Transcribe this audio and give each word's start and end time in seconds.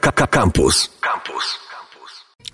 Campus. 0.00 0.90
Campus. 1.00 1.58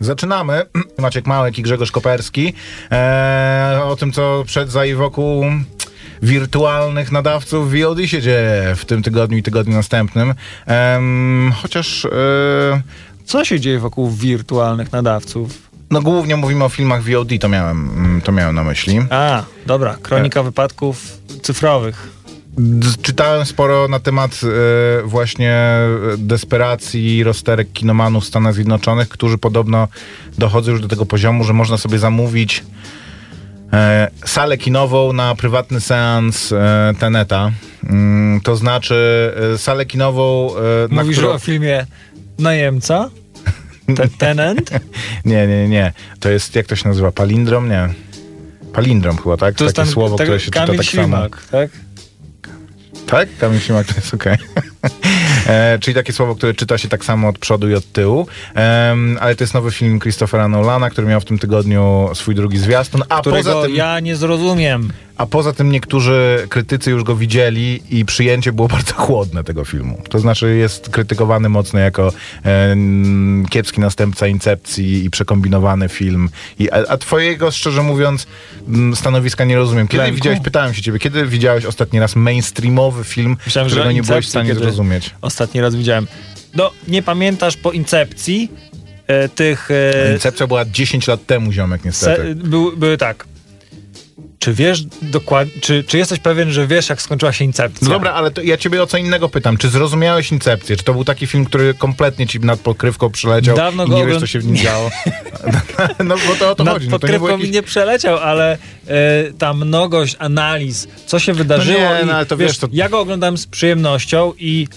Zaczynamy. 0.00 0.62
Maciek 0.98 1.26
Małek 1.26 1.58
i 1.58 1.62
Grzegorz 1.62 1.90
Koperski. 1.92 2.54
Eee, 2.90 3.82
o 3.82 3.96
tym, 3.96 4.12
co 4.12 4.42
przed, 4.46 4.70
za 4.70 4.84
i 4.84 4.94
wokół 4.94 5.44
wirtualnych 6.22 7.12
nadawców 7.12 7.72
VOD 7.72 7.98
się 8.06 8.22
dzieje 8.22 8.74
w 8.76 8.84
tym 8.84 9.02
tygodniu 9.02 9.38
i 9.38 9.42
tygodniu 9.42 9.74
następnym. 9.74 10.34
Ehm, 10.66 11.52
chociaż... 11.52 12.04
E, 12.04 12.10
Co 13.24 13.44
się 13.44 13.60
dzieje 13.60 13.78
wokół 13.78 14.10
wirtualnych 14.10 14.92
nadawców? 14.92 15.70
no 15.90 16.02
głównie 16.02 16.36
mówimy 16.36 16.64
o 16.64 16.68
filmach 16.68 17.02
VOD, 17.02 17.28
to 17.40 17.48
miałem, 17.48 17.90
mm, 17.90 18.20
to 18.20 18.32
miałem 18.32 18.54
na 18.54 18.64
myśli. 18.64 19.00
A, 19.10 19.42
dobra, 19.66 19.96
kronika 20.02 20.42
wypadków 20.42 21.02
cyfrowych. 21.42 22.08
Czytałem 23.02 23.46
sporo 23.46 23.88
na 23.88 24.00
temat 24.00 24.40
e, 24.44 25.02
właśnie 25.06 25.52
e, 25.52 25.88
desperacji 26.18 27.24
rozterek 27.24 27.72
kinomanów 27.72 28.24
w 28.24 28.26
Stanach 28.26 28.54
Zjednoczonych, 28.54 29.08
którzy 29.08 29.38
podobno 29.38 29.88
dochodzą 30.38 30.72
już 30.72 30.80
do 30.80 30.88
tego 30.88 31.06
poziomu, 31.06 31.44
że 31.44 31.52
można 31.52 31.78
sobie 31.78 31.98
zamówić 31.98 32.64
e, 33.72 34.10
salę 34.24 34.58
kinową 34.58 35.12
na 35.12 35.34
prywatny 35.34 35.80
seans 35.80 36.52
e, 36.52 36.94
Teneta. 36.98 37.50
Mm, 37.84 38.40
to 38.40 38.56
znaczy 38.56 38.94
salę 39.56 39.86
kinową, 39.86 40.50
na 40.90 41.02
Mówisz 41.02 41.16
którą... 41.18 41.32
o 41.32 41.38
filmie 41.38 41.86
Najemca? 42.38 43.10
Te, 43.96 44.08
tenant? 44.18 44.70
Nie, 45.24 45.46
nie, 45.46 45.68
nie. 45.68 45.92
To 46.20 46.28
jest, 46.30 46.54
jak 46.56 46.66
to 46.66 46.76
się 46.76 46.88
nazywa? 46.88 47.12
Palindrom? 47.12 47.68
Nie. 47.68 47.88
Palindrom 48.72 49.16
chyba, 49.16 49.36
tak? 49.36 49.54
To 49.54 49.64
jest 49.64 49.76
Takie 49.76 49.86
tam 49.86 49.92
słowo, 49.92 50.16
tak- 50.16 50.26
które 50.26 50.40
się 50.40 50.44
czyta 50.44 50.60
Kamil 50.66 50.76
tak 50.76 50.86
samo. 50.86 51.02
Ślimak, 51.02 51.46
tak? 51.50 51.70
Tak? 53.10 53.28
Kamil 53.38 53.60
Ślimak 53.60 53.86
to 53.86 53.94
jest 53.94 54.14
okej. 54.14 54.36
e, 55.46 55.78
czyli 55.80 55.94
takie 55.94 56.12
słowo, 56.12 56.34
które 56.34 56.54
czyta 56.54 56.78
się 56.78 56.88
tak 56.88 57.04
samo 57.04 57.28
od 57.28 57.38
przodu 57.38 57.68
i 57.70 57.74
od 57.74 57.92
tyłu. 57.92 58.26
Em, 58.54 59.18
ale 59.20 59.36
to 59.36 59.44
jest 59.44 59.54
nowy 59.54 59.70
film 59.70 60.00
Christophera 60.00 60.48
Nolana, 60.48 60.90
który 60.90 61.06
miał 61.06 61.20
w 61.20 61.24
tym 61.24 61.38
tygodniu 61.38 62.10
swój 62.14 62.34
drugi 62.34 62.58
zwiastun. 62.58 63.02
A 63.08 63.20
Którego 63.20 63.52
poza 63.52 63.66
tym... 63.66 63.76
ja 63.76 64.00
nie 64.00 64.16
zrozumiem. 64.16 64.92
A 65.20 65.26
poza 65.26 65.52
tym 65.52 65.72
niektórzy 65.72 66.46
krytycy 66.48 66.90
już 66.90 67.04
go 67.04 67.16
widzieli 67.16 67.82
i 67.90 68.04
przyjęcie 68.04 68.52
było 68.52 68.68
bardzo 68.78 68.94
chłodne 68.94 69.44
tego 69.44 69.64
filmu. 69.64 70.02
To 70.08 70.18
znaczy 70.18 70.56
jest 70.56 70.88
krytykowany 70.88 71.48
mocno 71.48 71.78
jako 71.78 72.12
e, 72.44 72.76
kiepski 73.50 73.80
następca 73.80 74.26
Incepcji 74.26 75.04
i 75.04 75.10
przekombinowany 75.10 75.88
film. 75.88 76.28
I, 76.58 76.70
a, 76.70 76.76
a 76.88 76.96
twojego, 76.96 77.50
szczerze 77.50 77.82
mówiąc, 77.82 78.26
stanowiska 78.94 79.44
nie 79.44 79.56
rozumiem. 79.56 79.88
Kiedy 79.88 80.12
widziałeś, 80.12 80.40
pytałem 80.40 80.74
się 80.74 80.82
ciebie, 80.82 80.98
kiedy 80.98 81.26
widziałeś 81.26 81.64
ostatni 81.64 82.00
raz 82.00 82.16
mainstreamowy 82.16 83.04
film, 83.04 83.36
Myślałem, 83.46 83.70
którego 83.70 83.92
nie 83.92 84.02
byłeś 84.02 84.24
w 84.24 84.28
Incepcji, 84.28 84.30
stanie 84.30 84.54
zrozumieć? 84.54 85.10
Ostatni 85.20 85.60
raz 85.60 85.74
widziałem. 85.74 86.06
No, 86.54 86.70
nie 86.88 87.02
pamiętasz 87.02 87.56
po 87.56 87.72
Incepcji 87.72 88.50
e, 89.06 89.28
tych... 89.28 89.68
E, 89.70 90.12
Incepcja 90.12 90.46
była 90.46 90.64
10 90.64 91.06
lat 91.06 91.26
temu, 91.26 91.52
ziomek, 91.52 91.80
se, 91.80 91.88
niestety. 91.88 92.34
był, 92.34 92.76
były 92.76 92.96
tak. 92.96 93.30
Czy 94.40 94.54
wiesz 94.54 94.82
dokładnie, 95.02 95.60
czy, 95.60 95.84
czy 95.84 95.98
jesteś 95.98 96.18
pewien, 96.18 96.52
że 96.52 96.66
wiesz, 96.66 96.88
jak 96.88 97.02
skończyła 97.02 97.32
się 97.32 97.44
Incepcja? 97.44 97.88
No 97.88 97.94
dobra, 97.94 98.12
ale 98.12 98.30
to 98.30 98.42
ja 98.42 98.56
ciebie 98.56 98.82
o 98.82 98.86
co 98.86 98.98
innego 98.98 99.28
pytam. 99.28 99.56
Czy 99.56 99.68
zrozumiałeś 99.68 100.32
Incepcję? 100.32 100.76
Czy 100.76 100.84
to 100.84 100.92
był 100.92 101.04
taki 101.04 101.26
film, 101.26 101.44
który 101.44 101.74
kompletnie 101.74 102.26
ci 102.26 102.40
nad 102.40 102.60
pokrywką 102.60 103.10
przyleciał 103.10 103.56
Dawno 103.56 103.84
i 103.84 103.88
go 103.88 103.96
nie 103.96 104.06
wiesz, 104.06 104.18
co 104.18 104.26
się 104.26 104.38
w 104.38 104.46
nim 104.46 104.56
działo? 104.56 104.90
no 106.04 106.14
bo 106.28 106.34
to 106.34 106.50
o 106.50 106.54
to 106.54 106.64
Nad 106.64 106.74
chodzi. 106.74 106.88
No 106.88 106.98
to 106.98 107.06
nie 107.06 107.12
podkrywką 107.12 107.26
było 107.26 107.38
mi 107.38 107.42
jakiś... 107.42 107.54
nie 107.54 107.62
przeleciał, 107.62 108.18
ale 108.18 108.58
e, 108.88 109.32
ta 109.38 109.54
mnogość 109.54 110.16
analiz, 110.18 110.88
co 111.06 111.18
się 111.18 111.32
wydarzyło. 111.32 111.80
No 111.80 111.96
nie, 111.96 112.02
i, 112.02 112.06
no 112.06 112.12
ale 112.12 112.26
to 112.26 112.36
wiesz, 112.36 112.48
wiesz, 112.48 112.58
to- 112.58 112.68
Ja 112.72 112.88
go 112.88 113.00
oglądam 113.00 113.38
z 113.38 113.46
przyjemnością 113.46 114.32
i 114.38 114.68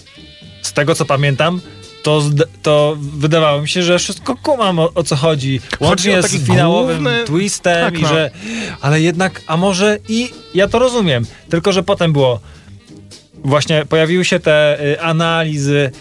z 0.61 0.73
tego, 0.73 0.95
co 0.95 1.05
pamiętam, 1.05 1.61
to, 2.03 2.21
to 2.61 2.97
wydawało 2.99 3.61
mi 3.61 3.69
się, 3.69 3.83
że 3.83 3.99
wszystko 3.99 4.35
kumam 4.43 4.79
o, 4.79 4.93
o 4.93 5.03
co 5.03 5.15
chodzi. 5.15 5.61
Łącznie 5.79 6.19
o 6.19 6.23
z 6.23 6.31
finałowym 6.31 7.03
główny- 7.03 7.23
twistem 7.25 7.85
Tak, 7.85 7.99
i 7.99 8.01
no. 8.01 8.07
że... 8.07 8.31
Ale 8.81 9.01
jednak, 9.01 9.41
a 9.47 9.57
może 9.57 9.97
i... 10.09 10.31
Ja 10.53 10.67
to 10.67 10.79
rozumiem. 10.79 11.25
Tylko, 11.49 11.71
że 11.71 11.83
potem 11.83 12.13
było... 12.13 12.39
Właśnie 13.45 13.85
pojawiły 13.85 14.25
się 14.25 14.39
te 14.39 14.85
y, 14.85 15.01
analizy 15.01 15.91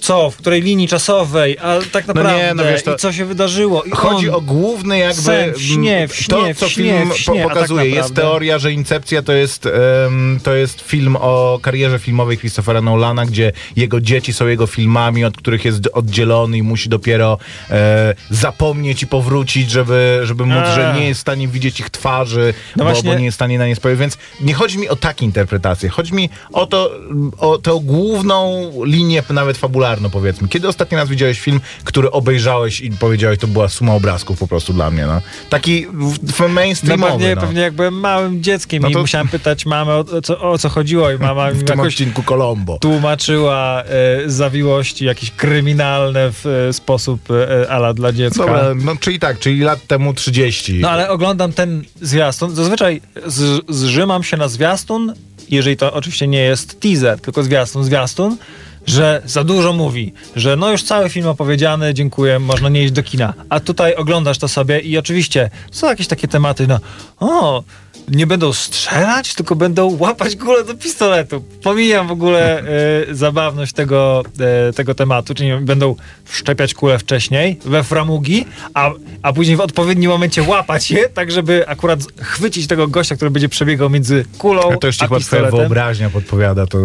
co, 0.00 0.30
w 0.30 0.36
której 0.36 0.62
linii 0.62 0.88
czasowej, 0.88 1.58
a 1.58 1.78
tak 1.92 2.06
No 2.06 2.14
naprawdę 2.14 2.42
nie, 2.46 2.54
no 2.54 2.62
wiesz, 2.64 2.82
to- 2.82 2.94
i 2.94 2.96
co 2.96 3.12
się 3.12 3.24
wydarzyło. 3.24 3.82
I 3.82 3.90
Chodzi 3.90 4.28
on, 4.28 4.34
o 4.34 4.40
główny 4.40 4.98
jakby... 4.98 5.22
Sen 5.22 5.52
w 5.54 5.62
śnie, 5.62 6.08
w 6.08 6.14
śnie, 6.16 6.28
to, 6.54 6.54
co 6.60 6.66
w 6.66 6.72
śnie, 6.72 6.84
film 6.98 7.12
śnie, 7.16 7.34
tak 7.44 7.48
pokazuje. 7.48 7.84
jest 7.84 7.96
naprawdę- 7.96 8.22
teoria, 8.22 8.58
że 8.58 8.72
Incepcja 8.72 9.22
to 9.22 9.32
jest, 9.32 9.66
em, 9.66 10.40
to 10.42 10.54
jest 10.54 10.80
film 10.80 11.16
o 11.20 11.58
karierze 11.62 11.98
filmowej 11.98 12.38
Christophera 12.38 12.80
Nolana, 12.80 13.26
gdzie 13.26 13.52
jego 13.76 14.00
dzieci 14.00 14.32
są 14.32 14.46
jego 14.46 14.66
filmami, 14.66 15.24
od 15.24 15.36
których 15.36 15.64
jest 15.64 15.88
oddzielony 15.92 16.58
i 16.58 16.62
musi 16.62 16.88
dopiero 16.88 17.38
e, 17.70 18.14
zapomnieć 18.30 19.02
i 19.02 19.06
powrócić, 19.06 19.70
żeby, 19.70 20.20
żeby 20.22 20.46
móc, 20.46 20.56
A. 20.64 20.74
że 20.74 20.94
nie 21.00 21.08
jest 21.08 21.18
w 21.18 21.22
stanie 21.22 21.48
widzieć 21.48 21.80
ich 21.80 21.90
twarzy, 21.90 22.54
No 22.76 22.84
bo, 22.84 23.02
bo 23.02 23.14
nie 23.14 23.24
jest 23.24 23.34
w 23.34 23.38
stanie 23.38 23.58
na 23.58 23.66
nie 23.66 23.76
spojrzeć. 23.76 24.00
Więc 24.00 24.18
nie 24.40 24.54
chodzi 24.54 24.78
mi 24.78 24.88
o 24.88 24.96
takie 24.96 25.24
interpretacje. 25.24 25.88
Chodzi 25.88 26.14
mi 26.14 26.30
o 26.52 26.66
to, 26.66 26.90
o 27.38 27.58
tę 27.58 27.80
główną 27.82 28.70
linię, 28.84 29.22
nawet 29.30 29.58
fabularną 29.58 29.89
powiedzmy. 30.12 30.48
Kiedy 30.48 30.68
ostatni 30.68 30.96
raz 30.96 31.08
widziałeś 31.08 31.40
film, 31.40 31.60
który 31.84 32.10
obejrzałeś 32.10 32.80
i 32.80 32.90
powiedziałeś, 32.90 33.38
to 33.38 33.46
była 33.46 33.68
suma 33.68 33.94
obrazków 33.94 34.38
po 34.38 34.46
prostu 34.46 34.72
dla 34.72 34.90
mnie, 34.90 35.06
no. 35.06 35.20
Taki 35.50 35.86
w- 35.86 36.32
w 36.32 36.40
No 36.40 36.48
mainstreamowy, 36.48 37.12
pewnie, 37.12 37.34
no. 37.34 37.40
pewnie 37.40 37.60
jak 37.60 37.72
byłem 37.74 37.94
małym 37.94 38.42
dzieckiem 38.42 38.82
No 38.82 38.88
i 38.88 38.92
to- 38.92 38.98
musiałem 39.00 39.28
pytać 39.28 39.66
mamę 39.66 39.92
o, 39.94 39.98
o, 39.98 40.22
co, 40.22 40.40
o 40.50 40.58
co 40.58 40.68
chodziło 40.68 41.10
i 41.10 41.18
mama 41.18 41.50
mi 41.50 41.58
W 41.58 41.64
tym 41.64 41.80
odcinku 41.80 42.22
Colombo. 42.22 42.78
tłumaczyła 42.78 43.82
e, 43.82 44.30
zawiłości 44.30 45.04
jakieś 45.04 45.30
kryminalne 45.30 46.32
w 46.32 46.46
e, 46.46 46.72
sposób 46.72 47.20
e, 47.30 47.70
ala 47.70 47.94
dla 47.94 48.12
dziecka. 48.12 48.38
Dobra, 48.46 48.62
no 48.84 48.96
czyli 49.00 49.18
tak, 49.18 49.38
czyli 49.38 49.60
lat 49.60 49.86
temu 49.86 50.14
30. 50.14 50.78
No 50.80 50.90
ale 50.90 51.10
oglądam 51.10 51.52
ten 51.52 51.84
zwiastun. 52.02 52.54
Zazwyczaj 52.54 53.00
z, 53.26 53.64
zrzymam 53.68 54.22
się 54.22 54.36
na 54.36 54.48
zwiastun, 54.48 55.14
jeżeli 55.50 55.76
to 55.76 55.92
oczywiście 55.92 56.26
nie 56.26 56.38
jest 56.42 56.80
teaser, 56.80 57.20
tylko 57.20 57.42
zwiastun, 57.42 57.84
zwiastun, 57.84 58.36
że 58.86 59.22
za 59.24 59.44
dużo 59.44 59.72
mówi, 59.72 60.12
że 60.36 60.56
no 60.56 60.70
już 60.70 60.82
cały 60.82 61.08
film 61.08 61.26
opowiedziany, 61.26 61.94
dziękuję, 61.94 62.38
można 62.38 62.68
nie 62.68 62.84
iść 62.84 62.92
do 62.92 63.02
kina. 63.02 63.34
A 63.48 63.60
tutaj 63.60 63.94
oglądasz 63.94 64.38
to 64.38 64.48
sobie 64.48 64.80
i 64.80 64.98
oczywiście 64.98 65.50
są 65.70 65.86
jakieś 65.86 66.06
takie 66.06 66.28
tematy, 66.28 66.66
no 66.66 66.78
o, 67.20 67.62
nie 68.08 68.26
będą 68.26 68.52
strzelać, 68.52 69.34
tylko 69.34 69.56
będą 69.56 69.96
łapać 69.98 70.36
kulę 70.36 70.64
do 70.64 70.74
pistoletu. 70.74 71.44
Pomijam 71.62 72.08
w 72.08 72.10
ogóle 72.10 72.62
e, 73.10 73.14
zabawność 73.14 73.72
tego, 73.72 74.22
e, 74.68 74.72
tego 74.72 74.94
tematu, 74.94 75.34
czyli 75.34 75.50
będą 75.60 75.96
wszczepiać 76.24 76.74
kulę 76.74 76.98
wcześniej 76.98 77.58
we 77.64 77.84
framugi, 77.84 78.46
a, 78.74 78.90
a 79.22 79.32
później 79.32 79.56
w 79.56 79.60
odpowiednim 79.60 80.10
momencie 80.10 80.42
łapać 80.42 80.90
je, 80.90 81.08
tak 81.08 81.30
żeby 81.30 81.68
akurat 81.68 82.00
chwycić 82.20 82.66
tego 82.66 82.88
gościa, 82.88 83.16
który 83.16 83.30
będzie 83.30 83.48
przebiegał 83.48 83.90
między 83.90 84.24
kulą 84.38 84.72
A 84.72 84.76
to 84.76 84.86
już 84.86 84.96
ci 84.96 85.04
chyba 85.04 85.08
twoja 85.08 85.20
pistoletem. 85.20 85.58
wyobraźnia 85.58 86.10
podpowiada, 86.10 86.66
to 86.66 86.78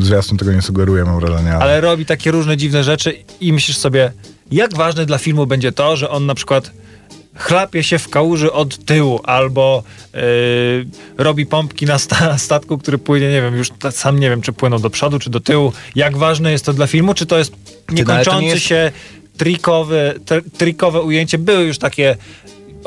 zwiastun 0.00 0.38
tego 0.38 0.52
nie 0.52 0.62
sugeruje, 0.62 1.04
mam 1.04 1.20
wrażenie. 1.20 1.50
Ale... 1.54 1.62
ale 1.62 1.80
robi 1.80 2.06
takie 2.06 2.30
różne 2.30 2.56
dziwne 2.56 2.84
rzeczy 2.84 3.14
i 3.40 3.52
myślisz 3.52 3.76
sobie, 3.76 4.12
jak 4.50 4.74
ważne 4.74 5.06
dla 5.06 5.18
filmu 5.18 5.46
będzie 5.46 5.72
to, 5.72 5.96
że 5.96 6.10
on 6.10 6.26
na 6.26 6.34
przykład 6.34 6.70
chlapie 7.36 7.82
się 7.82 7.98
w 7.98 8.08
kałuży 8.08 8.52
od 8.52 8.84
tyłu 8.84 9.20
albo 9.24 9.82
yy, 10.14 10.20
robi 11.18 11.46
pompki 11.46 11.86
na 11.86 11.98
sta 11.98 12.38
statku, 12.38 12.78
który 12.78 12.98
płynie, 12.98 13.28
nie 13.28 13.42
wiem, 13.42 13.56
już 13.56 13.68
sam 13.90 14.20
nie 14.20 14.30
wiem, 14.30 14.42
czy 14.42 14.52
płyną 14.52 14.78
do 14.78 14.90
przodu, 14.90 15.18
czy 15.18 15.30
do 15.30 15.40
tyłu. 15.40 15.72
Jak 15.94 16.16
ważne 16.16 16.52
jest 16.52 16.64
to 16.64 16.72
dla 16.72 16.86
filmu, 16.86 17.14
czy 17.14 17.26
to 17.26 17.38
jest 17.38 17.52
no, 17.52 17.56
to 17.86 17.94
niekończący 17.94 18.42
nie 18.42 18.48
jest- 18.48 18.64
się 18.64 18.92
trikowe 20.58 21.02
ujęcie. 21.02 21.38
Były 21.38 21.64
już 21.64 21.78
takie 21.78 22.16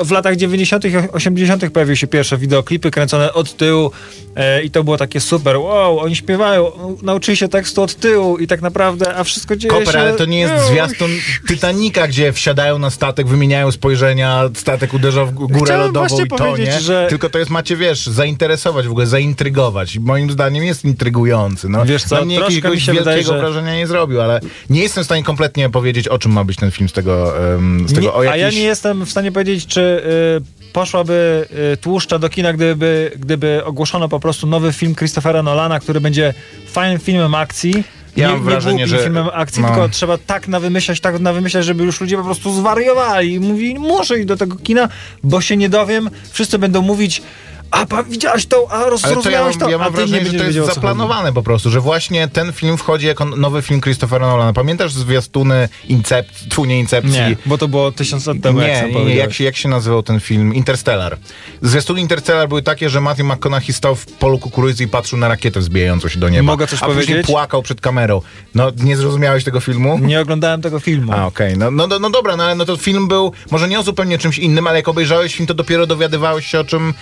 w 0.04 0.10
latach 0.10 0.36
90. 0.36 0.84
i 0.84 0.88
80. 1.12 1.70
pojawiły 1.70 1.96
się 1.96 2.06
pierwsze 2.06 2.38
wideoklipy 2.38 2.90
kręcone 2.90 3.32
od 3.32 3.56
tyłu 3.56 3.90
e, 4.36 4.62
i 4.62 4.70
to 4.70 4.84
było 4.84 4.96
takie 4.96 5.20
super. 5.20 5.56
Wow, 5.56 5.98
oni 5.98 6.16
śpiewają, 6.16 6.72
nauczyli 7.02 7.36
się 7.36 7.48
tekstu 7.48 7.82
od 7.82 7.94
tyłu 7.94 8.38
i 8.38 8.46
tak 8.46 8.62
naprawdę, 8.62 9.14
a 9.16 9.24
wszystko 9.24 9.56
dzieje 9.56 9.70
Koper, 9.74 9.92
się... 9.92 9.98
ale 10.00 10.12
to 10.12 10.24
nie 10.24 10.40
jest 10.40 10.54
Wow. 10.54 10.68
zwiastun 10.68 11.10
Titanica, 11.48 12.08
gdzie 12.08 12.32
wsiadają 12.32 12.78
na 12.78 12.90
statek, 12.90 13.26
wymieniają 13.28 13.70
spojrzenia, 13.72 14.42
statek 14.54 14.94
uderza 14.94 15.24
w 15.24 15.32
górę 15.32 15.60
Chciałem 15.64 15.86
lodową 15.86 16.20
i 16.24 16.28
to, 16.28 16.36
powiedzieć, 16.36 16.74
nie? 16.74 16.80
że- 16.80 17.06
Tylko 17.08 17.30
to 17.30 17.38
jest, 17.38 17.50
macie, 17.50 17.76
wiesz, 17.76 18.06
zainteresować 18.06 18.86
w 18.86 18.90
ogóle, 18.90 19.06
zaintrygować. 19.06 19.98
Moim 19.98 20.30
zdaniem 20.30 20.64
jest 20.64 20.84
intrygujący. 20.84 21.68
No, 21.68 21.84
Wiesz 21.84 22.04
co, 22.04 22.14
na 22.16 22.22
mnie 22.24 22.36
troszkę 22.36 22.54
jakiegoś 22.54 22.76
mi 22.78 22.80
się 22.80 22.92
wielkiego 22.92 23.10
wydaje, 23.10 23.22
że- 23.22 23.38
wrażenia 23.38 23.74
nie 23.74 23.86
zrobił, 23.86 24.20
ale 24.20 24.40
nie 24.70 24.82
jestem 24.82 25.02
w 25.02 25.06
stanie 25.06 25.22
kompletnie 25.22 25.70
powiedzieć, 25.70 26.08
o 26.08 26.18
czym 26.18 26.32
ma 26.32 26.44
być 26.44 26.56
ten 26.56 26.70
film 26.70 26.88
z 26.88 26.92
tego, 26.92 27.38
em, 27.54 27.84
z 27.88 27.92
tego 27.92 28.00
Nie, 28.06 28.12
o 28.12 28.22
jakiś... 28.22 28.34
A 28.42 28.46
ja 28.46 28.50
nie 28.50 28.62
jestem 28.62 29.06
w 29.06 29.10
stanie 29.10 29.32
powiedzieć, 29.32 29.66
czy 29.66 29.89
y, 29.90 30.72
poszłaby 30.72 31.46
y, 31.72 31.76
tłuszcza 31.76 32.18
do 32.18 32.28
kina, 32.28 32.52
gdyby, 32.52 33.12
gdyby 33.16 33.64
ogłoszono 33.64 34.08
po 34.08 34.20
prostu 34.20 34.46
nowy 34.46 34.72
film 34.72 34.94
Christophera 34.94 35.42
Nolana, 35.42 35.80
który 35.80 36.00
będzie 36.00 36.34
fajnym 36.66 36.98
filmem 36.98 37.34
akcji. 37.34 37.84
Ja 38.16 38.28
nie, 38.28 38.34
mam 38.34 38.44
wrażenie, 38.44 38.86
że- 38.86 38.98
filmem 38.98 39.28
akcji, 39.32 39.62
no. 39.62 39.68
tylko 39.68 39.88
trzeba 39.88 40.18
tak 40.18 40.48
nawymyślać, 40.48 41.00
tak 41.00 41.20
nawymyślać, 41.20 41.64
żeby 41.64 41.84
już 41.84 42.00
ludzie 42.00 42.16
po 42.16 42.24
prostu 42.24 42.52
zwariowali 42.52 43.34
i 43.34 43.40
mówili, 43.40 43.78
muszę 43.78 44.18
iść 44.18 44.26
do 44.26 44.36
tego 44.36 44.56
kina, 44.56 44.88
bo 45.22 45.40
się 45.40 45.56
nie 45.56 45.68
dowiem. 45.68 46.10
Wszyscy 46.30 46.58
będą 46.58 46.82
mówić, 46.82 47.22
a 47.70 47.86
pa, 47.86 48.02
widziałaś 48.02 48.46
to, 48.46 48.66
a 48.70 48.76
Ale 48.76 49.16
to 49.22 49.30
ja 49.30 49.40
ja 49.68 49.76
a 49.76 49.78
mam 49.78 49.92
ty 49.92 49.96
wrażenie, 49.96 50.22
nie 50.22 50.30
że 50.30 50.38
to 50.38 50.44
jest 50.44 50.58
chodzi. 50.58 50.74
zaplanowane 50.74 51.32
po 51.32 51.42
prostu, 51.42 51.70
że 51.70 51.80
właśnie 51.80 52.28
ten 52.28 52.52
film 52.52 52.76
wchodzi 52.76 53.06
jako 53.06 53.24
nowy 53.24 53.62
film 53.62 53.80
Christophera 53.80 54.26
Nolana. 54.26 54.52
Pamiętasz 54.52 54.92
zwiastuny 54.92 55.68
Incept, 55.88 56.48
tfu, 56.48 56.64
nie 56.64 56.78
Incepcji? 56.78 57.12
Nie, 57.12 57.36
bo 57.46 57.58
to 57.58 57.68
było 57.68 57.92
tysiąc 57.92 58.26
lat 58.26 58.36
temu, 58.42 58.60
jak 58.60 58.68
nie, 58.70 58.94
sam 58.94 59.06
nie, 59.06 59.14
jak 59.14 59.32
się, 59.32 59.44
jak 59.44 59.56
się 59.56 59.68
nazywał 59.68 60.02
ten 60.02 60.20
film? 60.20 60.54
Interstellar. 60.54 61.18
Zwiastuny 61.62 62.00
Interstellar 62.00 62.48
były 62.48 62.62
takie, 62.62 62.90
że 62.90 63.00
Matthew 63.00 63.26
McConaughey 63.26 63.72
stał 63.72 63.94
w 63.94 64.06
polu 64.06 64.38
kukurydzy 64.38 64.84
i 64.84 64.88
patrzył 64.88 65.18
na 65.18 65.28
rakietę 65.28 65.60
wzbijającą 65.60 66.08
się 66.08 66.18
do 66.20 66.28
nieba. 66.28 66.42
Mogę 66.42 66.66
coś 66.66 66.82
a 66.82 66.86
później 66.86 67.04
powiedzieć? 67.06 67.26
płakał 67.26 67.62
przed 67.62 67.80
kamerą. 67.80 68.22
No, 68.54 68.70
nie 68.76 68.96
zrozumiałeś 68.96 69.44
tego 69.44 69.60
filmu? 69.60 69.98
Nie 69.98 70.20
oglądałem 70.20 70.62
tego 70.62 70.80
filmu. 70.80 71.12
A, 71.12 71.26
okej. 71.26 71.58
No, 71.58 71.70
no, 71.70 71.86
no, 71.86 71.98
no 71.98 72.10
dobra, 72.10 72.36
no 72.36 72.44
ale 72.44 72.54
no 72.54 72.64
to 72.64 72.76
film 72.76 73.08
był 73.08 73.32
może 73.50 73.68
nie 73.68 73.80
o 73.80 73.82
zupełnie 73.82 74.18
czymś 74.18 74.38
innym, 74.38 74.66
ale 74.66 74.76
jak 74.76 74.88
obejrzałeś 74.88 75.34
film, 75.34 75.46
to 75.46 75.54
dopiero 75.54 75.86
dowiadywałeś 75.86 76.46
się 76.46 76.60
o 76.60 76.64
czym 76.64 76.94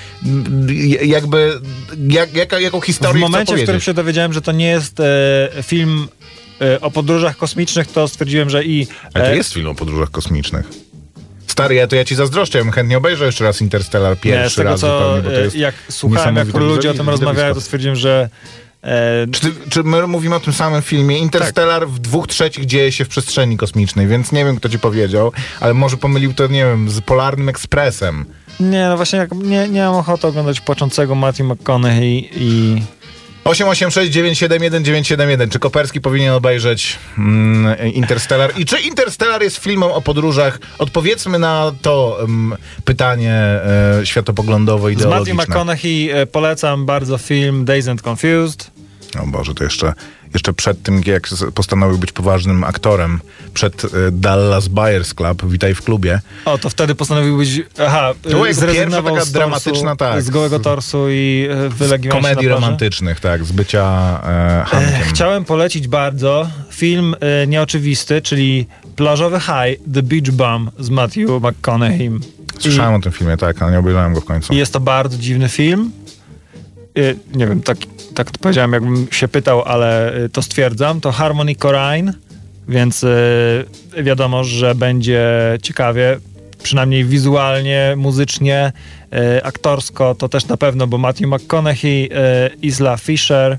jakby, 1.03 1.61
jak, 2.09 2.35
jaka, 2.35 2.61
jaką 2.61 2.81
historię 2.81 3.19
W 3.19 3.21
momencie, 3.21 3.57
w 3.57 3.63
którym 3.63 3.81
się 3.81 3.95
dowiedziałem, 3.95 4.33
że 4.33 4.43
to 4.43 4.53
nie 4.53 4.67
jest 4.67 5.01
e, 5.01 5.05
film 5.63 6.09
e, 6.61 6.81
o 6.81 6.91
podróżach 6.91 7.37
kosmicznych, 7.37 7.93
to 7.93 8.09
stwierdziłem, 8.09 8.51
że 8.51 8.65
i... 8.65 8.87
Ale 9.15 9.25
to 9.25 9.31
e, 9.31 9.37
jest 9.37 9.53
film 9.53 9.69
o 9.69 9.75
podróżach 9.75 10.11
kosmicznych. 10.11 10.67
Stary, 11.47 11.75
ja 11.75 11.87
to 11.87 11.97
ja 11.97 12.05
ci 12.05 12.15
zazdroszczę, 12.15 12.59
ja 12.59 12.65
bym 12.65 12.73
chętnie 12.73 12.99
obejrzał 12.99 13.27
jeszcze 13.27 13.45
raz 13.45 13.61
Interstellar 13.61 14.17
pierwszy 14.21 14.63
raz 14.63 14.81
co, 14.81 14.99
zupełnie, 14.99 15.23
bo 15.23 15.31
to 15.31 15.37
e, 15.37 15.45
jest 15.45 15.57
jak 15.57 15.75
słuchałem, 15.91 16.37
jak 16.37 16.55
ludzie 16.55 16.91
o 16.91 16.95
tym 16.95 17.09
rozmawiają, 17.09 17.55
to 17.55 17.61
stwierdziłem, 17.61 17.97
że 17.97 18.29
e, 18.83 19.27
Czy, 19.33 19.41
ty, 19.41 19.53
czy 19.71 19.83
my 19.83 20.07
mówimy 20.07 20.35
o 20.35 20.41
tym 20.41 20.53
samym 20.53 20.83
filmie? 20.83 21.19
Interstellar 21.19 21.89
w 21.89 21.99
dwóch 21.99 22.27
trzecich 22.27 22.67
dzieje 22.67 22.93
się 22.93 23.05
w 23.05 23.09
przestrzeni 23.09 23.57
kosmicznej, 23.57 24.07
więc 24.07 24.33
nie 24.33 24.45
wiem, 24.45 24.57
kto 24.57 24.69
ci 24.69 24.79
powiedział, 24.79 25.33
ale 25.61 25.75
może 25.75 25.97
pomylił 25.97 26.35
to, 26.35 26.47
nie 26.47 26.65
wiem, 26.65 26.91
z 26.91 27.01
Polarnym 27.01 27.49
Ekspresem. 27.49 28.25
Nie, 28.61 28.89
no 28.89 28.97
właśnie 28.97 29.19
jak, 29.19 29.33
nie, 29.33 29.69
nie 29.69 29.81
mam 29.83 29.95
ochoty 29.95 30.27
oglądać 30.27 30.61
płaczącego 30.61 31.15
Matthew 31.15 31.47
McConaughey 31.47 32.31
i... 32.37 32.83
886 33.45 34.13
971 34.13 34.85
971. 34.85 35.51
Czy 35.51 35.59
Koperski 35.59 36.01
powinien 36.01 36.33
obejrzeć 36.33 36.99
mm, 37.19 37.93
Interstellar? 37.93 38.53
I 38.57 38.65
czy 38.65 38.81
Interstellar 38.81 39.43
jest 39.43 39.57
filmem 39.57 39.91
o 39.91 40.03
podróżach? 40.03 40.59
Odpowiedzmy 40.79 41.39
na 41.39 41.73
to 41.83 42.19
mm, 42.21 42.59
pytanie 42.85 43.33
e, 43.33 44.01
światopoglądowe, 44.05 44.83
Z 44.83 44.85
Matthew 44.85 45.01
ideologiczne. 45.01 45.45
McConaughey 45.45 46.11
e, 46.11 46.27
polecam 46.27 46.87
bardzo 46.87 47.19
film 47.19 47.65
Dazed 47.65 47.89
and 47.89 48.03
Confused. 48.03 48.71
O 49.23 49.27
Boże, 49.27 49.55
to 49.55 49.65
jeszcze, 49.65 49.93
jeszcze 50.35 50.53
przed 50.53 50.83
tym, 50.83 51.03
jak 51.07 51.29
postanowił 51.55 51.99
być 51.99 52.13
poważnym 52.13 52.65
aktorem, 52.65 53.21
przed 53.55 53.85
e, 53.85 53.89
Dallas 54.13 54.69
Buyers 54.69 55.15
Club, 55.15 55.47
Witaj 55.47 55.75
w 55.75 55.83
klubie, 55.83 56.21
O, 56.45 56.59
to 56.59 56.71
wtedy 56.71 56.95
postanowił 56.95 57.39
być... 57.39 57.63
Aha, 57.87 58.15
jego 58.25 58.55
zrezygnował 58.55 59.15
taka 59.15 59.25
z 59.25 59.33
dramatyczna, 59.33 59.97
torsu, 59.97 60.15
tak, 60.15 60.23
Z 60.23 60.31
gołego 60.31 60.61
torsu 60.61 61.07
i 61.11 61.49
e, 61.51 61.69
wylegiwał 61.69 62.19
komedii 62.19 62.49
romantycznych, 62.49 63.21
tak, 63.21 63.45
z 63.45 63.53
bycia 63.53 64.21
e, 64.25 64.65
Hankiem. 64.67 65.03
Chciałem 65.09 65.45
polecić 65.45 65.89
bardzo 65.89 66.49
film 66.71 67.15
e, 67.21 67.47
nieoczywisty, 67.47 68.23
czyli 68.23 68.67
Plażowy 68.97 69.41
High, 69.41 69.93
The 69.95 70.03
Beach 70.03 70.31
Bum 70.31 70.71
z 70.79 70.91
Matthew 70.91 71.31
McConaughey. 71.43 72.11
Słyszałem 72.59 72.95
o 72.95 73.01
tym 73.01 73.13
filmie, 73.13 73.37
tak, 73.37 73.63
ale 73.63 73.73
nie 73.73 73.79
obejrzałem 73.79 74.15
go 74.15 74.21
w 74.21 74.25
końcu. 74.25 74.53
I 74.53 74.57
jest 74.57 74.73
to 74.73 74.81
bardzo 74.81 75.19
dziwny 75.19 75.49
film. 75.49 75.91
E, 76.97 77.15
Nie 77.39 77.47
wiem, 77.47 77.63
tak, 77.63 77.79
tak 78.19 78.31
to 78.31 78.39
powiedziałem, 78.39 78.73
jakbym 78.73 79.07
się 79.11 79.29
pytał, 79.29 79.63
ale 79.63 80.15
e, 80.15 80.29
to 80.29 80.43
stwierdzam. 80.43 81.01
To 81.01 81.13
Harmony 81.13 81.55
Korine, 81.55 82.13
więc 82.69 83.05
e, 83.05 84.03
wiadomo, 84.03 84.45
że 84.45 84.75
będzie 84.75 85.29
ciekawie. 85.63 86.19
Przynajmniej 86.63 87.05
wizualnie, 87.05 87.95
muzycznie, 87.97 88.73
e, 89.13 89.47
aktorsko 89.47 90.15
to 90.15 90.29
też 90.29 90.47
na 90.47 90.57
pewno, 90.57 90.87
bo 90.87 90.99
Matthew 90.99 91.29
McConaughey, 91.29 92.11
Isla 92.63 92.97
Fisher, 92.97 93.59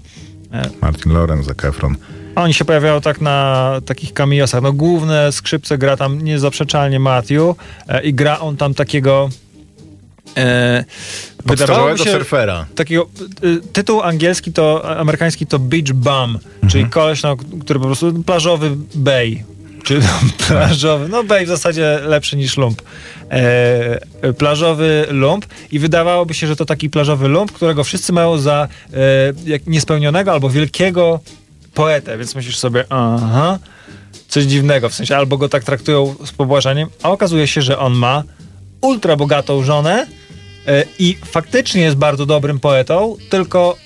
Martin 0.82 1.14
Lorenz, 1.14 1.46
Zac 1.46 1.66
Efron. 1.66 1.96
oni 2.36 2.54
się 2.54 2.66
pojawiają 2.66 3.02
tak 3.02 3.22
na 3.22 3.76
takich 3.86 4.14
cameosach. 4.14 4.62
No 4.62 4.74
główne 4.74 5.32
skrzypce 5.32 5.78
gra 5.78 5.98
tam 5.98 6.22
niezaprzeczalnie 6.22 7.00
Matthew 7.00 7.56
i 8.04 8.14
gra 8.14 8.40
on 8.40 8.58
tam 8.58 8.74
takiego 8.74 9.30
wydawałoby 11.46 11.58
Podstarzałego 11.58 12.04
się 12.04 12.12
surfera. 12.12 12.66
takiego 12.76 13.08
y, 13.44 13.62
tytuł 13.74 14.02
angielski 14.02 14.54
to 14.54 14.98
amerykański 15.00 15.46
to 15.48 15.60
beach 15.60 15.94
bum, 15.94 16.40
czyli 16.62 16.84
Mhm. 16.84 16.90
koleś, 16.90 17.24
no, 17.24 17.36
który 17.62 17.80
po 17.80 17.86
prostu 17.86 18.24
plażowy 18.24 18.72
bay. 18.96 19.44
Czy 19.84 20.00
plażowy, 20.48 21.10
no 21.10 21.24
bay 21.24 21.46
w 21.46 21.48
zasadzie 21.50 22.00
lepszy 22.04 22.38
niż 22.38 22.58
lump. 22.58 22.82
E, 23.32 24.34
plażowy 24.38 25.06
lump 25.10 25.46
i 25.72 25.80
wydawałoby 25.80 26.34
się, 26.34 26.48
że 26.48 26.56
to 26.56 26.66
taki 26.66 26.90
plażowy 26.90 27.28
lump, 27.28 27.52
którego 27.52 27.84
wszyscy 27.84 28.14
mają 28.14 28.38
za 28.38 28.68
e, 28.94 28.98
niespełnionego 29.68 30.32
albo 30.32 30.50
wielkiego 30.50 31.20
poetę, 31.74 32.18
więc 32.18 32.36
myślisz 32.36 32.58
sobie, 32.58 32.86
aha, 32.90 33.60
coś 34.28 34.44
dziwnego, 34.44 34.90
w 34.90 34.94
sensie 34.94 35.18
albo 35.18 35.38
go 35.38 35.50
tak 35.50 35.64
traktują 35.64 36.16
z 36.26 36.32
pobłażaniem, 36.32 36.90
a 37.04 37.10
okazuje 37.12 37.48
się, 37.48 37.62
że 37.62 37.80
on 37.80 37.94
ma 37.94 38.24
ultra 38.82 39.16
bogatą 39.16 39.64
żonę 39.64 40.08
i 41.00 41.18
faktycznie 41.26 41.82
jest 41.82 41.98
bardzo 41.98 42.26
dobrym 42.26 42.60
poetą, 42.60 43.16
tylko 43.30 43.78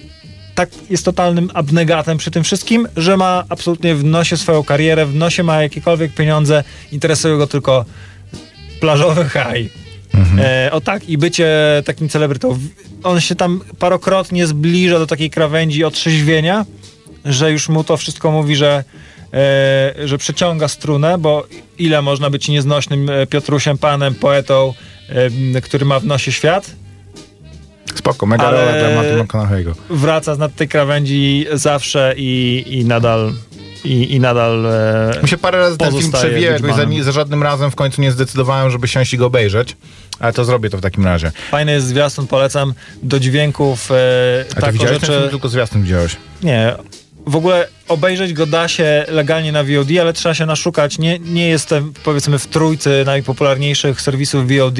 tak 0.55 0.69
jest 0.89 1.05
totalnym 1.05 1.49
abnegatem 1.53 2.17
przy 2.17 2.31
tym 2.31 2.43
wszystkim, 2.43 2.87
że 2.97 3.17
ma 3.17 3.43
absolutnie 3.49 3.95
w 3.95 4.03
nosie 4.03 4.37
swoją 4.37 4.63
karierę, 4.63 5.05
w 5.05 5.15
nosie 5.15 5.43
ma 5.43 5.61
jakiekolwiek 5.61 6.13
pieniądze, 6.13 6.63
interesuje 6.91 7.37
go 7.37 7.47
tylko 7.47 7.85
plażowy 8.79 9.23
haj. 9.23 9.69
E, 10.39 10.71
o 10.71 10.81
tak, 10.81 11.09
i 11.09 11.17
bycie 11.17 11.49
takim 11.85 12.09
celebrytą. 12.09 12.59
On 13.03 13.21
się 13.21 13.35
tam 13.35 13.61
parokrotnie 13.79 14.47
zbliża 14.47 14.99
do 14.99 15.07
takiej 15.07 15.29
krawędzi 15.29 15.83
otrzeźwienia, 15.83 16.65
że 17.25 17.51
już 17.51 17.69
mu 17.69 17.83
to 17.83 17.97
wszystko 17.97 18.31
mówi, 18.31 18.55
że, 18.55 18.83
e, 19.33 20.07
że 20.07 20.17
przeciąga 20.17 20.67
strunę, 20.67 21.17
bo 21.17 21.47
ile 21.79 22.01
można 22.01 22.29
być 22.29 22.47
nieznośnym 22.47 23.09
e, 23.09 23.27
Piotrusiem, 23.27 23.77
panem, 23.77 24.15
poetą, 24.15 24.73
e, 24.73 24.92
który 25.63 25.85
ma 25.85 25.99
w 25.99 26.05
nosie 26.05 26.31
świat, 26.31 26.71
Spoko, 27.95 28.25
mega 28.25 28.51
rola 28.51 28.71
dla 28.73 28.95
Matthew 28.95 29.19
McConaughey'ego. 29.27 29.73
wraca 29.89 30.35
z 30.35 30.39
nad 30.39 30.55
tej 30.55 30.67
krawędzi 30.67 31.45
zawsze 31.53 32.13
i, 32.17 32.63
i 32.67 32.85
nadal 32.85 33.33
i, 33.83 34.13
i 34.15 34.19
nadal 34.19 34.65
e, 34.65 35.19
Mi 35.23 35.29
się 35.29 35.37
parę 35.37 35.57
razy 35.57 35.77
ten 35.77 35.91
film 35.99 36.11
przewijał, 36.11 36.53
jakoś 36.53 36.75
za, 36.75 37.03
za 37.03 37.11
żadnym 37.11 37.43
razem 37.43 37.71
w 37.71 37.75
końcu 37.75 38.01
nie 38.01 38.11
zdecydowałem, 38.11 38.71
żeby 38.71 38.87
siąść 38.87 39.13
i 39.13 39.17
go 39.17 39.25
obejrzeć, 39.25 39.75
ale 40.19 40.33
to 40.33 40.45
zrobię 40.45 40.69
to 40.69 40.77
w 40.77 40.81
takim 40.81 41.05
razie. 41.05 41.31
fajny 41.51 41.71
jest 41.71 41.87
zwiastun, 41.87 42.27
polecam 42.27 42.73
do 43.03 43.19
dźwięków 43.19 43.91
e, 43.91 43.95
A 44.57 44.61
ty 44.61 44.71
widziałeś 44.71 44.99
ten 44.99 45.07
film, 45.07 45.19
rzeczy. 45.19 45.29
tylko 45.31 45.49
zwiastun 45.49 45.83
widziałeś? 45.83 46.15
Nie. 46.43 46.75
W 47.25 47.35
ogóle 47.35 47.67
obejrzeć 47.87 48.33
go 48.33 48.45
da 48.45 48.67
się 48.67 49.05
legalnie 49.07 49.51
na 49.51 49.63
VOD, 49.63 49.87
ale 50.01 50.13
trzeba 50.13 50.35
się 50.35 50.45
naszukać. 50.45 50.99
Nie, 50.99 51.19
nie 51.19 51.47
jestem 51.47 51.93
powiedzmy 52.03 52.39
w 52.39 52.47
trójcy 52.47 53.03
najpopularniejszych 53.05 54.01
serwisów 54.01 54.47
VOD, 54.47 54.79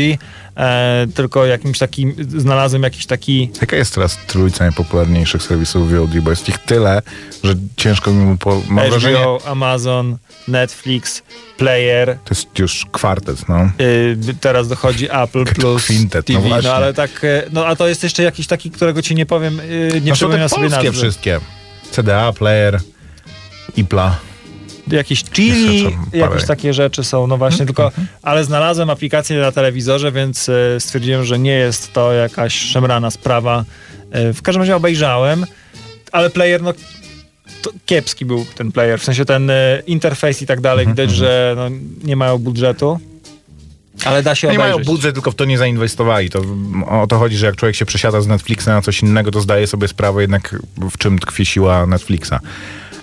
e, 0.57 1.07
tylko 1.15 1.45
jakimś 1.45 1.77
takim, 1.77 2.15
znalazłem 2.37 2.83
jakiś 2.83 3.05
taki 3.05 3.51
Jaka 3.61 3.75
jest 3.75 3.95
teraz 3.95 4.17
trójca 4.27 4.63
najpopularniejszych 4.63 5.43
serwisów 5.43 5.91
VOD, 5.91 6.19
bo 6.19 6.29
jest 6.29 6.49
ich 6.49 6.57
tyle, 6.57 7.01
że 7.43 7.53
ciężko 7.77 8.11
mi 8.11 8.37
po... 8.37 8.61
Mam 8.69 8.89
wrażenie, 8.89 9.17
HBO, 9.17 9.39
Amazon, 9.45 10.17
Netflix, 10.47 11.23
Player, 11.57 12.17
to 12.25 12.29
jest 12.31 12.59
już 12.59 12.85
kwartet, 12.91 13.49
no. 13.49 13.69
y, 13.81 14.17
teraz 14.41 14.67
dochodzi 14.67 15.05
Apple 15.11 15.45
to 15.45 15.53
Plus 15.53 15.83
kwintet, 15.83 16.29
no 16.29 16.35
TV, 16.35 16.49
właśnie. 16.49 16.69
no 16.69 16.75
ale 16.75 16.93
tak, 16.93 17.23
e, 17.23 17.43
no 17.51 17.65
a 17.65 17.75
to 17.75 17.87
jest 17.87 18.03
jeszcze 18.03 18.23
jakiś 18.23 18.47
taki, 18.47 18.71
którego 18.71 19.01
ci 19.01 19.15
nie 19.15 19.25
powiem, 19.25 19.59
y, 19.59 20.01
nie 20.03 20.09
no 20.09 20.15
przypominam 20.15 20.49
sobie 20.49 20.69
nazwy. 20.69 20.91
wszystkie. 20.91 21.39
CDA, 21.93 22.33
Player, 22.33 22.79
IPLA. 23.77 24.19
jakieś 24.91 25.23
chili, 25.23 25.97
jakieś 26.13 26.45
takie 26.45 26.73
rzeczy 26.73 27.03
są, 27.03 27.27
no 27.27 27.37
właśnie, 27.37 27.65
tylko, 27.65 27.91
ale 28.21 28.43
znalazłem 28.43 28.89
aplikację 28.89 29.39
na 29.39 29.51
telewizorze, 29.51 30.11
więc 30.11 30.49
e, 30.49 30.79
stwierdziłem, 30.79 31.23
że 31.23 31.39
nie 31.39 31.51
jest 31.51 31.93
to 31.93 32.13
jakaś 32.13 32.55
szemrana 32.55 33.11
sprawa. 33.11 33.65
E, 34.11 34.33
w 34.33 34.41
każdym 34.41 34.61
razie 34.61 34.75
obejrzałem, 34.75 35.45
ale 36.11 36.29
player, 36.29 36.61
no 36.61 36.73
to 37.61 37.71
kiepski 37.85 38.25
był 38.25 38.45
ten 38.55 38.71
player, 38.71 38.99
w 38.99 39.03
sensie 39.03 39.25
ten 39.25 39.49
e, 39.49 39.81
interfejs 39.87 40.41
i 40.41 40.45
tak 40.45 40.61
dalej, 40.61 40.87
widać, 40.87 41.11
że 41.11 41.53
no, 41.57 41.69
nie 42.03 42.15
mają 42.15 42.37
budżetu, 42.37 42.99
ale 44.05 44.23
da 44.23 44.35
się 44.35 44.47
Nie 44.47 44.57
mają 44.57 44.73
obejrzeć. 44.73 44.93
budżet, 44.93 45.13
tylko 45.13 45.31
w 45.31 45.35
to 45.35 45.45
nie 45.45 45.57
zainwestowali. 45.57 46.29
To, 46.29 46.41
o 46.87 47.07
to 47.07 47.17
chodzi, 47.19 47.37
że 47.37 47.45
jak 47.45 47.55
człowiek 47.55 47.75
się 47.75 47.85
przesiada 47.85 48.21
z 48.21 48.27
Netflixa 48.27 48.67
na 48.67 48.81
coś 48.81 49.01
innego, 49.01 49.31
to 49.31 49.41
zdaje 49.41 49.67
sobie 49.67 49.87
sprawę 49.87 50.21
jednak 50.21 50.55
w 50.77 50.97
czym 50.97 51.19
tkwi 51.19 51.45
siła 51.45 51.85
Netflixa. 51.85 52.33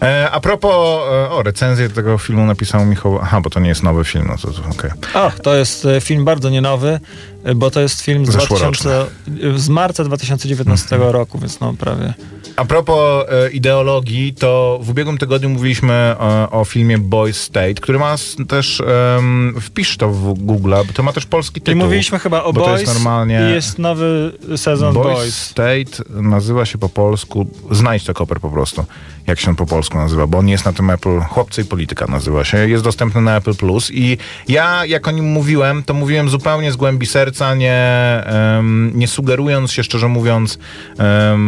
E, 0.02 0.30
a 0.30 0.40
propos, 0.40 0.73
e, 0.73 1.30
o, 1.30 1.42
recenzję 1.42 1.88
tego 1.88 2.19
filmu 2.19 2.47
napisał 2.47 2.87
Michał, 2.87 3.19
aha, 3.23 3.40
bo 3.40 3.50
to 3.50 3.61
nie 3.61 3.69
jest 3.69 3.83
nowy 3.83 4.04
film, 4.04 4.25
no 4.28 4.37
to, 4.37 4.50
to 4.50 4.69
okej. 4.71 4.90
O, 5.14 5.33
to 5.42 5.54
jest 5.54 5.85
e, 5.87 6.00
film 6.00 6.25
bardzo 6.25 6.50
nienowy. 6.50 7.00
Y, 7.49 7.55
bo 7.55 7.71
to 7.71 7.81
jest 7.81 8.01
film 8.01 8.27
z, 8.27 8.31
Zeszłoroczny. 8.31 8.91
2000, 8.91 9.59
z 9.59 9.69
marca 9.69 10.05
2019 10.05 10.97
roku, 11.01 11.39
więc 11.39 11.61
no 11.61 11.75
prawie. 11.75 12.15
A 12.57 12.65
propos 12.65 13.25
e, 13.29 13.51
ideologii, 13.51 14.35
to 14.35 14.79
w 14.83 14.91
ubiegłym 14.91 15.19
tygodniu 15.19 15.49
mówiliśmy 15.49 15.93
e, 15.93 16.17
o 16.51 16.65
filmie 16.65 16.99
Boys 16.99 17.41
State, 17.43 17.75
który 17.75 17.99
ma 17.99 18.17
też, 18.49 18.83
em, 19.19 19.55
wpisz 19.61 19.97
to 19.97 20.09
w 20.11 20.35
Google, 20.35 20.75
bo 20.87 20.93
to 20.93 21.03
ma 21.03 21.13
też 21.13 21.27
polski 21.27 21.59
I 21.59 21.63
tytuł. 21.63 21.83
mówiliśmy 21.83 22.19
chyba 22.19 22.43
o 22.45 22.53
bo 22.53 22.61
to 22.61 22.67
Boys 22.67 22.81
jest 22.81 22.95
normalnie- 22.95 23.49
i 23.51 23.55
jest 23.55 23.79
nowy 23.79 24.33
sezon 24.57 24.95
Boys, 24.95 25.07
Boys. 25.19 25.35
State 25.43 26.05
nazywa 26.23 26.65
się 26.67 26.79
po 26.79 26.89
polsku, 26.89 27.47
znajdź 27.71 28.05
to 28.05 28.15
koper 28.15 28.41
po 28.41 28.51
prostu, 28.51 28.85
jak 29.27 29.41
się 29.41 29.51
on 29.51 29.57
po 29.57 29.67
polsku 29.67 29.99
nazywa, 29.99 30.27
bo 30.27 30.39
on 30.39 30.49
jest 30.49 30.65
na 30.65 30.73
tym 30.73 30.91
Apple, 30.91 31.21
Chłopcy 31.21 31.63
i 31.63 31.65
Polityka 31.65 32.07
nazywa 32.07 32.45
się, 32.45 32.69
jest 32.69 32.85
dostępny 32.85 33.21
na 33.21 33.37
Apple 33.37 33.55
Plus 33.55 33.91
i 33.91 34.19
ja 34.49 34.85
jak 34.85 35.09
o 35.09 35.11
nim 35.11 35.25
mówiłem, 35.25 35.83
to 35.83 35.95
mówiłem 35.95 36.29
zupełnie 36.29 36.73
z 36.73 36.77
głębi 36.77 37.07
serca, 37.07 37.30
nie, 37.57 38.23
em, 38.25 38.93
nie 38.95 39.09
sugerując 39.09 39.73
się 39.73 39.85
szczerze 39.85 40.09
mówiąc 40.09 40.59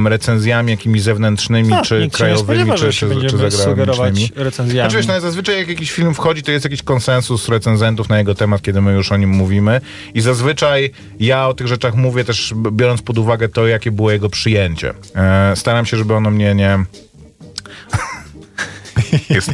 recenzjami 0.07 0.71
jakimiś 0.71 1.03
zewnętrznymi, 1.03 1.73
A, 1.73 1.83
czy 1.83 1.89
się 1.89 2.01
nie 2.01 2.11
krajowymi, 2.11 2.61
spodziewa, 2.61 2.77
czy, 2.77 2.93
czy, 2.93 3.31
czy 3.31 3.51
zagranicznymi. 3.51 4.29
recenzjami. 4.37 4.91
Znaczy, 4.91 4.97
wiesz, 4.97 5.07
no, 5.07 5.21
zazwyczaj 5.21 5.59
jak 5.59 5.69
jakiś 5.69 5.93
film 5.93 6.15
wchodzi, 6.15 6.43
to 6.43 6.51
jest 6.51 6.65
jakiś 6.65 6.83
konsensus 6.83 7.49
recenzentów 7.49 8.09
na 8.09 8.19
jego 8.19 8.35
temat, 8.35 8.63
kiedy 8.63 8.81
my 8.81 8.93
już 8.93 9.13
o 9.13 9.17
nim 9.17 9.31
mówimy. 9.31 9.81
I 10.15 10.21
zazwyczaj 10.21 10.91
ja 11.21 11.49
o 11.49 11.55
tych 11.55 11.67
rzeczach 11.67 11.95
mówię 11.95 12.25
też 12.25 12.55
biorąc 12.73 13.03
pod 13.03 13.19
uwagę 13.19 13.49
to, 13.49 13.67
jakie 13.67 13.91
było 13.91 14.11
jego 14.11 14.29
przyjęcie. 14.29 14.95
E, 15.15 15.57
staram 15.57 15.87
się, 15.87 15.97
żeby 15.97 16.15
ono 16.15 16.31
mnie 16.31 16.55
nie... 16.55 16.79
jest, 19.31 19.51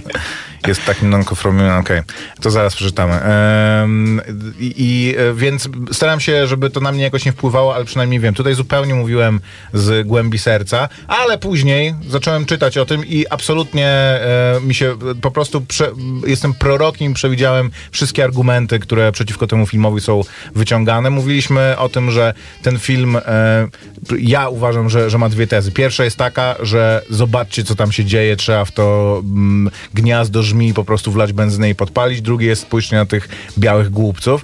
jest 0.67 0.85
takim 0.85 1.11
non-conforming, 1.11 1.81
okej. 1.81 2.03
To 2.41 2.51
zaraz 2.51 2.75
przeczytamy. 2.75 3.15
Em, 3.15 4.21
i, 4.59 4.75
I 4.77 5.15
e, 5.17 5.35
więc 5.35 5.69
staram 5.93 6.21
się, 6.21 6.47
żeby 6.47 6.71
to 6.71 6.81
na 6.81 6.93
mnie 6.93 7.03
jakoś 7.03 7.25
nie 7.25 7.33
wpływało, 7.33 7.75
ale 7.75 7.85
przynajmniej 7.85 8.21
wiem. 8.21 8.35
Tutaj 8.35 8.55
zupełnie 8.55 8.95
mówiłem 8.95 9.41
z 9.73 10.07
głębi 10.07 10.39
serca, 10.39 10.89
ale 11.09 11.39
później 11.39 11.95
zacząłem 12.09 12.47
czytać 12.47 12.79
o 12.79 12.87
tym 12.87 13.07
i 13.07 13.25
absolutnie 13.31 13.89
e, 13.89 14.61
mi 14.63 14.75
się 14.75 14.97
po 15.21 15.31
prostu 15.31 15.61
prze, 15.61 15.91
jestem 16.27 16.55
prorokiem, 16.55 17.15
przewidziałem 17.15 17.71
wszystkie 17.91 18.25
argumenty, 18.25 18.79
które 18.79 19.13
przeciwko 19.13 19.47
temu 19.47 19.67
filmowi 19.67 20.01
są 20.01 20.21
wyciągane. 20.55 21.11
Mówiliśmy 21.11 21.75
o 21.79 21.89
tym, 21.89 22.11
że 22.11 22.35
ten 22.63 22.79
film, 22.79 23.17
e, 23.17 23.69
ja 24.19 24.49
uważam, 24.49 24.91
że, 24.91 25.11
że 25.11 25.19
ma 25.19 25.29
dwie 25.29 25.47
tezy. 25.47 25.73
Pierwsza 25.73 26.05
jest 26.05 26.17
taka, 26.17 26.55
że 26.63 27.03
zobaczcie, 27.11 27.65
co 27.65 27.75
tam 27.75 27.93
się 27.93 28.05
dzieje, 28.05 28.37
trzeba 28.37 28.65
w 28.65 28.73
to 28.73 29.19
mm, 29.25 29.71
gniazdo 29.95 30.43
żmi 30.49 30.75
po 30.75 30.85
prostu 30.85 31.13
wlać 31.13 31.33
benzynę 31.33 31.71
i 31.71 31.75
podpalić. 31.75 32.23
Drugie 32.23 32.47
jest 32.47 32.63
spójrzcie 32.63 32.97
na 32.97 33.07
tych 33.07 33.29
białych 33.59 33.91
głupców. 33.91 34.43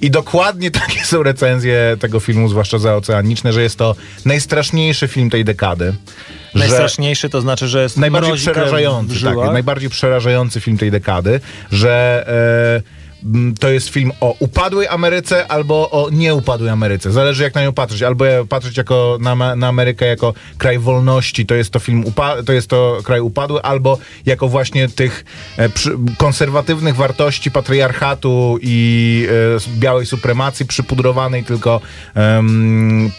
I 0.00 0.10
dokładnie 0.10 0.70
takie 0.80 1.04
są 1.04 1.22
recenzje 1.22 1.96
tego 2.00 2.20
filmu, 2.20 2.48
zwłaszcza 2.48 2.78
zaoceaniczne, 2.78 3.52
że 3.52 3.62
jest 3.62 3.76
to 3.76 3.94
najstraszniejszy 4.24 5.08
film 5.08 5.30
tej 5.30 5.44
dekady. 5.44 5.94
Najstraszniejszy 6.54 7.28
to 7.28 7.40
znaczy, 7.40 7.68
że 7.68 7.82
jest 7.82 7.96
najbardziej 7.96 8.34
przerażający, 8.34 9.24
tak, 9.24 9.36
najbardziej 9.36 9.90
przerażający 9.90 10.60
film 10.60 10.78
tej 10.78 10.90
dekady, 10.90 11.40
że 11.72 12.24
m, 12.76 12.82
to 13.60 13.68
jest 13.68 13.88
film 13.88 14.12
o 14.20 14.34
upadłej 14.38 14.88
Ameryce 14.88 15.46
albo 15.48 15.90
o 15.90 16.10
nieupadłej 16.10 16.70
Ameryce. 16.70 17.12
Zależy 17.12 17.42
jak 17.42 17.54
na 17.54 17.62
nią 17.62 17.72
patrzeć. 17.72 18.02
Albo 18.02 18.24
patrzeć 18.48 18.76
jako 18.76 19.18
na, 19.20 19.56
na 19.56 19.68
Amerykę 19.68 20.06
jako 20.06 20.34
kraj 20.58 20.78
wolności, 20.78 21.46
to 21.46 21.54
jest 21.54 21.70
to 21.70 21.78
film 21.78 22.04
upa- 22.04 22.44
to 22.44 22.52
jest 22.52 22.68
to 22.70 22.98
kraj 23.04 23.20
upadły, 23.20 23.62
albo 23.62 23.98
jako 24.26 24.48
właśnie 24.48 24.88
tych 24.88 25.24
e, 25.56 25.68
przy, 25.68 25.90
konserwatywnych 26.18 26.96
wartości 26.96 27.50
patriarchatu 27.50 28.58
i 28.62 29.26
e, 29.56 29.78
białej 29.80 30.06
supremacji 30.06 30.66
przypudrowanej 30.66 31.44
tylko 31.44 31.80
em, 32.14 33.10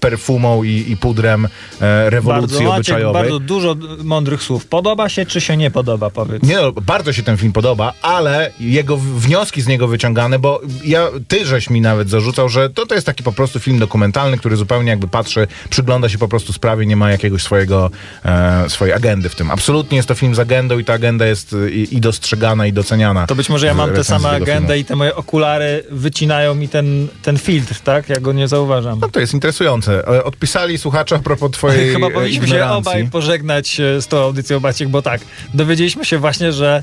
perfumą 0.00 0.62
i, 0.62 0.84
i 0.88 0.96
pudrem 0.96 1.48
e, 1.80 2.10
rewolucji 2.10 2.56
bardzo, 2.58 2.70
Maciek, 2.70 2.74
obyczajowej. 2.96 3.22
bardzo 3.22 3.38
dużo 3.38 3.76
mądrych 4.04 4.42
słów. 4.42 4.66
Podoba 4.66 5.08
się, 5.08 5.26
czy 5.26 5.40
się 5.40 5.56
nie 5.56 5.70
podoba, 5.70 6.10
powiedz. 6.10 6.42
Nie 6.42 6.56
no, 6.56 6.72
bardzo 6.72 7.12
się 7.12 7.22
ten 7.22 7.36
film 7.36 7.52
podoba, 7.52 7.92
ale 8.02 8.50
jego 8.60 8.96
w- 8.96 9.20
wnioski 9.52 9.62
z 9.62 9.66
niego 9.66 9.88
wyciągane, 9.88 10.38
bo 10.38 10.60
ja, 10.84 11.08
ty 11.28 11.46
żeś 11.46 11.70
mi 11.70 11.80
nawet 11.80 12.10
zarzucał, 12.10 12.48
że 12.48 12.70
to, 12.70 12.86
to 12.86 12.94
jest 12.94 13.06
taki 13.06 13.22
po 13.22 13.32
prostu 13.32 13.60
film 13.60 13.78
dokumentalny, 13.78 14.38
który 14.38 14.56
zupełnie 14.56 14.90
jakby 14.90 15.08
patrzy, 15.08 15.46
przygląda 15.70 16.08
się 16.08 16.18
po 16.18 16.28
prostu 16.28 16.52
sprawie, 16.52 16.86
nie 16.86 16.96
ma 16.96 17.10
jakiegoś 17.10 17.42
swojego, 17.42 17.90
e, 18.24 18.70
swojej 18.70 18.94
agendy 18.94 19.28
w 19.28 19.34
tym. 19.34 19.50
Absolutnie 19.50 19.96
jest 19.96 20.08
to 20.08 20.14
film 20.14 20.34
z 20.34 20.38
agendą 20.38 20.78
i 20.78 20.84
ta 20.84 20.92
agenda 20.92 21.26
jest 21.26 21.52
e, 21.52 21.70
i, 21.70 21.96
i 21.96 22.00
dostrzegana, 22.00 22.66
i 22.66 22.72
doceniana. 22.72 23.26
To 23.26 23.34
być 23.34 23.48
może 23.48 23.66
ja 23.66 23.74
mam 23.74 23.90
tę 23.90 24.04
samą 24.04 24.28
agendę 24.28 24.78
i 24.78 24.84
te 24.84 24.96
moje 24.96 25.16
okulary 25.16 25.84
wycinają 25.90 26.54
mi 26.54 26.68
ten, 26.68 27.08
ten 27.22 27.38
filtr, 27.38 27.80
tak? 27.80 28.08
Ja 28.08 28.20
go 28.20 28.32
nie 28.32 28.48
zauważam. 28.48 28.98
No 29.00 29.08
to 29.08 29.20
jest 29.20 29.34
interesujące. 29.34 30.08
E, 30.08 30.24
Odpisali 30.24 30.78
słuchacze 30.78 31.16
a 31.16 31.18
propos 31.18 31.50
twojej 31.50 31.92
Chyba 31.94 32.06
e, 32.06 32.10
powinniśmy 32.10 32.48
się 32.48 32.64
obaj 32.66 33.08
pożegnać 33.08 33.80
z 34.00 34.06
tą 34.06 34.18
audycją, 34.18 34.60
Maciek, 34.60 34.88
bo 34.88 35.02
tak, 35.02 35.20
dowiedzieliśmy 35.54 36.04
się 36.04 36.18
właśnie, 36.18 36.52
że 36.52 36.82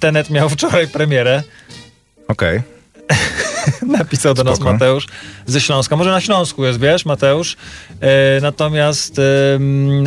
Tenet 0.00 0.30
miał 0.30 0.48
wczoraj 0.48 0.88
premierę. 0.88 1.42
Okej. 2.28 2.62
Napisał 3.98 4.34
do 4.34 4.44
nas. 4.44 4.60
Mateusz 4.60 5.06
ze 5.46 5.60
Śląska. 5.60 5.96
Może 5.96 6.10
na 6.10 6.20
Śląsku 6.20 6.64
jest, 6.64 6.80
wiesz, 6.80 7.06
Mateusz. 7.06 7.56
E, 8.00 8.40
natomiast 8.40 9.20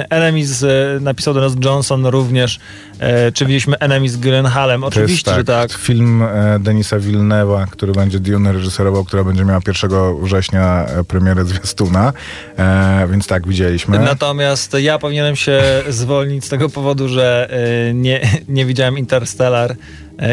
Enemies 0.09 0.63
e, 0.63 0.67
napisał 1.01 1.33
do 1.33 1.41
nas 1.41 1.53
Johnson 1.65 2.05
również. 2.05 2.59
E, 3.00 3.31
czy 3.31 3.45
widzieliśmy 3.45 3.77
Enemies 3.77 4.12
z 4.12 4.17
Gyllenhaalem? 4.17 4.83
Oczywiście, 4.83 5.33
że 5.36 5.43
tak. 5.43 5.71
Film 5.74 6.24
e, 6.24 6.59
Denisa 6.59 7.00
Villeneuve'a, 7.00 7.67
który 7.67 7.93
będzie 7.93 8.19
Dune 8.19 8.53
reżyserował, 8.53 9.05
która 9.05 9.24
będzie 9.24 9.45
miała 9.45 9.59
1 9.67 9.91
września 10.21 10.86
premierę 11.07 11.45
zwiastuna. 11.45 12.13
E, 12.57 13.07
więc 13.12 13.27
tak, 13.27 13.47
widzieliśmy. 13.47 14.00
Natomiast 14.00 14.74
ja 14.79 15.00
powinienem 15.00 15.36
się 15.36 15.62
zwolnić 15.89 16.45
z 16.45 16.50
tego 16.50 16.69
powodu, 16.69 17.07
że 17.07 17.50
nie, 17.93 18.21
nie 18.47 18.65
widziałem 18.65 18.97
Interstellar 18.97 19.75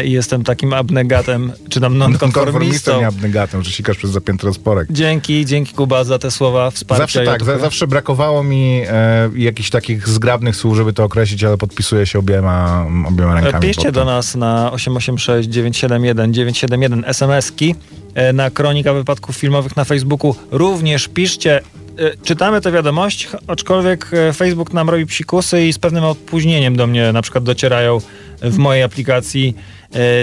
i 0.05 0.11
jestem 0.11 0.43
takim 0.43 0.73
abnegatem, 0.73 1.51
czy 1.69 1.81
tam 1.81 1.99
Konformistą, 1.99 2.27
nonkonformistą. 2.27 2.99
nie 2.99 3.07
abnegatem, 3.07 3.63
że 3.63 3.71
sikasz 3.71 3.97
przez 3.97 4.11
zapięty 4.11 4.47
rozporek. 4.47 4.87
Dzięki, 4.91 5.45
dzięki 5.45 5.73
Kuba 5.73 6.03
za 6.03 6.19
te 6.19 6.31
słowa 6.31 6.71
wsparcia. 6.71 7.03
Zawsze 7.03 7.25
tak, 7.25 7.43
za, 7.43 7.59
zawsze 7.59 7.87
brakowało 7.87 8.43
mi 8.43 8.81
e, 8.87 9.29
jakichś 9.35 9.69
takich 9.69 10.07
zgrabnych 10.07 10.55
słów, 10.55 10.75
żeby 10.75 10.93
to 10.93 11.03
określić, 11.03 11.43
ale 11.43 11.57
podpisuję 11.57 12.05
się 12.05 12.19
obiema, 12.19 12.85
obiema 13.07 13.41
rękami. 13.41 13.67
Piszcie 13.67 13.91
do 13.91 14.05
nas 14.05 14.35
na 14.35 14.71
886 14.71 15.49
971 15.49 16.33
971 16.33 17.03
SMS-ki, 17.07 17.75
e, 18.15 18.33
na 18.33 18.49
Kronika 18.49 18.93
Wypadków 18.93 19.35
Filmowych 19.35 19.75
na 19.75 19.83
Facebooku. 19.83 20.35
Również 20.51 21.07
piszcie, 21.07 21.61
e, 21.97 22.17
czytamy 22.23 22.61
te 22.61 22.71
wiadomości, 22.71 23.27
aczkolwiek 23.47 24.07
e, 24.13 24.33
Facebook 24.33 24.73
nam 24.73 24.89
robi 24.89 25.05
psikusy 25.05 25.65
i 25.65 25.73
z 25.73 25.79
pewnym 25.79 26.03
opóźnieniem 26.03 26.75
do 26.75 26.87
mnie 26.87 27.11
na 27.11 27.21
przykład 27.21 27.43
docierają 27.43 28.01
w 28.41 28.57
mojej 28.57 28.83
aplikacji 28.83 29.55
e, 29.57 29.74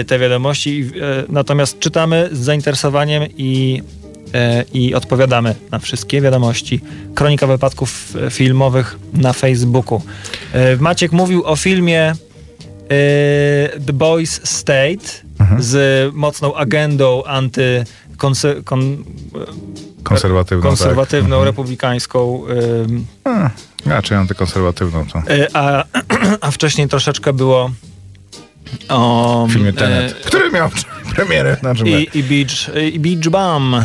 te 0.07 0.19
wiadomości. 0.19 0.91
E, 1.01 1.23
Natomiast 1.29 1.79
czytamy 1.79 2.29
z 2.31 2.39
zainteresowaniem 2.39 3.23
i 3.37 3.81
e, 4.33 4.63
i 4.73 4.95
odpowiadamy 4.95 5.55
na 5.71 5.79
wszystkie 5.79 6.21
wiadomości. 6.21 6.81
Kronika 7.15 7.47
wypadków 7.47 8.13
e, 8.27 8.29
filmowych 8.31 8.99
na 9.13 9.33
Facebooku. 9.33 10.01
E, 10.53 10.75
Maciek 10.77 11.11
mówił 11.11 11.45
o 11.45 11.55
filmie 11.55 12.01
e, 12.01 12.15
The 13.85 13.93
Boys 13.93 14.41
State 14.43 15.07
z 15.59 16.13
mocną 16.13 16.55
agendą 16.55 17.23
anty 17.23 17.83
konse- 18.17 18.63
kon, 18.63 19.03
Konserwatywną, 20.03 20.69
konserwatywną, 20.69 21.37
tak. 21.37 21.45
republikańską, 21.45 22.43
ym, 22.85 23.05
Mhm. 23.25 23.49
Raczej 23.85 24.17
antykonserwatywną. 24.17 25.05
To. 25.13 25.21
a, 25.53 25.83
a 26.47 26.51
wcześniej 26.51 26.87
troszeczkę 26.87 27.33
było 27.33 27.71
o 28.89 29.45
W 29.49 29.53
filmie 29.53 29.69
y, 29.69 29.73
Tenet, 29.73 30.13
który 30.13 30.51
miał 30.51 30.69
premierę. 31.15 31.57
Znaczy, 31.59 31.83
i, 31.85 32.17
i, 32.17 32.23
beach, 32.23 32.83
i 32.93 32.99
Beach 32.99 33.29
Bum. 33.29 33.83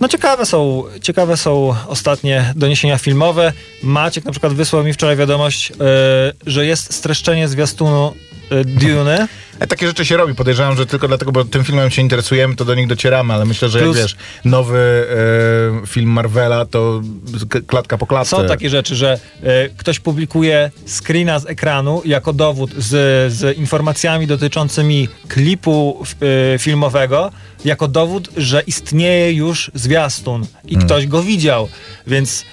No 0.00 0.08
ciekawe 0.08 0.46
są, 0.46 0.84
ciekawe 1.02 1.36
są 1.36 1.74
ostatnie 1.86 2.52
doniesienia 2.56 2.98
filmowe. 2.98 3.52
Maciek 3.82 4.24
na 4.24 4.30
przykład 4.30 4.52
wysłał 4.52 4.84
mi 4.84 4.92
wczoraj 4.92 5.16
wiadomość, 5.16 5.70
y, 5.70 5.74
że 6.46 6.66
jest 6.66 6.94
streszczenie 6.94 7.48
zwiastunu 7.48 8.14
Dune. 8.64 9.28
E, 9.60 9.66
Takie 9.66 9.86
rzeczy 9.86 10.04
się 10.06 10.16
robi. 10.16 10.34
Podejrzewam, 10.34 10.76
że 10.76 10.86
tylko 10.86 11.08
dlatego, 11.08 11.32
bo 11.32 11.44
tym 11.44 11.64
filmem 11.64 11.90
się 11.90 12.02
interesujemy, 12.02 12.56
to 12.56 12.64
do 12.64 12.74
nich 12.74 12.86
docieramy, 12.86 13.34
ale 13.34 13.44
myślę, 13.44 13.68
że 13.68 13.78
Plus- 13.78 13.96
jak 13.96 14.04
wiesz, 14.06 14.16
nowy 14.44 15.06
e, 15.82 15.86
film 15.86 16.10
Marvela 16.10 16.64
to 16.66 17.02
klatka 17.66 17.98
po 17.98 18.06
klatce. 18.06 18.36
Są 18.36 18.46
takie 18.46 18.70
rzeczy, 18.70 18.96
że 18.96 19.18
e, 19.42 19.68
ktoś 19.68 20.00
publikuje 20.00 20.70
screena 20.86 21.38
z 21.38 21.46
ekranu 21.46 22.02
jako 22.04 22.32
dowód 22.32 22.70
z, 22.78 22.88
z 23.32 23.58
informacjami 23.58 24.26
dotyczącymi 24.26 25.08
klipu 25.28 26.04
e, 26.54 26.58
filmowego, 26.58 27.30
jako 27.64 27.88
dowód, 27.88 28.28
że 28.36 28.62
istnieje 28.66 29.32
już 29.32 29.70
zwiastun 29.74 30.46
i 30.68 30.76
ktoś 30.76 31.06
go 31.06 31.22
widział. 31.22 31.68
Więc 32.06 32.44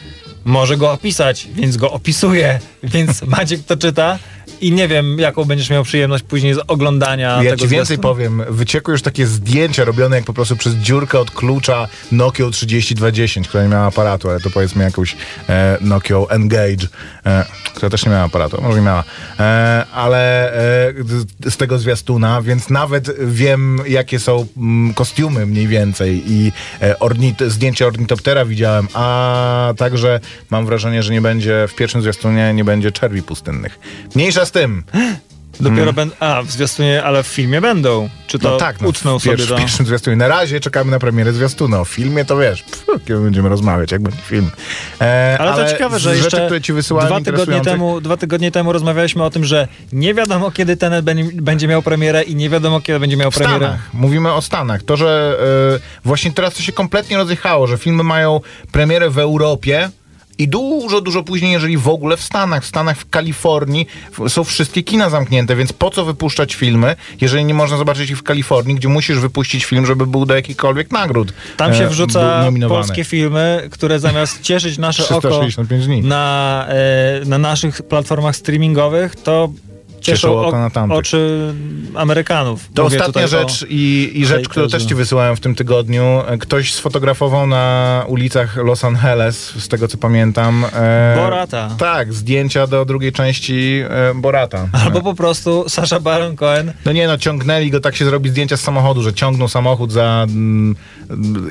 może 0.48 0.78
go 0.78 0.92
opisać, 0.92 1.48
więc 1.56 1.78
go 1.78 1.92
opisuje, 1.92 2.60
więc 2.84 3.22
Maciek 3.22 3.64
to 3.64 3.78
czyta 3.78 4.20
i 4.62 4.72
nie 4.72 4.88
wiem, 4.88 5.20
jaką 5.20 5.46
będziesz 5.46 5.70
miał 5.70 5.84
przyjemność 5.84 6.24
później 6.24 6.54
z 6.54 6.60
oglądania 6.68 7.44
Ja 7.44 7.52
tego 7.52 7.62
ci 7.62 7.68
więcej 7.68 7.98
powiem. 7.98 8.44
Wyciekły 8.50 8.92
już 8.92 9.02
takie 9.02 9.28
zdjęcia 9.28 9.86
robione 9.86 10.16
jak 10.16 10.26
po 10.26 10.34
prostu 10.34 10.56
przez 10.56 10.74
dziurkę 10.74 11.20
od 11.20 11.32
klucza 11.32 11.88
Nokia 12.12 12.50
3210, 12.50 13.48
która 13.48 13.64
nie 13.64 13.70
miała 13.70 13.86
aparatu, 13.86 14.30
ale 14.30 14.40
to 14.40 14.50
powiedzmy 14.50 14.84
jakąś 14.84 15.16
e, 15.50 15.78
Nokia 15.82 16.18
Engage, 16.30 16.88
e, 17.26 17.46
która 17.76 17.90
też 17.90 18.06
nie 18.06 18.12
miała 18.12 18.24
aparatu, 18.24 18.62
może 18.62 18.80
nie 18.80 18.86
miała. 18.86 19.04
E, 19.40 19.86
ale 19.94 20.54
e, 20.54 20.94
z, 21.46 21.58
tego 21.58 21.80
zwiastuna, 21.80 22.42
więc 22.42 22.70
nawet 22.70 23.12
wiem, 23.26 23.82
jakie 23.88 24.20
są 24.20 24.48
mm, 24.58 24.94
kostiumy 24.94 25.46
mniej 25.46 25.68
więcej 25.68 26.24
i 26.32 26.52
e, 26.82 27.00
ornit, 27.00 27.42
zdjęcie 27.48 27.88
ornitoptera 27.88 28.46
widziałem, 28.46 28.88
a 28.94 29.74
także 29.78 30.20
mam 30.50 30.66
wrażenie, 30.66 31.04
że 31.04 31.14
nie 31.14 31.22
będzie 31.22 31.66
w 31.68 31.76
pierwszym 31.76 32.02
zwiastunie 32.02 32.54
nie 32.54 32.64
będzie 32.64 32.92
czerwi 32.92 33.24
pustynnych. 33.24 33.80
Mniejsza 34.16 34.46
z 34.46 34.52
tym. 34.52 34.84
Dopiero 35.60 35.94
będą. 35.94 36.16
A, 36.20 36.42
w 36.42 36.52
zwiastunie, 36.52 37.04
ale 37.04 37.24
w 37.24 37.28
filmie 37.28 37.62
będą. 37.62 38.10
Czy 38.28 38.40
to 38.40 38.50
No 38.50 38.58
tak, 38.58 38.82
no, 38.82 38.88
ucnął 38.88 39.20
w, 39.20 39.24
sobie 39.24 39.38
to? 39.38 39.56
w 39.56 39.60
pierwszym 39.60 39.86
zwiastunie. 39.86 40.16
Na 40.16 40.28
razie 40.28 40.60
czekamy 40.60 40.92
na 40.92 41.00
premierę 41.00 41.34
zwiastuna. 41.34 41.80
O 41.80 41.86
filmie 41.86 42.26
to 42.26 42.38
wiesz, 42.38 42.64
pff, 42.64 42.86
kiedy 43.08 43.20
będziemy 43.20 43.50
rozmawiać, 43.50 43.92
jak 43.92 44.02
będzie 44.02 44.22
film. 44.22 44.52
E, 45.02 45.38
Ale, 45.40 45.64
to 45.66 45.72
ciekawe, 45.72 46.00
że 46.00 46.10
rzeczy, 46.10 46.24
jeszcze 46.24 46.46
które 46.46 46.62
ci 46.62 46.74
wysyłałem 46.74 47.10
dwa, 47.10 47.32
tygodnie 47.32 47.62
temu, 47.62 48.02
dwa 48.02 48.18
tygodnie 48.18 48.52
temu 48.52 48.74
rozmawialiśmy 48.74 49.24
o 49.24 49.30
tym, 49.30 49.46
że 49.46 49.68
nie 49.94 50.14
wiadomo 50.14 50.52
kiedy 50.52 50.78
ten 50.78 50.94
będzie, 51.34 51.68
miał 51.68 51.82
premierę 51.82 52.24
i 52.24 52.36
nie 52.36 52.50
wiadomo 52.50 52.82
kiedy 52.82 53.00
będzie 53.00 53.18
miał 53.18 53.32
W 53.32 53.36
premierę. 53.36 53.58
Stanach. 53.58 53.94
Mówimy 53.94 54.34
o 54.34 54.42
Stanach. 54.42 54.84
To, 54.84 54.98
że 54.98 55.38
e, 55.76 56.06
właśnie 56.06 56.32
teraz 56.32 56.54
to 56.54 56.62
się 56.62 56.72
kompletnie 56.72 57.18
rozjechało, 57.18 57.68
że 57.68 57.78
filmy 57.78 58.04
mają 58.04 58.42
premierę 58.72 59.10
w 59.10 59.20
Europie 59.20 59.90
i 60.40 60.48
dużo, 60.48 61.02
dużo 61.02 61.24
później, 61.24 61.52
jeżeli 61.52 61.78
w 61.78 61.88
ogóle 61.88 62.18
w 62.18 62.22
Stanach. 62.24 62.64
W 62.64 62.68
Stanach, 62.68 62.98
w 62.98 63.10
Kalifornii 63.10 63.88
są 64.28 64.44
wszystkie 64.44 64.84
kina 64.84 65.10
zamknięte, 65.10 65.56
więc 65.56 65.74
po 65.74 65.90
co 65.90 66.06
wypuszczać 66.06 66.56
filmy, 66.56 66.96
jeżeli 67.22 67.46
nie 67.46 67.54
można 67.54 67.78
zobaczyć 67.78 68.10
ich 68.10 68.18
w 68.18 68.24
Kalifornii, 68.24 68.76
gdzie 68.76 68.88
musisz 68.88 69.20
wypuścić 69.20 69.66
film, 69.66 69.86
żeby 69.86 70.08
był 70.08 70.26
do 70.26 70.36
jakichkolwiek 70.36 70.92
nagród 70.92 71.34
Tam 71.58 71.74
się 71.74 71.86
e, 71.86 71.90
wrzuca 71.90 72.44
nominowany. 72.44 72.80
polskie 72.80 73.04
filmy, 73.04 73.68
które 73.72 74.00
zamiast 74.00 74.42
cieszyć 74.48 74.78
nasze 74.78 75.04
oko 75.04 75.30
365 75.30 75.86
dni. 75.86 76.02
na, 76.02 76.66
e, 76.70 77.26
na 77.26 77.38
naszych 77.38 77.82
platformach 77.82 78.36
streamingowych, 78.36 79.16
to 79.16 79.50
cieszą, 80.02 80.40
oko 80.40 80.48
ok- 80.48 80.54
na 80.54 80.70
tamtych. 80.70 80.98
oczy 80.98 81.54
Amerykanów. 81.96 82.70
To 82.74 82.84
Mówię 82.84 83.00
ostatnia 83.00 83.28
rzecz 83.28 83.66
i, 83.70 84.12
i 84.16 84.26
rzecz, 84.26 84.48
którą 84.50 84.68
też 84.70 84.86
ci 84.86 84.96
wysyłałem 84.96 85.36
w 85.36 85.40
tym 85.40 85.56
tygodniu. 85.56 86.22
Ktoś 86.40 86.74
sfotografował 86.74 87.48
na 87.48 88.04
ulicach 88.08 88.56
Los 88.58 88.84
Angeles, 88.84 89.38
z 89.58 89.68
tego 89.68 89.88
co 89.88 89.98
pamiętam. 89.98 90.66
E, 90.74 91.16
Borata. 91.18 91.70
Tak, 91.78 92.14
zdjęcia 92.14 92.68
do 92.68 92.86
drugiej 92.86 93.12
części 93.12 93.82
e, 93.90 94.14
Borata. 94.16 94.68
Albo 94.86 95.02
po 95.02 95.14
prostu 95.14 95.66
Sasha 95.70 96.00
Baron 96.00 96.36
Cohen 96.36 96.74
No 96.86 96.92
nie 96.92 97.08
no, 97.08 97.18
ciągnęli 97.18 97.72
go, 97.72 97.80
tak 97.80 97.96
się 97.96 98.06
zrobi 98.06 98.30
zdjęcia 98.30 98.58
z 98.58 98.62
samochodu, 98.62 99.02
że 99.02 99.14
ciągnął 99.14 99.48
samochód 99.48 99.92
za 99.92 100.26
mm, 100.30 100.76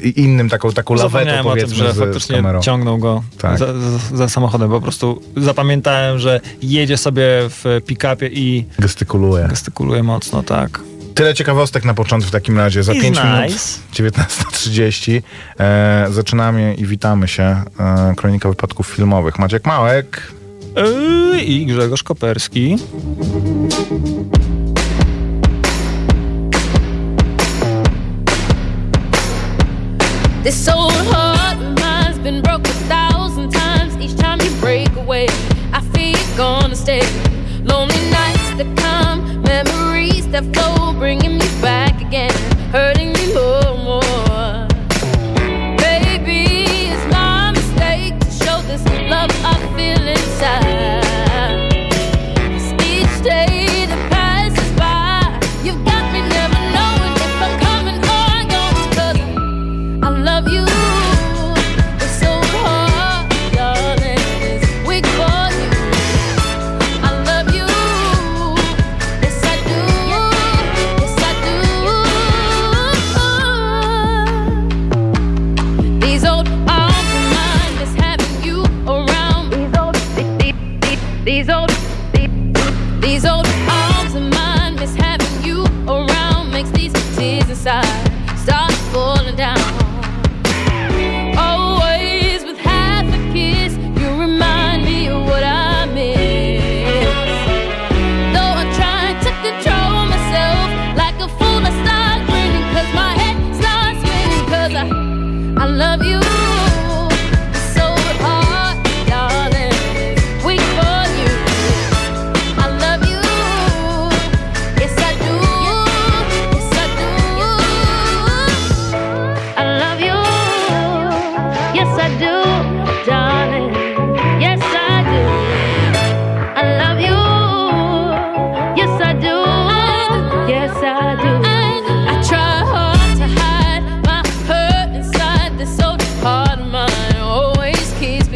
i- 0.03 0.21
innym 0.21 0.49
taką, 0.49 0.73
taką 0.73 0.95
lawetą 0.95 1.13
Zapomniałem 1.13 1.47
o 1.47 1.51
tym, 1.51 1.61
powiedzmy 1.61 1.77
że 1.87 1.93
z, 1.93 1.97
z 1.97 1.99
faktycznie 1.99 2.37
kamerą. 2.37 2.61
ciągnął 2.61 2.99
go 2.99 3.23
Tak. 3.39 3.59
za, 3.59 3.67
za, 3.67 4.17
za 4.17 4.29
samochodem. 4.29 4.71
Po 4.71 4.81
prostu 4.81 5.23
zapamiętałem, 5.37 6.19
że 6.19 6.41
jedzie 6.63 6.97
sobie 6.97 7.25
w 7.49 7.81
pick-upie 7.87 8.29
i 8.37 8.65
Gestykuluje. 8.79 9.47
gestykuluje 9.49 10.03
mocno, 10.03 10.43
tak. 10.43 10.81
Tyle 11.15 11.35
ciekawostek 11.35 11.85
na 11.85 11.95
początku 11.95 12.29
w 12.29 12.33
takim 12.33 12.59
razie. 12.59 12.83
Za 12.83 12.93
Is 12.93 13.03
5 13.03 13.19
minut, 13.19 13.41
nice. 13.43 13.79
19.30 13.95 15.23
e, 15.61 16.07
zaczynamy 16.11 16.75
i 16.75 16.87
witamy 16.87 17.29
się. 17.29 17.43
E, 17.81 18.15
Kronika 18.17 18.49
wypadków 18.49 18.87
filmowych. 18.87 19.39
Maciek 19.39 19.67
Małek. 19.67 20.33
Yy, 21.33 21.43
I 21.43 21.67
Grzegorz 21.67 22.03
Koperski. 22.03 22.77
This 30.43 30.69
old 30.69 30.93
heart 30.93 31.59
of 31.59 31.75
mine's 31.75 32.19
been 32.19 32.41
broke 32.41 32.67
a 32.69 32.73
thousand 32.89 33.51
times. 33.51 33.97
Each 34.01 34.15
time 34.15 34.39
you 34.41 34.51
break 34.61 34.95
away, 34.97 35.27
I 35.73 35.81
feel 35.93 36.13
you're 36.17 36.37
gonna 36.37 36.77
stay. 36.77 37.03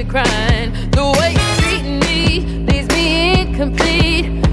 me 0.04 0.10
crying. 0.10 0.72
The 0.92 1.04
way 1.18 1.32
you're 1.32 1.56
treating 1.60 2.00
me 2.00 2.40
leaves 2.66 2.88
me 2.88 3.40
incomplete. 3.40 4.49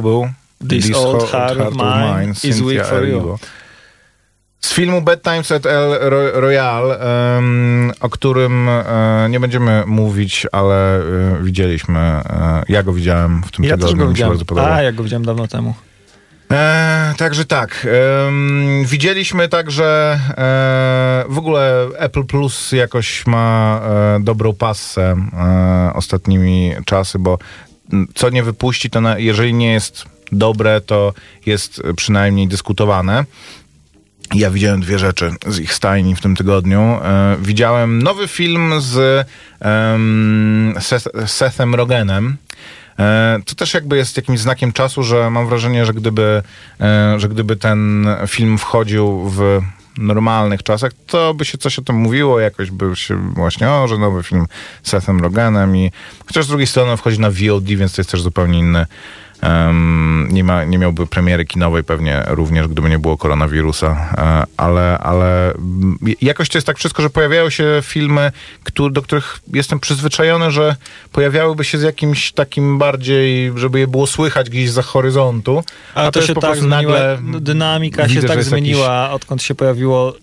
To 0.00 0.04
był 0.08 0.28
This 0.68 0.96
Old 0.96 1.20
Ho- 1.22 1.26
Heart 1.26 1.60
of 1.60 1.74
Mine 1.74 2.30
is 2.32 2.40
Cynthia 2.40 2.64
weak 2.66 2.86
for 2.86 3.04
you. 3.08 3.38
Z 4.60 4.72
filmu 4.72 5.02
Bad 5.02 5.22
Times 5.22 5.52
at 5.52 5.66
El 5.66 5.98
Ro- 6.00 6.40
Royale, 6.40 6.98
em, 7.38 7.92
o 8.00 8.08
którym 8.08 8.68
e, 8.68 9.26
nie 9.30 9.40
będziemy 9.40 9.82
mówić, 9.86 10.46
ale 10.52 10.96
e, 10.98 11.02
widzieliśmy. 11.42 11.98
E, 11.98 12.62
ja 12.68 12.82
go 12.82 12.92
widziałem 12.92 13.42
w 13.42 13.50
tym 13.52 13.64
Ja 13.64 13.76
też 13.76 13.80
tygodniu, 13.80 14.04
go 14.04 14.10
mi 14.10 14.10
się 14.10 14.14
widziałem. 14.14 14.32
bardzo 14.32 14.44
podobał. 14.44 14.72
A, 14.72 14.82
ja 14.82 14.92
go 14.92 15.02
widziałem 15.02 15.24
dawno 15.24 15.48
temu. 15.48 15.74
E, 16.52 17.14
także 17.18 17.44
tak. 17.44 17.86
widzieliśmy 18.84 19.48
także 19.48 20.18
e, 20.30 21.24
w 21.28 21.38
ogóle 21.38 21.86
Apple 21.98 22.24
Plus 22.24 22.72
jakoś 22.72 23.26
ma 23.26 23.80
dobrą 24.20 24.52
passę 24.54 25.16
e, 25.32 25.90
ostatnimi 25.94 26.72
czasy, 26.84 27.18
bo 27.18 27.38
co 28.14 28.30
nie 28.30 28.42
wypuści, 28.42 28.90
to 28.90 29.00
na, 29.00 29.18
jeżeli 29.18 29.54
nie 29.54 29.72
jest 29.72 30.04
dobre, 30.32 30.80
to 30.80 31.14
jest 31.46 31.82
przynajmniej 31.96 32.48
dyskutowane. 32.48 33.24
Ja 34.34 34.50
widziałem 34.50 34.80
dwie 34.80 34.98
rzeczy 34.98 35.32
z 35.46 35.58
ich 35.58 35.74
stajni 35.74 36.16
w 36.16 36.20
tym 36.20 36.36
tygodniu. 36.36 36.80
E, 36.80 37.36
widziałem 37.40 38.02
nowy 38.02 38.28
film 38.28 38.72
z 38.80 39.26
em, 39.60 40.74
Seth, 40.80 41.08
Sethem 41.26 41.74
Rogenem. 41.74 42.36
E, 42.98 43.38
to 43.44 43.54
też 43.54 43.74
jakby 43.74 43.96
jest 43.96 44.16
jakimś 44.16 44.40
znakiem 44.40 44.72
czasu, 44.72 45.02
że 45.02 45.30
mam 45.30 45.48
wrażenie, 45.48 45.86
że 45.86 45.92
gdyby, 45.92 46.42
e, 46.80 47.14
że 47.20 47.28
gdyby 47.28 47.56
ten 47.56 48.08
film 48.26 48.58
wchodził 48.58 49.28
w 49.28 49.60
normalnych 49.98 50.62
czasach, 50.62 50.92
to 51.06 51.34
by 51.34 51.44
się 51.44 51.58
coś 51.58 51.78
o 51.78 51.82
tym 51.82 51.96
mówiło, 51.96 52.40
jakoś 52.40 52.70
by 52.70 52.96
się 52.96 53.32
właśnie, 53.32 53.70
o, 53.70 53.88
że 53.88 53.98
nowy 53.98 54.22
film 54.22 54.46
z 54.82 54.88
Sethem 54.88 55.20
Rogenem 55.20 55.76
i 55.76 55.92
chociaż 56.26 56.44
z 56.44 56.48
drugiej 56.48 56.66
strony 56.66 56.96
wchodzi 56.96 57.20
na 57.20 57.30
VOD, 57.30 57.64
więc 57.64 57.94
to 57.94 58.00
jest 58.00 58.10
też 58.10 58.22
zupełnie 58.22 58.58
inny 58.58 58.86
nie, 60.30 60.44
ma, 60.44 60.64
nie 60.64 60.78
miałby 60.78 61.06
premiery 61.06 61.44
kinowej 61.44 61.84
pewnie 61.84 62.22
również, 62.26 62.68
gdyby 62.68 62.90
nie 62.90 62.98
było 62.98 63.16
koronawirusa, 63.16 64.08
e, 64.18 64.42
ale, 64.56 64.98
ale 64.98 65.54
jakoś 66.20 66.48
to 66.48 66.58
jest 66.58 66.66
tak 66.66 66.78
wszystko, 66.78 67.02
że 67.02 67.10
pojawiają 67.10 67.50
się 67.50 67.64
filmy, 67.82 68.32
któ- 68.64 68.90
do 68.90 69.02
których 69.02 69.40
jestem 69.52 69.80
przyzwyczajony, 69.80 70.50
że 70.50 70.76
pojawiałyby 71.12 71.64
się 71.64 71.78
z 71.78 71.82
jakimś 71.82 72.32
takim 72.32 72.78
bardziej, 72.78 73.52
żeby 73.56 73.78
je 73.80 73.86
było 73.86 74.06
słychać 74.06 74.50
gdzieś 74.50 74.70
za 74.70 74.82
horyzontu, 74.82 75.64
Ale 75.94 76.08
a 76.08 76.10
to, 76.10 76.18
jest 76.18 76.28
się 76.28 76.34
tak 76.34 76.56
zmieniła, 76.56 76.76
nagle 76.78 77.18
dynamika 77.40 78.02
widzę, 78.06 78.20
się 78.20 78.26
tak 78.28 78.36
jest 78.36 78.50
jakiś- 78.50 78.64
zmieniła, 78.64 79.10
odkąd 79.10 79.42
się 79.42 79.54
pojawiło. 79.54 80.14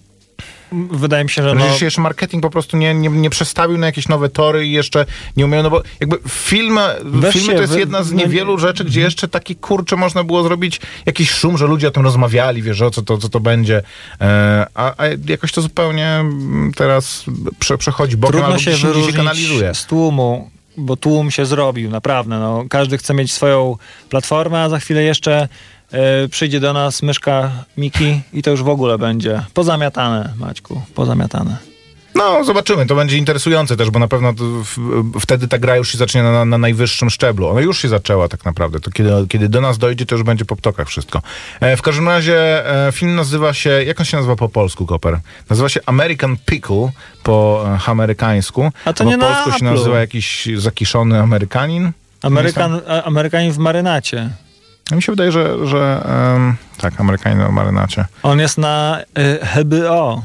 Wydaje 0.91 1.23
mi 1.23 1.29
się, 1.29 1.43
że 1.43 1.55
No. 1.55 1.73
się 1.77 1.85
jeszcze 1.85 2.01
marketing 2.01 2.43
po 2.43 2.49
prostu 2.49 2.77
nie, 2.77 2.93
nie, 2.93 3.09
nie 3.09 3.29
przestawił 3.29 3.77
na 3.77 3.85
jakieś 3.85 4.07
nowe 4.07 4.29
tory 4.29 4.67
i 4.67 4.71
jeszcze 4.71 5.05
nie 5.37 5.45
umiał, 5.45 5.63
no 5.63 5.69
bo 5.69 5.81
jakby 5.99 6.17
filmy, 6.29 6.81
Weź 7.03 7.33
filmy 7.33 7.47
się, 7.47 7.53
to 7.55 7.61
jest 7.61 7.73
wy- 7.73 7.79
jedna 7.79 8.03
z 8.03 8.11
no 8.11 8.17
nie- 8.17 8.23
niewielu 8.23 8.57
rzeczy, 8.57 8.83
gdzie 8.85 9.01
jeszcze 9.01 9.27
taki 9.27 9.55
kurczę 9.55 9.95
można 9.95 10.23
było 10.23 10.43
zrobić 10.43 10.81
jakiś 11.05 11.31
szum, 11.31 11.57
że 11.57 11.65
ludzie 11.67 11.87
o 11.87 11.91
tym 11.91 12.03
rozmawiali, 12.03 12.61
wiesz, 12.61 12.81
o 12.81 12.91
co 12.91 13.01
to, 13.01 13.17
co 13.17 13.29
to 13.29 13.39
będzie, 13.39 13.81
e, 14.21 14.65
a, 14.75 14.93
a 14.97 15.03
jakoś 15.27 15.51
to 15.51 15.61
zupełnie 15.61 16.07
mm, 16.07 16.71
teraz 16.75 17.23
prze, 17.59 17.77
przechodzi 17.77 18.17
bokiem 18.17 18.31
trudno 18.31 18.47
albo 18.47 18.59
się 18.59 18.71
gdzieś 18.71 19.15
kanalizuje. 19.15 19.73
z 19.75 19.85
tłumu, 19.85 20.49
bo 20.77 20.95
tłum 20.95 21.31
się 21.31 21.45
zrobił, 21.45 21.89
naprawdę. 21.89 22.39
No, 22.39 22.63
każdy 22.69 22.97
chce 22.97 23.13
mieć 23.13 23.31
swoją 23.33 23.75
platformę, 24.09 24.61
a 24.63 24.69
za 24.69 24.79
chwilę 24.79 25.03
jeszcze 25.03 25.47
e, 25.91 26.27
przyjdzie 26.27 26.59
do 26.59 26.73
nas 26.73 27.03
myszka 27.03 27.51
Miki 27.77 28.21
i 28.33 28.41
to 28.41 28.51
już 28.51 28.63
w 28.63 28.69
ogóle 28.69 28.97
będzie 28.97 29.43
pozamiatane, 29.53 30.33
Maćku, 30.37 30.81
pozamiatane. 30.95 31.57
No, 32.17 32.43
zobaczymy. 32.43 32.85
To 32.85 32.95
będzie 32.95 33.17
interesujące 33.17 33.77
też, 33.77 33.89
bo 33.89 33.99
na 33.99 34.07
pewno 34.07 34.33
w, 34.37 35.19
wtedy 35.19 35.47
ta 35.47 35.57
gra 35.57 35.75
już 35.75 35.91
się 35.91 35.97
zacznie 35.97 36.23
na, 36.23 36.45
na 36.45 36.57
najwyższym 36.57 37.09
szczeblu. 37.09 37.47
Ona 37.47 37.61
już 37.61 37.81
się 37.81 37.87
zaczęła 37.87 38.27
tak 38.27 38.45
naprawdę. 38.45 38.79
To 38.79 38.91
kiedy, 38.91 39.11
kiedy 39.29 39.49
do 39.49 39.61
nas 39.61 39.77
dojdzie, 39.77 40.05
to 40.05 40.15
już 40.15 40.23
będzie 40.23 40.45
po 40.45 40.55
ptokach 40.55 40.87
wszystko. 40.87 41.21
E, 41.59 41.77
w 41.77 41.81
każdym 41.81 42.07
razie 42.07 42.67
e, 42.87 42.91
film 42.91 43.15
nazywa 43.15 43.53
się, 43.53 43.69
jak 43.69 43.99
on 43.99 44.05
się 44.05 44.17
nazywa 44.17 44.35
po 44.35 44.49
polsku, 44.49 44.85
Koper? 44.85 45.19
Nazywa 45.49 45.69
się 45.69 45.79
American 45.85 46.37
Pickle 46.45 46.89
po 47.23 47.65
e, 47.85 47.89
amerykańsku. 47.89 48.71
A 48.85 48.93
to 48.93 49.03
po 49.03 49.09
nie 49.09 49.17
na 49.17 49.25
polsku 49.25 49.51
się 49.51 49.65
Apple'u. 49.65 49.75
nazywa 49.75 49.99
jakiś 49.99 50.47
zakiszony 50.55 51.19
Amerykanin. 51.19 51.91
Amerykan, 52.21 52.81
Amerykanin 53.05 53.51
w 53.51 53.57
marynacie. 53.57 54.29
Mi 54.91 55.01
się 55.01 55.11
wydaje, 55.11 55.31
że, 55.31 55.67
że 55.67 56.03
tak, 56.77 56.99
Amerykanin 57.01 57.41
o 57.41 57.51
marynacie. 57.51 58.05
On 58.23 58.39
jest 58.39 58.57
na 58.57 59.01
y, 59.19 59.63
HBO. 59.63 60.21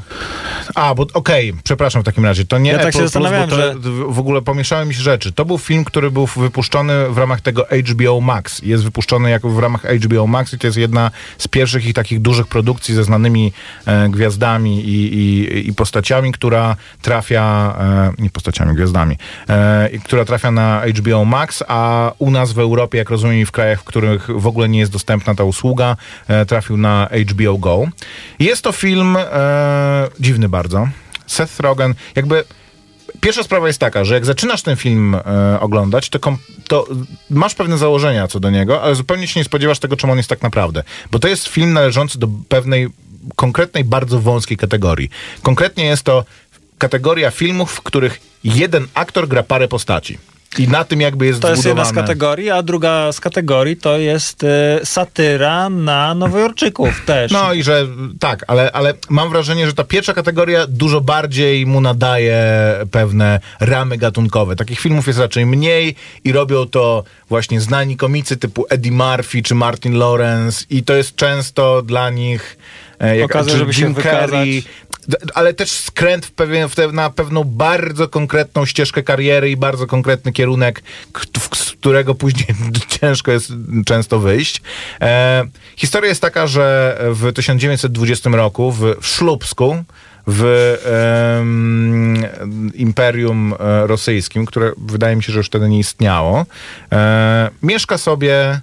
A, 0.75 0.95
bo 0.95 1.07
okej, 1.13 1.53
przepraszam 1.63 2.01
w 2.01 2.05
takim 2.05 2.25
razie. 2.25 2.45
To 2.45 2.57
nie 2.57 2.71
Ja 2.71 2.77
tak 2.77 2.87
Apple 2.87 2.97
się 2.97 3.03
zastanawiałem, 3.03 3.49
Plus, 3.49 3.59
że- 3.59 3.75
w 4.07 4.19
ogóle 4.19 4.41
pomieszały 4.41 4.85
mi 4.85 4.93
się 4.93 5.01
rzeczy. 5.01 5.31
To 5.31 5.45
był 5.45 5.57
film, 5.57 5.85
który 5.85 6.11
był 6.11 6.25
wypuszczony 6.25 7.09
w 7.09 7.17
ramach 7.17 7.41
tego 7.41 7.65
HBO 7.89 8.21
Max. 8.21 8.61
Jest 8.61 8.83
wypuszczony 8.83 9.29
jako 9.29 9.49
w 9.49 9.59
ramach 9.59 9.81
HBO 9.83 10.27
Max 10.27 10.53
i 10.53 10.57
to 10.57 10.67
jest 10.67 10.77
jedna 10.77 11.11
z 11.37 11.47
pierwszych 11.47 11.85
ich 11.85 11.93
takich 11.93 12.21
dużych 12.21 12.47
produkcji 12.47 12.95
ze 12.95 13.03
znanymi 13.03 13.53
e, 13.85 14.09
gwiazdami 14.09 14.79
i, 14.85 15.13
i, 15.13 15.69
i 15.69 15.73
postaciami, 15.73 16.31
która 16.31 16.75
trafia, 17.01 17.75
e, 18.17 18.21
nie 18.23 18.29
postaciami, 18.29 18.75
gwiazdami, 18.75 19.17
e, 19.49 19.89
która 20.03 20.25
trafia 20.25 20.51
na 20.51 20.81
HBO 20.99 21.25
Max, 21.25 21.63
a 21.67 22.11
u 22.19 22.31
nas 22.31 22.53
w 22.53 22.59
Europie, 22.59 22.97
jak 22.97 23.09
rozumiem, 23.09 23.37
i 23.37 23.45
w 23.45 23.51
krajach, 23.51 23.81
w 23.81 23.83
których 23.83 24.27
w 24.41 24.47
ogóle 24.47 24.69
nie 24.69 24.79
jest 24.79 24.91
dostępna 24.91 25.35
ta 25.35 25.43
usługa, 25.43 25.95
e, 26.27 26.42
trafił 26.45 26.77
na 26.77 27.09
HBO 27.31 27.57
Go. 27.57 27.87
Jest 28.39 28.61
to 28.61 28.71
film 28.71 29.17
e, 29.17 30.07
dziwny 30.19 30.49
bardzo. 30.49 30.87
Seth 31.27 31.59
Rogen, 31.59 31.93
jakby 32.15 32.43
Pierwsza 33.21 33.43
sprawa 33.43 33.67
jest 33.67 33.79
taka, 33.79 34.05
że 34.05 34.13
jak 34.13 34.25
zaczynasz 34.25 34.61
ten 34.61 34.75
film 34.75 35.15
e, 35.15 35.59
oglądać, 35.59 36.09
to, 36.09 36.19
kom, 36.19 36.37
to 36.67 36.87
masz 37.29 37.55
pewne 37.55 37.77
założenia 37.77 38.27
co 38.27 38.39
do 38.39 38.49
niego, 38.49 38.81
ale 38.81 38.95
zupełnie 38.95 39.27
się 39.27 39.39
nie 39.39 39.43
spodziewasz 39.43 39.79
tego, 39.79 39.95
czym 39.95 40.09
on 40.09 40.17
jest 40.17 40.29
tak 40.29 40.41
naprawdę. 40.41 40.83
Bo 41.11 41.19
to 41.19 41.27
jest 41.27 41.47
film 41.47 41.73
należący 41.73 42.19
do 42.19 42.27
pewnej 42.49 42.87
konkretnej, 43.35 43.83
bardzo 43.83 44.19
wąskiej 44.19 44.57
kategorii. 44.57 45.09
Konkretnie 45.43 45.85
jest 45.85 46.03
to 46.03 46.25
kategoria 46.77 47.31
filmów, 47.31 47.71
w 47.71 47.81
których 47.81 48.21
jeden 48.43 48.87
aktor 48.93 49.27
gra 49.27 49.43
parę 49.43 49.67
postaci. 49.67 50.17
I 50.59 50.67
na 50.67 50.83
tym 50.83 51.01
jakby 51.01 51.25
jest 51.25 51.41
To 51.41 51.49
jest 51.49 51.65
jedna 51.65 51.85
z 51.85 51.93
kategorii, 51.93 52.49
a 52.49 52.63
druga 52.63 53.11
z 53.11 53.19
kategorii 53.19 53.77
to 53.77 53.97
jest 53.97 54.43
y, 54.43 54.47
satyra 54.83 55.69
na 55.69 56.15
Nowojorczyków 56.15 57.01
też. 57.05 57.31
No 57.31 57.53
i 57.53 57.63
że 57.63 57.87
tak, 58.19 58.45
ale, 58.47 58.71
ale 58.71 58.93
mam 59.09 59.29
wrażenie, 59.29 59.67
że 59.67 59.73
ta 59.73 59.83
pierwsza 59.83 60.13
kategoria 60.13 60.67
dużo 60.67 61.01
bardziej 61.01 61.65
mu 61.65 61.81
nadaje 61.81 62.43
pewne 62.91 63.39
ramy 63.59 63.97
gatunkowe. 63.97 64.55
Takich 64.55 64.79
filmów 64.79 65.07
jest 65.07 65.19
raczej 65.19 65.45
mniej 65.45 65.95
i 66.23 66.31
robią 66.31 66.65
to 66.65 67.03
właśnie 67.29 67.61
znani 67.61 67.97
komicy 67.97 68.37
typu 68.37 68.65
Eddie 68.69 68.91
Murphy 68.91 69.41
czy 69.43 69.55
Martin 69.55 69.93
Lawrence 69.93 70.65
i 70.69 70.83
to 70.83 70.93
jest 70.93 71.15
często 71.15 71.81
dla 71.81 72.09
nich 72.09 72.57
e, 72.99 73.17
jak, 73.17 73.25
Okazja, 73.25 73.57
żeby 73.57 73.73
się 73.73 73.85
Jim 73.85 73.95
Carrey, 73.95 74.61
wykazać. 74.61 74.92
Ale 75.33 75.53
też 75.53 75.71
skręt 75.71 76.25
w 76.25 76.31
pewien, 76.31 76.69
w 76.69 76.75
te, 76.75 76.87
na 76.87 77.09
pewną 77.09 77.43
bardzo 77.43 78.07
konkretną 78.07 78.65
ścieżkę 78.65 79.03
kariery 79.03 79.51
i 79.51 79.57
bardzo 79.57 79.87
konkretny 79.87 80.31
kierunek, 80.31 80.83
z 81.55 81.71
którego 81.71 82.15
później 82.15 82.47
ciężko 82.99 83.31
jest 83.31 83.51
często 83.85 84.19
wyjść. 84.19 84.61
E, 85.01 85.45
historia 85.75 86.09
jest 86.09 86.21
taka, 86.21 86.47
że 86.47 86.97
w 87.11 87.33
1920 87.33 88.29
roku 88.29 88.71
w, 88.71 88.95
w 89.01 89.07
Szlubsku, 89.07 89.83
w 90.27 90.43
em, 91.39 92.23
Imperium 92.73 93.53
e, 93.53 93.87
Rosyjskim, 93.87 94.45
które 94.45 94.71
wydaje 94.77 95.15
mi 95.15 95.23
się, 95.23 95.33
że 95.33 95.39
już 95.39 95.47
wtedy 95.47 95.69
nie 95.69 95.79
istniało, 95.79 96.45
e, 96.91 97.49
mieszka 97.63 97.97
sobie 97.97 98.61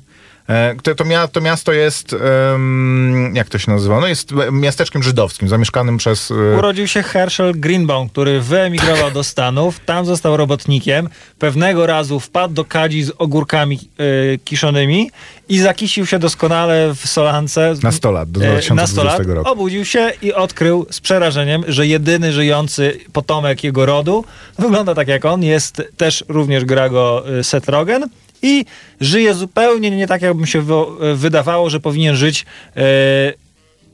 To, 0.82 0.94
to, 0.94 1.04
mia, 1.04 1.28
to 1.28 1.40
miasto 1.40 1.72
jest, 1.72 2.12
em, 2.54 3.32
jak 3.34 3.48
to 3.48 3.58
się 3.58 3.72
nazywa? 3.72 4.00
No 4.00 4.06
jest 4.06 4.32
miasteczkiem 4.52 5.02
żydowskim, 5.02 5.48
zamieszkanym 5.48 5.96
przez... 5.96 6.30
e, 6.30 6.58
Urodził 6.58 6.86
się 6.86 7.02
Herschel 7.02 7.60
Greenbaum, 7.60 8.08
który 8.08 8.40
wyemigrował 8.40 9.10
do 9.10 9.24
Stanów, 9.24 9.80
tam 9.80 10.06
został 10.06 10.36
robotnikiem, 10.36 11.08
pewnego 11.38 11.86
razu 11.86 12.20
wpadł 12.20 12.54
do 12.54 12.64
kadzi 12.64 13.02
z 13.02 13.12
ogórkami 13.18 13.78
y, 14.00 14.38
kiszonymi 14.44 15.10
i 15.48 15.58
zakisił 15.58 16.06
się 16.06 16.18
doskonale 16.18 16.94
w 16.94 17.08
solance. 17.08 17.74
Na 17.82 17.92
100 17.92 18.10
lat, 18.10 18.30
do 18.30 18.40
E, 18.40 18.42
2020 18.42 18.74
na 18.74 18.86
100 18.86 19.04
lat, 19.04 19.36
roku. 19.36 19.50
Obudził 19.50 19.84
się 19.84 20.12
i 20.22 20.32
odkrył 20.32 20.86
z 20.90 21.00
przerażeniem, 21.00 21.64
że 21.68 21.86
jedyny 21.86 22.32
żyjący 22.32 22.98
potomek 23.12 23.64
jego 23.64 23.86
rodu 23.86 24.24
wygląda 24.58 24.94
tak 24.94 25.08
jak 25.08 25.24
on, 25.24 25.42
jest 25.42 25.82
też 25.96 26.24
również 26.28 26.64
gra 26.64 26.88
go 26.88 27.24
Seth 27.42 27.68
Rogen 27.68 28.08
i 28.42 28.64
żyje 29.00 29.34
zupełnie 29.34 29.90
nie 29.90 30.06
tak, 30.06 30.22
jakby 30.22 30.46
się 30.46 30.60
wo- 30.62 30.96
wydawało, 31.14 31.70
że 31.70 31.80
powinien 31.80 32.16
żyć 32.16 32.40
e, 32.42 32.44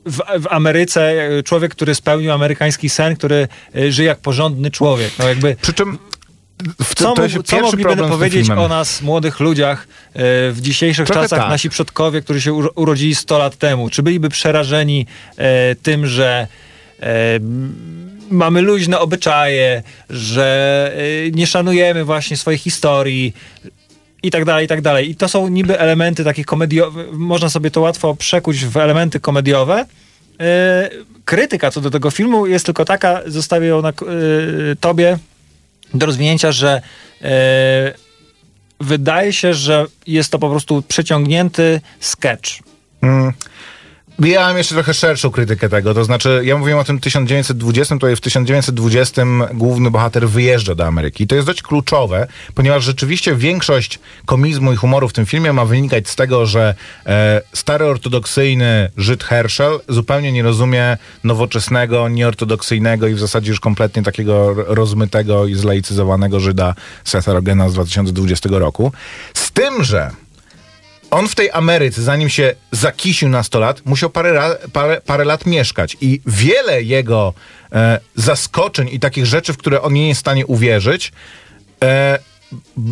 w, 0.07 0.17
w 0.39 0.47
Ameryce 0.51 1.15
człowiek, 1.45 1.73
który 1.75 1.95
spełnił 1.95 2.33
amerykański 2.33 2.89
sen, 2.89 3.17
który 3.17 3.49
e, 3.77 3.93
żyje 3.93 4.09
jak 4.09 4.19
porządny 4.19 4.71
człowiek. 4.71 5.13
No 5.19 5.29
jakby 5.29 5.57
Przy 5.63 5.73
czym 5.75 5.99
w, 6.85 6.95
co, 6.95 7.13
to 7.13 7.23
jest 7.23 7.37
co 7.45 7.61
mogliby 7.61 7.97
powiedzieć 7.97 8.51
o 8.51 8.69
nas, 8.69 9.03
młodych 9.03 9.41
ludziach, 9.41 9.87
e, 10.15 10.23
w 10.53 10.57
dzisiejszych 10.61 11.07
Trochę 11.07 11.23
czasach, 11.23 11.39
tak. 11.41 11.49
nasi 11.51 11.71
przodkowie, 11.71 12.23
którzy 12.23 12.41
się 12.41 12.53
uro- 12.53 12.71
urodzili 12.75 13.15
100 13.15 13.39
lat 13.39 13.57
temu? 13.57 13.91
Czy 13.91 14.03
byliby 14.03 14.29
przerażeni 14.29 15.07
tym, 15.83 16.07
że 16.07 16.47
mamy 18.31 18.61
luźne 18.61 18.99
obyczaje, 18.99 19.83
że 20.11 20.93
nie 21.33 21.47
szanujemy 21.47 22.05
właśnie 22.05 22.37
swojej 22.37 22.59
historii 22.59 23.33
i 24.27 24.31
tak 24.31 24.45
dalej, 24.45 24.65
i 24.65 24.69
tak 24.69 24.81
dalej. 24.81 25.11
I 25.11 25.17
to 25.17 25.29
są 25.29 25.49
niby 25.49 25.79
elementy 25.79 26.25
takie 26.25 26.45
komediowe, 26.45 27.05
można 27.13 27.51
sobie 27.51 27.71
to 27.71 27.81
łatwo 27.81 28.15
przekuć 28.15 28.65
w 28.65 28.77
elementy 28.77 29.21
komediowe. 29.21 29.87
Y, 30.41 31.05
krytyka 31.25 31.71
co 31.71 31.81
do 31.81 31.91
tego 31.91 32.11
filmu 32.11 32.47
jest 32.47 32.67
tylko 32.67 32.85
taka, 32.85 33.21
zostawię 33.27 33.67
ją 33.67 33.83
na, 33.83 33.91
y, 33.91 34.77
tobie 34.81 35.19
do 35.95 36.07
rozwinięcia, 36.07 36.53
że 36.53 36.83
y, 37.23 37.27
wydaje 38.81 39.33
się, 39.33 39.55
że 39.55 39.87
jest 40.07 40.33
to 40.33 40.39
po 40.39 40.51
prostu 40.51 40.83
przeciągnięty 40.89 41.81
sketch. 42.01 42.51
Mm. 43.03 43.33
Ja 44.19 44.41
mam 44.41 44.59
jeszcze 44.59 44.75
trochę 44.75 44.95
szerszą 44.95 45.31
krytykę 45.31 45.69
tego, 45.69 45.95
to 45.95 46.05
znaczy 46.05 46.43
ja 46.45 46.57
mówiłem 46.57 46.79
o 46.79 46.85
tym 46.85 47.01
1920, 47.01 47.95
tutaj 47.95 48.17
w 48.17 48.21
1920 48.21 49.23
główny 49.55 49.91
bohater 49.91 50.29
wyjeżdża 50.29 50.75
do 50.75 50.87
Ameryki. 50.87 51.25
I 51.25 51.27
to 51.27 51.35
jest 51.35 51.47
dość 51.47 51.63
kluczowe, 51.63 52.27
ponieważ 52.55 52.85
rzeczywiście 52.85 53.37
większość 53.37 53.99
komizmu 54.27 54.73
i 54.73 54.77
humoru 54.77 55.09
w 55.09 55.13
tym 55.13 55.27
filmie 55.27 55.53
ma 55.53 55.65
wynikać 55.65 56.09
z 56.09 56.17
tego, 56.17 56.47
że 56.47 56.75
e, 57.07 57.43
stary 57.53 57.85
ortodoksyjny 57.85 58.91
Żyd 58.97 59.25
Herschel 59.25 59.81
zupełnie 59.89 60.33
nie 60.33 60.43
rozumie 60.43 60.97
nowoczesnego, 61.25 62.09
nieortodoksyjnego 62.09 63.07
i 63.07 63.15
w 63.15 63.19
zasadzie 63.19 63.51
już 63.51 63.61
kompletnie 63.61 64.03
takiego 64.03 64.55
rozmytego 64.55 65.47
i 65.47 65.55
zlaicyzowanego 65.55 66.41
Żyda 66.41 66.75
Setha 67.05 67.33
Rogena 67.33 67.69
z 67.69 67.75
2020 67.75 68.49
roku. 68.53 68.93
Z 69.35 69.51
tym, 69.51 69.85
że 69.85 70.11
on 71.11 71.29
w 71.29 71.35
tej 71.35 71.51
Ameryce, 71.51 72.03
zanim 72.03 72.29
się 72.29 72.55
zakisił 72.73 73.29
na 73.29 73.43
100 73.43 73.61
lat, 73.61 73.83
musiał 73.85 74.11
parę, 74.11 74.33
ra, 74.33 74.57
parę, 74.73 75.01
parę 75.07 75.25
lat 75.25 75.47
mieszkać. 75.47 75.97
I 76.01 76.21
wiele 76.27 76.83
jego 76.83 77.35
e, 77.73 78.01
zaskoczeń 78.15 78.89
i 78.93 79.01
takich 79.01 79.27
rzeczy, 79.27 79.53
w 79.53 79.57
które 79.57 79.83
on 79.83 79.93
nie 79.93 80.09
jest 80.09 80.19
w 80.19 80.21
stanie 80.21 80.47
uwierzyć, 80.47 81.13
e, 81.83 82.19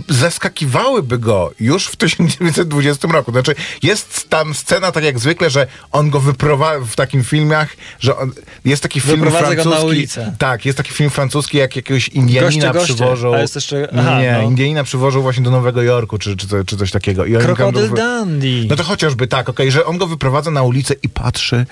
zaskakiwałyby 0.09 1.19
go 1.19 1.51
już 1.61 1.87
w 1.87 1.97
1920 1.97 3.09
roku. 3.09 3.33
Znaczy, 3.33 3.55
jest 3.83 4.29
tam 4.29 4.55
scena 4.55 4.93
tak 4.93 5.05
jak 5.05 5.19
zwykle, 5.19 5.51
że 5.51 5.67
on 5.93 6.11
go 6.11 6.21
wyprowadza 6.21 6.87
w 6.87 6.97
takim 6.97 7.25
filmach, 7.25 7.77
że 8.01 8.17
on, 8.17 8.33
jest 8.64 8.83
taki 8.83 9.01
film 9.01 9.14
Wyprowadza 9.21 9.55
go 9.55 9.62
francuski. 9.62 9.81
na 9.81 9.90
ulicę. 9.90 10.35
Tak, 10.38 10.64
jest 10.67 10.79
taki 10.79 10.93
film 10.93 11.11
francuski, 11.11 11.59
jak 11.59 11.77
jakiegoś 11.77 12.09
Indianina 12.09 12.73
Goście, 12.73 12.95
przywożą. 12.95 13.35
A 13.35 13.38
jest 13.38 13.55
jeszcze- 13.55 13.88
aha, 13.99 14.21
nie, 14.21 14.33
no. 14.33 14.43
Indianina 14.43 14.85
przywożą 14.85 15.21
właśnie 15.21 15.43
do 15.43 15.51
Nowego 15.51 15.83
Jorku, 15.83 16.19
czy, 16.19 16.37
czy, 16.37 16.47
czy 16.67 16.77
coś 16.77 16.90
takiego. 16.90 17.25
I 17.25 17.33
Krokodyl 17.37 17.88
go 17.88 17.97
Dandy. 17.97 18.67
no 18.69 18.77
to 18.77 18.83
chociażby 18.85 19.27
tak, 19.27 19.49
okej, 19.49 19.71
że 19.71 19.87
on 19.87 19.99
go 19.99 20.07
wyprowadza 20.07 20.51
na 20.51 20.62
ulicę 20.62 20.95
i 21.03 21.09
patrzy, 21.09 21.67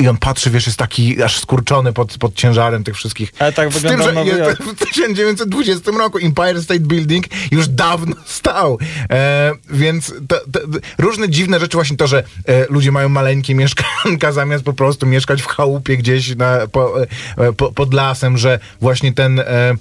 i 0.00 0.08
on 0.08 0.16
patrzy, 0.16 0.50
wiesz, 0.50 0.66
jest 0.66 0.78
taki 0.78 1.22
aż 1.22 1.40
skurczony 1.40 1.92
pod, 1.92 2.18
pod 2.18 2.34
ciężarem 2.34 2.84
tych 2.84 2.96
wszystkich. 2.96 3.32
Ale 3.38 3.52
tak 3.52 3.68
wygląda 3.68 4.04
tym, 4.04 4.06
że 4.08 4.12
Nowy 4.20 4.30
jest, 4.30 4.40
Jork. 4.40 4.62
w 4.76 4.88
1920 4.88 5.90
roku 5.90 6.18
Empire 6.18 6.62
State 6.62 6.80
Building 6.80 7.23
już 7.50 7.68
dawno 7.68 8.16
stał. 8.38 8.78
E, 9.10 9.52
więc 9.70 10.14
to, 10.28 10.36
to, 10.52 10.60
różne 10.98 11.28
dziwne 11.28 11.60
rzeczy, 11.60 11.76
właśnie 11.76 11.96
to, 11.96 12.06
że 12.06 12.24
e, 12.46 12.66
ludzie 12.70 12.92
mają 12.92 13.08
maleńkie 13.08 13.54
mieszkanka 13.64 14.32
zamiast 14.32 14.64
po 14.64 14.72
prostu 14.72 15.06
mieszkać 15.06 15.42
w 15.42 15.46
chałupie 15.46 15.96
gdzieś 15.96 16.36
na, 16.36 16.66
po, 16.72 17.02
e, 17.02 17.06
po, 17.52 17.72
pod 17.72 17.94
lasem, 17.94 18.38
że 18.38 18.58
właśnie 18.80 19.12
ten 19.12 19.40
e, 19.40 19.74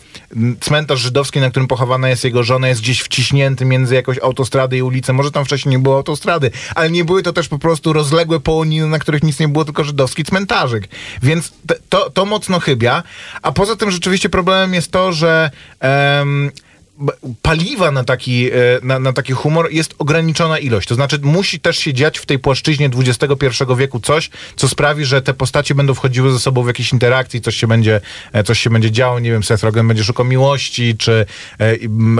cmentarz 0.59 0.99
żydowski, 0.99 1.39
na 1.39 1.49
którym 1.49 1.67
pochowana 1.67 2.09
jest 2.09 2.23
jego 2.23 2.43
żona, 2.43 2.67
jest 2.67 2.81
gdzieś 2.81 3.01
wciśnięty 3.01 3.65
między 3.65 3.95
jakąś 3.95 4.19
autostradę 4.19 4.77
i 4.77 4.81
ulicę. 4.81 5.13
Może 5.13 5.31
tam 5.31 5.45
wcześniej 5.45 5.75
nie 5.75 5.79
było 5.79 5.95
autostrady, 5.95 6.51
ale 6.75 6.91
nie 6.91 7.05
były 7.05 7.23
to 7.23 7.33
też 7.33 7.47
po 7.47 7.59
prostu 7.59 7.93
rozległe 7.93 8.39
połoniny, 8.39 8.87
na 8.87 8.99
których 8.99 9.23
nic 9.23 9.39
nie 9.39 9.47
było, 9.47 9.65
tylko 9.65 9.83
żydowski 9.83 10.23
cmentarzyk. 10.23 10.87
Więc 11.23 11.53
to, 11.89 12.09
to 12.09 12.25
mocno 12.25 12.59
chybia. 12.59 13.03
A 13.41 13.51
poza 13.51 13.75
tym 13.75 13.91
rzeczywiście 13.91 14.29
problemem 14.29 14.73
jest 14.73 14.91
to, 14.91 15.13
że 15.13 15.51
paliwa 17.41 17.91
na 17.91 18.03
taki, 18.03 18.51
e, 18.51 18.53
na, 18.83 18.99
na 18.99 19.13
taki 19.13 19.33
humor 19.33 19.71
jest 19.71 19.95
ograniczona 19.99 20.59
ilość. 20.59 20.87
To 20.87 20.95
znaczy 20.95 21.19
musi 21.21 21.59
też 21.59 21.77
się 21.77 21.93
dziać 21.93 22.19
w 22.19 22.25
tej 22.25 22.39
płaszczyźnie 22.39 22.89
XXI 22.97 23.47
wieku 23.77 23.99
coś, 23.99 24.29
co 24.55 24.69
sprawi, 24.69 25.05
że 25.05 25.21
te 25.21 25.33
postacie 25.33 25.75
będą 25.75 25.93
wchodziły 25.93 26.31
ze 26.31 26.39
sobą 26.39 26.63
w 26.63 26.67
jakieś 26.67 26.93
interakcje, 26.93 27.41
coś 27.41 27.55
się 27.55 27.67
będzie, 27.67 28.01
e, 28.33 28.43
coś 28.43 28.59
się 28.59 28.69
będzie 28.69 28.91
działo, 28.91 29.19
nie 29.19 29.31
wiem, 29.31 29.43
Seth 29.43 29.63
Rogen 29.63 29.87
będzie 29.87 30.03
szukał 30.03 30.25
miłości, 30.25 30.97
czy 30.97 31.25
e, 31.59 31.75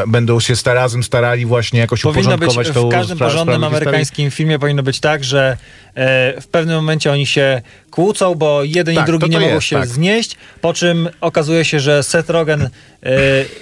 będą 0.07 0.39
się 0.39 0.55
sta, 0.55 0.73
razem 0.73 1.03
starali 1.03 1.45
właśnie 1.45 1.79
jakoś 1.79 2.01
Powinno 2.01 2.37
być 2.37 2.49
uporządkować 2.49 2.71
tą 2.73 2.89
w 2.89 2.91
każdym 2.91 3.17
spra- 3.17 3.19
porządnym 3.19 3.63
amerykańskim 3.63 4.31
filmie 4.31 4.59
powinno 4.59 4.83
być 4.83 4.99
tak, 4.99 5.23
że 5.23 5.57
e, 5.95 6.41
w 6.41 6.47
pewnym 6.47 6.75
momencie 6.75 7.11
oni 7.11 7.25
się 7.25 7.61
kłócą, 7.91 8.35
bo 8.35 8.63
jeden 8.63 8.95
Tak, 8.95 9.03
i 9.03 9.07
drugi 9.07 9.21
to 9.21 9.27
to 9.27 9.31
nie 9.31 9.39
mogą 9.39 9.55
jest, 9.55 9.67
się 9.67 9.75
tak. 9.75 9.87
znieść, 9.87 10.35
po 10.61 10.73
czym 10.73 11.09
okazuje 11.21 11.65
się, 11.65 11.79
że 11.79 12.03
Seth 12.03 12.29
Rogen 12.29 12.61
e, 12.61 12.69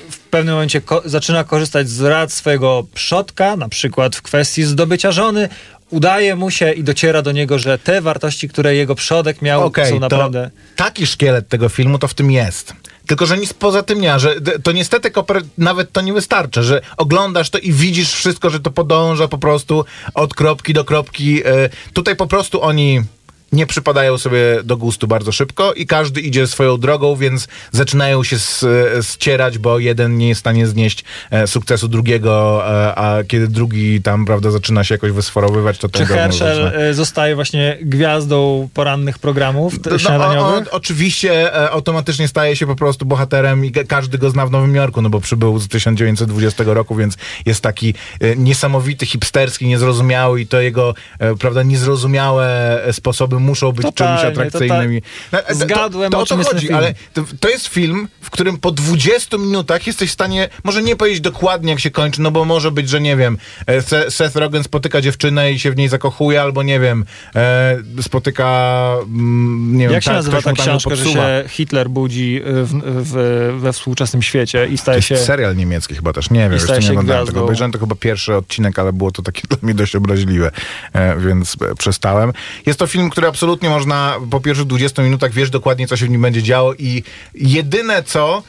w 0.10 0.21
pewnym 0.32 0.54
momencie 0.54 0.82
ko- 0.82 1.02
zaczyna 1.06 1.44
korzystać 1.44 1.89
z 1.89 2.02
rad 2.02 2.34
swojego 2.34 2.86
przodka, 2.94 3.56
na 3.56 3.70
przykład 3.70 4.15
w 4.15 4.22
kwestii 4.22 4.63
zdobycia 4.63 5.12
żony, 5.12 5.50
udaje 5.89 6.36
mu 6.36 6.52
się 6.52 6.72
i 6.72 6.84
dociera 6.84 7.22
do 7.22 7.32
niego, 7.32 7.60
że 7.60 7.78
te 7.78 8.02
wartości, 8.02 8.50
które 8.50 8.76
jego 8.76 8.96
przodek 8.96 9.41
miał, 9.41 9.63
Okej, 9.65 9.89
są 9.89 10.00
naprawdę... 10.00 10.50
taki 10.76 11.08
szkielet 11.08 11.48
tego 11.48 11.70
filmu 11.70 12.00
to 12.00 12.08
w 12.08 12.13
tym 12.13 12.32
jest. 12.32 12.74
Tylko, 13.08 13.26
że 13.26 13.38
nic 13.38 13.54
poza 13.54 13.84
tym 13.84 14.02
nie, 14.02 14.20
że 14.20 14.36
to 14.63 14.72
niestety 14.72 15.10
koper- 15.12 15.44
nawet 15.58 15.91
to 15.91 16.02
nie 16.02 16.13
wystarcza, 16.13 16.63
że 16.63 16.82
oglądasz 16.98 17.50
to 17.50 17.58
i 17.58 17.72
widzisz 17.72 18.13
wszystko, 18.13 18.50
że 18.50 18.60
to 18.60 18.72
podąża 18.72 19.28
po 19.28 19.38
prostu 19.38 19.86
od 20.13 20.34
kropki 20.34 20.74
do 20.74 20.84
kropki. 20.86 21.41
E, 21.46 21.70
Tutaj 21.94 22.15
po 22.15 22.28
prostu 22.28 22.62
oni 22.62 23.02
nie 23.52 23.66
przypadają 23.68 24.18
sobie 24.18 24.40
do 24.64 24.78
gustu 24.78 25.08
bardzo 25.08 25.32
szybko 25.32 25.74
i 25.74 25.86
każdy 25.86 26.22
idzie 26.22 26.48
swoją 26.48 26.78
drogą, 26.78 27.16
więc 27.16 27.48
zaczynają 27.72 28.24
się 28.24 28.36
s- 28.36 28.66
ścierać, 29.02 29.58
bo 29.58 29.80
jeden 29.80 30.18
nie 30.18 30.28
jest 30.30 30.40
w 30.40 30.44
stanie 30.44 30.68
znieść 30.68 31.04
e, 31.32 31.48
sukcesu 31.48 31.88
drugiego, 31.88 32.62
e, 32.90 32.96
a 32.96 33.24
kiedy 33.24 33.48
drugi 33.48 34.02
tam, 34.02 34.26
prawda, 34.26 34.52
zaczyna 34.52 34.84
się 34.84 34.96
jakoś 34.96 35.12
wysforowywać, 35.12 35.78
to 35.78 35.90
ten 35.90 36.08
Czy 36.08 36.14
Herschel 36.14 36.72
e, 36.76 36.94
zostaje 36.94 37.36
właśnie 37.36 37.78
gwiazdą 37.82 38.70
porannych 38.74 39.20
programów 39.20 39.74
No, 39.92 39.98
śniadaniowych? 40.00 40.44
on, 40.44 40.54
on 40.58 40.66
oczywiście 40.72 41.56
e, 41.56 41.72
automatycznie 41.72 42.28
staje 42.28 42.56
się 42.56 42.68
po 42.68 42.76
prostu 42.76 43.06
bohaterem 43.06 43.66
i 43.66 43.72
ka- 43.72 43.84
każdy 43.84 44.18
go 44.18 44.30
zna 44.30 44.46
w 44.46 44.52
Nowym 44.52 44.76
Jorku, 44.76 45.02
no 45.02 45.10
bo 45.10 45.20
przybył 45.22 45.60
z 45.60 45.68
1920 45.68 46.64
roku, 46.68 46.96
więc 46.96 47.18
jest 47.46 47.62
taki 47.62 47.94
e, 48.20 48.36
niesamowity, 48.36 49.06
hipsterski, 49.06 49.68
niezrozumiały 49.68 50.42
i 50.42 50.48
to 50.48 50.62
jego, 50.62 50.94
e, 51.20 51.36
prawda, 51.36 51.64
niezrozumiałe 51.64 52.48
e, 52.86 52.94
sposoby 52.94 53.40
muszą 53.41 53.71
być 53.71 53.86
Totalnie, 53.86 54.21
czymś 54.21 54.32
atrakcyjnymi. 54.32 55.01
No, 55.32 55.39
e, 55.39 55.43
to- 55.43 55.56
Zgadłem, 55.56 56.12
to, 56.12 56.17
o 56.17 56.21
o 56.21 56.25
czym 56.25 56.38
to 56.38 56.41
jest 56.41 56.49
ten 56.49 56.60
chodzi, 56.60 56.73
ale 56.73 56.93
to, 57.13 57.23
to 57.39 57.49
jest 57.49 57.67
film, 57.67 58.08
w 58.21 58.30
którym 58.30 58.58
po 58.58 58.71
20 58.71 59.38
minutach 59.38 59.88
jesteś 59.88 60.10
w 60.10 60.13
stanie, 60.13 60.49
może 60.63 60.84
nie 60.84 60.95
powiedzieć 60.95 61.21
dokładnie 61.21 61.71
jak 61.71 61.80
się 61.80 61.91
kończy, 61.91 62.21
no 62.21 62.32
bo 62.32 62.45
może 62.45 62.71
być, 62.71 62.89
że 62.89 63.01
nie 63.01 63.17
wiem, 63.17 63.38
e, 63.67 63.82
Se- 63.82 64.12
Seth 64.12 64.36
Rogen 64.36 64.63
spotyka 64.63 65.01
dziewczynę 65.01 65.51
i 65.51 65.60
się 65.60 65.71
w 65.71 65.77
niej 65.77 65.88
zakochuje, 65.89 66.41
albo 66.41 66.63
nie 66.63 66.80
wiem, 66.80 67.06
e, 67.36 67.77
spotyka, 68.01 68.47
mm, 69.04 69.77
nie 69.77 69.84
wiem, 69.84 69.93
Jak 69.93 70.04
się 70.04 70.08
tak, 70.08 70.15
nazywa 70.15 70.41
ta 70.41 70.54
książka, 70.54 70.95
że 70.95 71.06
się 71.06 71.43
Hitler 71.47 71.89
budzi 71.89 72.41
w, 72.45 72.80
w, 72.84 73.60
we 73.62 73.73
współczesnym 73.73 74.21
świecie 74.21 74.67
i 74.67 74.71
To 74.71 74.82
staje 74.82 74.97
jest 74.97 75.08
się... 75.08 75.17
serial 75.17 75.56
niemiecki 75.56 75.95
chyba 75.95 76.13
też, 76.13 76.30
nie 76.30 76.39
wiem, 76.39 76.54
już 76.54 76.69
nie 76.69 76.89
oglądałem 76.89 77.27
tego. 77.27 77.43
Obejrzałem 77.43 77.71
to 77.71 77.80
chyba 77.80 77.95
pierwszy 77.95 78.36
odcinek, 78.36 78.80
ale 78.80 78.93
było 78.93 79.12
to 79.12 79.21
takie 79.21 79.41
dla 79.49 79.58
mnie 79.62 79.73
dość 79.73 79.95
obraźliwe, 79.95 80.51
e, 80.93 81.17
więc 81.19 81.58
e, 81.71 81.75
przestałem. 81.75 82.34
Jest 82.65 82.80
to 82.80 82.88
film, 82.88 83.10
który 83.10 83.27
absolutnie 83.32 83.70
można 83.70 84.17
po 84.32 84.39
pierwszych 84.39 84.67
20 84.67 85.04
minutach 85.04 85.32
wiesz 85.32 85.50
dokładnie, 85.50 85.88
co 85.88 85.98
się 85.98 86.06
w 86.06 86.10
nim 86.10 86.22
będzie 86.22 86.44
działo 86.44 86.74
i 86.74 87.04
jedyne 87.34 88.04
co 88.04 88.44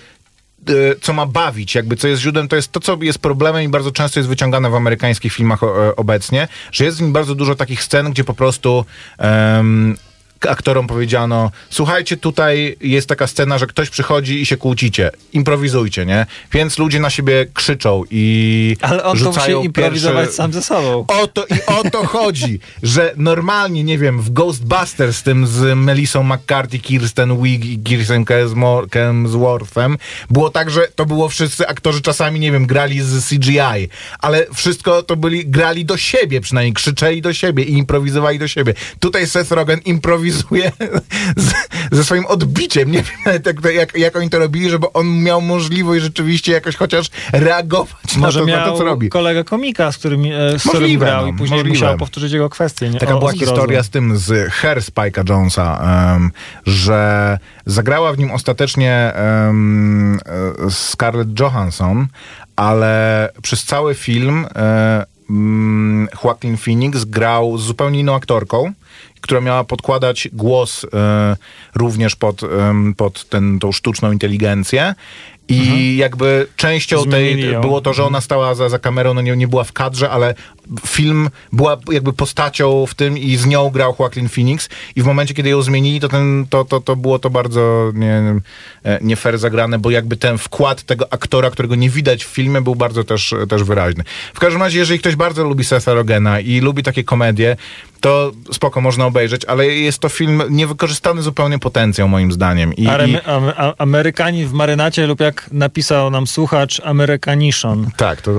e, 0.69 0.73
co 1.01 1.13
ma 1.13 1.27
bawić, 1.27 1.75
jakby 1.75 1.97
co 1.97 2.09
jest 2.09 2.23
źródłem, 2.23 2.49
to 2.49 2.57
jest 2.57 2.73
to, 2.73 2.81
co 2.81 2.99
jest 3.01 3.19
problemem 3.19 3.63
i 3.63 3.69
bardzo 3.69 3.93
często 3.93 4.21
jest 4.21 4.29
wyciągane 4.29 4.71
w 4.71 4.75
amerykańskich 4.75 5.33
filmach 5.33 5.63
e, 5.63 5.97
obecnie, 5.97 6.49
że 6.73 6.85
jest 6.85 6.99
w 6.99 7.01
nim 7.01 7.13
bardzo 7.13 7.35
dużo 7.35 7.55
takich 7.55 7.83
scen, 7.83 8.11
gdzie 8.11 8.25
po 8.25 8.35
prostu 8.35 8.85
em, 9.19 9.97
aktorom 10.47 10.87
powiedziano, 10.87 11.51
słuchajcie, 11.71 12.17
tutaj 12.17 12.77
jest 12.81 13.09
taka 13.09 13.27
scena, 13.27 13.59
że 13.59 13.67
ktoś 13.67 13.91
przychodzi 13.91 14.43
i 14.43 14.47
się 14.47 14.57
kłócicie, 14.57 15.11
improwizujcie, 15.33 16.07
nie? 16.07 16.27
Więc 16.53 16.79
ludzie 16.79 17.01
na 17.01 17.11
siebie 17.11 17.47
krzyczą 17.55 18.03
i 18.11 18.77
Ale 18.81 19.05
on 19.05 19.13
to 19.13 19.25
rzucają 19.25 19.57
musi 19.57 19.67
improwizować 19.67 20.25
pierwsze... 20.25 20.37
sam 20.37 20.53
ze 20.53 20.63
sobą. 20.63 21.05
O 21.09 21.27
to 21.27 21.47
i 21.47 21.67
o 21.67 21.91
to 21.91 22.07
chodzi, 22.17 22.61
że 22.83 23.15
normalnie, 23.17 23.85
nie 23.85 23.99
wiem, 23.99 24.23
w 24.23 24.31
Ghostbusters 24.31 25.23
tym 25.23 25.47
z 25.47 25.79
Melissą 25.79 26.23
McCarthy, 26.23 26.79
Kirsten 26.79 27.43
Wiig 27.43 27.65
i 27.65 27.79
Kirsten 27.79 28.25
Hemsworthem 28.93 29.99
było 30.31 30.51
tak, 30.51 30.71
że 30.71 30.89
to 30.95 31.07
było 31.07 31.29
wszyscy 31.29 31.69
aktorzy 31.69 32.01
czasami, 32.01 32.41
nie 32.41 32.53
wiem, 32.53 32.67
grali 32.67 33.01
z 33.01 33.29
CGI, 33.29 33.89
ale 34.19 34.47
wszystko 34.55 35.03
to 35.03 35.17
byli, 35.17 35.47
grali 35.47 35.85
do 35.85 35.97
siebie 35.97 36.41
przynajmniej, 36.41 36.73
krzyczeli 36.73 37.23
do 37.23 37.33
siebie 37.33 37.65
i 37.65 37.73
improwizowali 37.73 38.39
do 38.39 38.49
siebie. 38.49 38.75
Tutaj 39.01 39.27
Seth 39.27 39.53
Rogen 39.53 39.81
improwizuje 39.85 40.32
rywalizuje 40.33 40.73
z, 41.37 41.53
ze 41.97 42.05
swoim 42.05 42.27
odbiciem. 42.27 42.91
Nie 42.91 43.03
wiem 43.03 43.43
jak, 43.45 43.75
jak, 43.75 43.95
jak 43.99 44.17
oni 44.17 44.31
to 44.31 44.39
robili, 44.39 44.71
żeby 44.71 44.93
on 44.93 45.23
miał 45.23 45.41
możliwość 45.41 46.03
rzeczywiście 46.03 46.53
jakoś 46.53 46.77
chociaż 46.77 47.07
reagować 47.33 48.17
na 48.17 48.21
Może 48.21 48.41
to, 48.41 48.47
na 48.47 48.53
miał 48.53 48.67
to, 48.73 48.79
co 48.79 48.85
robi. 48.85 49.09
kolega 49.09 49.45
komika, 49.45 49.93
z 49.93 49.99
którym, 49.99 50.25
e, 50.25 50.59
z 50.59 50.63
którym 50.63 50.81
Możliwe, 50.83 51.07
grał 51.07 51.23
no, 51.23 51.29
i 51.29 51.33
później 51.33 51.59
możliwe. 51.59 51.79
musiał 51.79 51.99
powtórzyć 51.99 52.33
jego 52.33 52.51
kwestię. 52.51 52.91
Nie? 52.91 52.99
Taka 52.99 53.15
o, 53.17 53.19
była 53.19 53.31
o 53.31 53.35
historia 53.35 53.83
z 53.83 53.91
tym, 53.91 54.17
z 54.19 54.53
Hair 54.53 54.79
Spike'a 54.79 55.31
Jonesa, 55.31 55.79
em, 56.17 56.31
że 56.67 57.39
zagrała 57.67 58.13
w 58.13 58.19
nim 58.19 58.31
ostatecznie 58.31 58.91
e, 58.91 59.53
Scarlett 60.71 61.41
Johansson, 61.41 62.07
ale 62.57 63.29
przez 63.43 63.65
cały 63.65 63.95
film 63.95 64.47
mm, 65.31 66.09
Joaquin 66.25 66.57
Phoenix 66.57 67.05
grał 67.05 67.59
z 67.59 67.63
zupełnie 67.63 68.01
inną 68.01 68.15
aktorką, 68.15 68.73
która 69.23 69.41
miała 69.41 69.65
podkładać 69.65 70.29
głos 70.33 70.87
e, 70.95 71.37
również 71.75 72.17
pod, 72.17 72.41
pod 72.97 73.29
ten, 73.29 73.59
tą 73.59 73.73
sztuczną 73.73 74.13
inteligencję. 74.13 74.95
I 75.49 75.97
jakby 75.97 76.47
częścią 76.57 76.97
tej 76.97 77.07
Mhm. 77.07 77.25
Zmienili 77.25 77.53
ją. 77.53 77.61
było 77.61 77.81
to, 77.81 77.93
że 77.93 78.05
ona 78.05 78.21
stała 78.21 78.55
za, 78.55 78.69
za 78.69 78.79
kamerą, 78.79 79.15
no 79.15 79.21
nie, 79.21 79.37
nie 79.37 79.49
była 79.49 79.65
w 79.65 79.73
kadrze, 79.73 80.11
ale 80.11 80.35
film 80.87 81.31
była 81.53 81.77
jakby 81.93 82.13
postacią 82.13 82.87
w 82.87 82.95
tym 82.95 83.19
i 83.19 83.37
z 83.37 83.47
nią 83.47 83.71
grał 83.71 83.97
Joaquin 84.01 84.29
Phoenix 84.29 84.69
i 84.97 85.03
w 85.03 85.07
momencie, 85.07 85.35
kiedy 85.35 85.49
ją 85.49 85.63
zmienili, 85.63 86.01
to, 86.01 86.09
ten, 86.09 86.47
to, 86.51 86.65
to, 86.65 86.81
to 86.81 86.97
było 86.97 87.19
to 87.19 87.31
bardzo 87.31 87.93
nie, 87.95 88.41
e, 88.85 88.99
nie 89.01 89.17
fair 89.17 89.39
zagrane, 89.39 89.79
bo 89.79 89.91
jakby 89.91 90.17
ten 90.17 90.39
wkład 90.39 90.83
tego 90.83 91.13
aktora, 91.13 91.51
którego 91.51 91.75
nie 91.75 91.91
widać 91.91 92.25
w 92.25 92.29
filmie, 92.29 92.61
był 92.61 92.75
bardzo 92.75 93.05
też, 93.05 93.35
też 93.49 93.65
wyraźny. 93.65 94.05
W 94.35 94.41
każdym 94.41 94.63
razie, 94.63 94.79
jeżeli 94.79 95.01
ktoś 95.01 95.17
bardzo 95.17 95.45
lubi 95.45 95.65
Setha 95.65 95.95
Rogena 95.95 96.41
i 96.41 96.61
lubi 96.61 96.83
takie 96.83 97.05
komedie, 97.05 97.57
to 98.01 98.33
spoko, 98.53 98.81
można 98.81 99.07
obejrzeć, 99.07 99.45
ale 99.45 99.67
jest 99.67 99.99
to 99.99 100.09
film 100.09 100.43
niewykorzystany 100.51 101.23
zupełnie 101.23 101.59
potencjał, 101.59 102.09
moim 102.09 102.33
zdaniem. 102.33 102.75
I, 102.75 102.83
i, 102.83 102.89
Aremy, 102.89 103.21
a, 103.27 103.75
Amerykanie 103.79 104.47
w 104.47 104.53
marynacie 104.53 105.07
lub 105.07 105.21
jak 105.21 105.49
napisał 105.53 106.11
nam 106.11 106.27
słuchacz, 106.27 106.81
Amerykanishon. 106.85 107.91
Tak, 107.97 108.23
to 108.23 108.33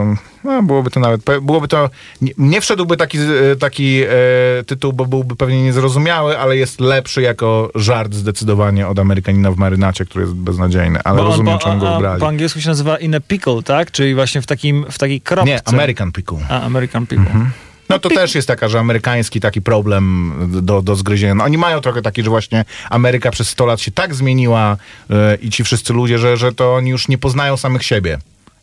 no, 0.43 0.63
byłoby 0.63 0.91
to 0.91 0.99
nawet, 0.99 1.21
byłoby 1.41 1.67
to, 1.67 1.89
nie, 2.21 2.32
nie 2.38 2.62
wszedłby 2.62 2.97
taki, 2.97 3.17
e, 3.17 3.56
taki 3.60 4.01
e, 4.01 4.63
tytuł, 4.65 4.93
bo 4.93 5.06
byłby 5.06 5.36
pewnie 5.36 5.63
niezrozumiały, 5.63 6.39
ale 6.39 6.58
jest 6.58 6.79
lepszy 6.79 7.21
jako 7.21 7.71
żart 7.75 8.13
zdecydowanie 8.13 8.88
od 8.88 8.99
Amerykanina 8.99 9.51
w 9.51 9.58
marynacie, 9.58 10.06
który 10.06 10.25
jest 10.25 10.36
beznadziejny, 10.36 10.99
ale 11.03 11.17
Bo 11.17 11.21
on 11.21 11.27
rozumiem, 11.27 11.58
po, 11.58 11.63
czemu 11.63 11.79
go 11.79 11.93
wybrali. 11.93 12.19
po 12.19 12.27
angielsku 12.27 12.62
się 12.62 12.69
nazywa 12.69 12.97
in 12.97 13.15
a 13.15 13.19
pickle, 13.19 13.63
tak? 13.63 13.91
Czyli 13.91 14.15
właśnie 14.15 14.41
w, 14.41 14.45
takim, 14.45 14.86
w 14.91 14.97
takiej 14.97 15.21
kropce. 15.21 15.51
Nie, 15.51 15.67
American 15.67 16.12
Pickle. 16.12 16.38
A, 16.49 16.62
American 16.62 17.08
pickle. 17.08 17.25
Mhm. 17.25 17.51
No 17.89 17.99
to 17.99 18.10
też 18.10 18.36
jest 18.36 18.47
taka, 18.47 18.67
że 18.67 18.79
amerykański 18.79 19.39
taki 19.39 19.62
problem 19.62 20.34
do, 20.62 20.82
do 20.82 20.95
zgryzienia. 20.95 21.36
No, 21.36 21.43
oni 21.43 21.58
mają 21.58 21.82
trochę 21.82 22.01
taki, 22.01 22.23
że 22.23 22.29
właśnie 22.29 22.65
Ameryka 22.89 23.32
przez 23.32 23.49
100 23.49 23.65
lat 23.65 23.82
się 23.82 23.91
tak 23.91 24.15
zmieniła 24.15 24.77
e, 25.10 25.36
i 25.36 25.49
ci 25.49 25.63
wszyscy 25.63 25.93
ludzie, 25.93 26.19
że, 26.19 26.38
że 26.38 26.53
to 26.53 26.75
oni 26.75 26.89
już 26.89 27.08
nie 27.08 27.17
poznają 27.17 27.58
samych 27.58 27.84
siebie 27.84 28.17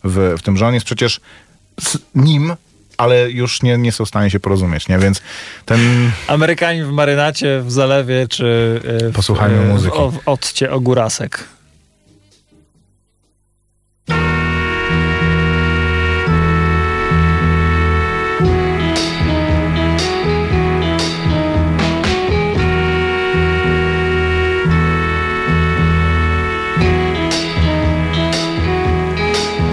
w, 0.04 0.34
w 0.38 0.42
tym, 0.42 0.56
że 0.56 0.66
on 0.66 0.74
jest 0.74 0.86
przecież 0.86 1.20
z 1.80 1.98
nim, 2.14 2.54
ale 2.96 3.30
już 3.30 3.62
nie, 3.62 3.78
nie 3.78 3.92
są 3.92 4.04
w 4.04 4.08
stanie 4.08 4.30
się 4.30 4.40
porozumieć, 4.40 4.88
nie? 4.88 4.98
Więc 4.98 5.22
ten... 5.66 6.10
Amerykanin 6.26 6.84
w 6.84 6.90
marynacie, 6.90 7.60
w 7.60 7.72
zalewie, 7.72 8.28
czy 8.28 8.80
e, 9.06 9.10
w, 9.10 9.14
Posłuchajmy 9.14 9.62
e, 9.62 9.64
muzyki. 9.64 9.96
W, 9.96 10.00
o- 10.00 10.10
w 10.10 10.18
odcie 10.28 10.70
ogórasek. 10.72 11.44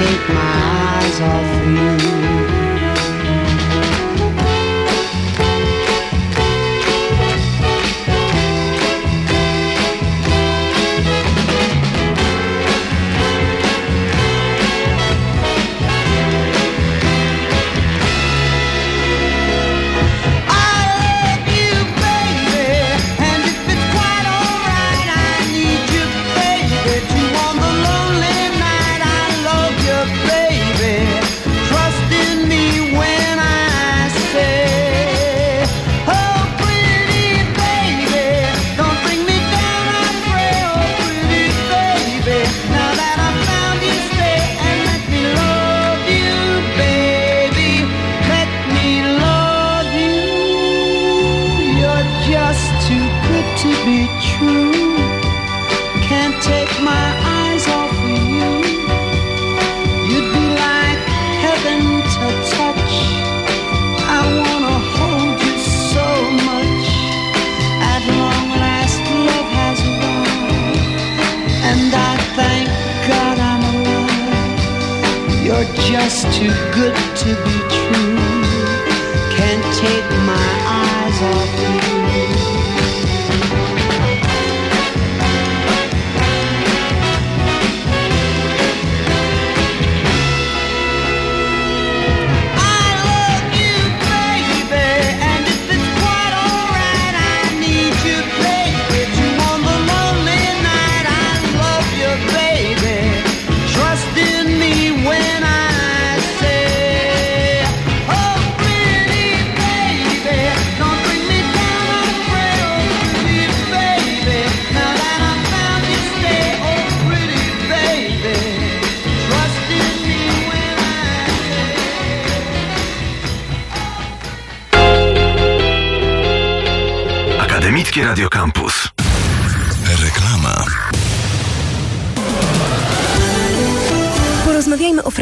Take 0.00 0.28
my 0.30 0.34
eyes 0.34 1.20
off 1.20 1.66
you. 1.66 1.89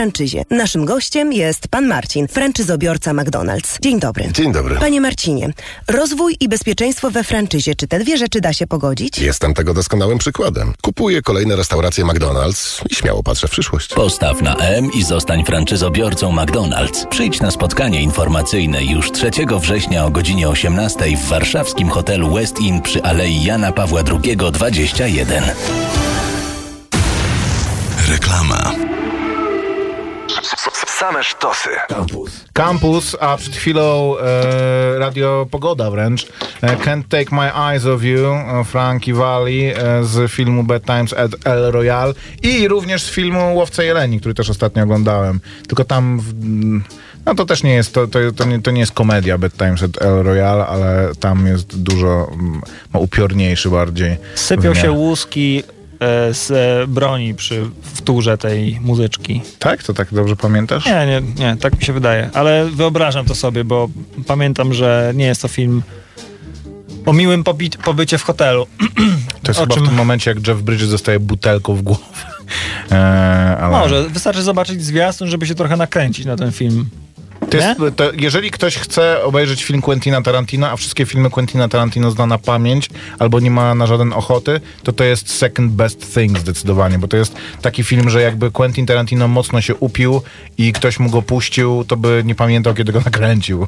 Franczyzie. 0.08 0.44
Naszym 0.50 0.84
gościem 0.84 1.32
jest 1.32 1.68
pan 1.68 1.86
Marcin, 1.86 2.28
franczyzobiorca 2.28 3.12
McDonald's. 3.12 3.80
Dzień 3.80 4.00
dobry. 4.00 4.32
Dzień 4.32 4.52
dobry. 4.52 4.76
Panie 4.76 5.00
Marcinie, 5.00 5.50
rozwój 5.88 6.36
i 6.40 6.48
bezpieczeństwo 6.48 7.10
we 7.10 7.24
franczyzie, 7.24 7.74
czy 7.74 7.86
te 7.86 7.98
dwie 7.98 8.18
rzeczy 8.18 8.40
da 8.40 8.52
się 8.52 8.66
pogodzić? 8.66 9.18
Jestem 9.18 9.54
tego 9.54 9.74
doskonałym 9.74 10.18
przykładem. 10.18 10.74
Kupuję 10.82 11.22
kolejne 11.22 11.56
restauracje 11.56 12.04
McDonald's 12.04 12.82
i 12.90 12.94
śmiało 12.94 13.22
patrzę 13.22 13.48
w 13.48 13.50
przyszłość. 13.50 13.94
Postaw 13.94 14.42
na 14.42 14.56
M 14.56 14.92
i 14.92 15.04
zostań 15.04 15.44
franczyzobiorcą 15.44 16.32
McDonald's. 16.32 17.08
Przyjdź 17.08 17.40
na 17.40 17.50
spotkanie 17.50 18.02
informacyjne 18.02 18.84
już 18.84 19.12
3 19.12 19.30
września 19.60 20.04
o 20.04 20.10
godzinie 20.10 20.48
18 20.48 21.16
w 21.16 21.28
warszawskim 21.28 21.88
hotelu 21.88 22.34
West 22.34 22.60
Inn 22.60 22.82
przy 22.82 23.02
Alei 23.02 23.44
Jana 23.44 23.72
Pawła 23.72 24.02
II 24.24 24.36
21. 24.36 25.44
Reklama. 28.08 28.72
Same 30.86 31.24
sztosy. 31.24 31.70
Campus, 32.52 33.16
a 33.20 33.36
przed 33.36 33.56
chwilą 33.56 34.18
e, 34.18 34.98
Radio 34.98 35.46
Pogoda 35.50 35.90
wręcz. 35.90 36.26
E, 36.62 36.76
Can't 36.76 37.02
Take 37.08 37.36
My 37.36 37.52
Eyes 37.54 37.86
Off 37.86 38.02
You, 38.02 38.26
e, 38.26 38.64
Frankie 38.64 39.14
Valli 39.14 39.64
e, 39.64 39.74
z 40.04 40.32
filmu 40.32 40.64
Bad 40.64 40.84
Times 40.84 41.12
at 41.12 41.30
El 41.44 41.72
Royale 41.72 42.14
i 42.42 42.68
również 42.68 43.02
z 43.02 43.10
filmu 43.10 43.56
Łowca 43.56 43.82
Jeleni, 43.82 44.20
który 44.20 44.34
też 44.34 44.50
ostatnio 44.50 44.82
oglądałem. 44.82 45.40
Tylko 45.68 45.84
tam... 45.84 46.20
W, 46.20 46.32
no 47.26 47.34
to 47.34 47.46
też 47.46 47.62
nie 47.62 47.74
jest, 47.74 47.94
to, 47.94 48.06
to, 48.06 48.18
to, 48.36 48.44
nie, 48.44 48.62
to 48.62 48.70
nie 48.70 48.80
jest 48.80 48.92
komedia 48.92 49.38
Bad 49.38 49.52
Times 49.52 49.82
at 49.82 50.02
El 50.02 50.22
Royale, 50.22 50.66
ale 50.66 51.10
tam 51.20 51.46
jest 51.46 51.82
dużo 51.82 52.28
mm, 52.32 52.62
no, 52.94 53.00
upiorniejszy 53.00 53.70
bardziej. 53.70 54.16
Sypią 54.34 54.62
wymiar. 54.62 54.76
się 54.76 54.92
łuski 54.92 55.62
z 56.32 56.50
e, 56.50 56.86
broni 56.86 57.34
przy 57.34 57.70
wtórze 57.82 58.38
tej 58.38 58.80
muzyczki. 58.80 59.42
Tak? 59.58 59.82
To 59.82 59.94
tak 59.94 60.08
dobrze 60.14 60.36
pamiętasz? 60.36 60.86
Nie, 60.86 61.06
nie, 61.06 61.22
nie, 61.44 61.56
tak 61.56 61.78
mi 61.78 61.84
się 61.84 61.92
wydaje. 61.92 62.30
Ale 62.34 62.66
wyobrażam 62.70 63.26
to 63.26 63.34
sobie, 63.34 63.64
bo 63.64 63.88
pamiętam, 64.26 64.74
że 64.74 65.12
nie 65.16 65.26
jest 65.26 65.42
to 65.42 65.48
film 65.48 65.82
o 67.06 67.12
miłym 67.12 67.44
pobi- 67.44 67.78
pobycie 67.84 68.18
w 68.18 68.22
hotelu. 68.22 68.66
To 69.42 69.50
jest 69.50 69.60
O 69.60 69.62
chyba 69.62 69.74
czym- 69.74 69.84
w 69.84 69.88
tym 69.88 69.96
momencie, 69.96 70.30
jak 70.30 70.46
Jeff 70.48 70.62
Bridges 70.62 70.90
dostaje 70.90 71.20
butelką 71.20 71.74
w 71.74 71.82
głowę. 71.82 72.02
E, 72.92 73.56
ale... 73.60 73.78
Może, 73.78 74.08
wystarczy 74.08 74.42
zobaczyć 74.42 74.84
zwiastun, 74.84 75.28
żeby 75.28 75.46
się 75.46 75.54
trochę 75.54 75.76
nakręcić 75.76 76.26
na 76.26 76.36
ten 76.36 76.52
film. 76.52 76.88
To 77.50 77.56
jest, 77.56 77.80
to 77.96 78.12
jeżeli 78.12 78.50
ktoś 78.50 78.76
chce 78.76 79.24
obejrzeć 79.24 79.64
film 79.64 79.82
Quentina 79.82 80.22
Tarantino, 80.22 80.70
a 80.70 80.76
wszystkie 80.76 81.06
filmy 81.06 81.30
Quentina 81.30 81.68
Tarantino 81.68 82.10
zna 82.10 82.26
na 82.26 82.38
pamięć, 82.38 82.90
albo 83.18 83.40
nie 83.40 83.50
ma 83.50 83.74
na 83.74 83.86
żaden 83.86 84.12
ochoty, 84.12 84.60
to 84.82 84.92
to 84.92 85.04
jest 85.04 85.30
second 85.30 85.72
best 85.72 86.14
thing 86.14 86.38
zdecydowanie, 86.38 86.98
bo 86.98 87.08
to 87.08 87.16
jest 87.16 87.34
taki 87.62 87.84
film, 87.84 88.10
że 88.10 88.22
jakby 88.22 88.50
Quentin 88.50 88.86
Tarantino 88.86 89.28
mocno 89.28 89.60
się 89.60 89.74
upił 89.74 90.22
i 90.58 90.72
ktoś 90.72 90.98
mu 90.98 91.10
go 91.10 91.22
puścił, 91.22 91.84
to 91.84 91.96
by 91.96 92.22
nie 92.26 92.34
pamiętał, 92.34 92.74
kiedy 92.74 92.92
go 92.92 93.00
nakręcił. 93.10 93.66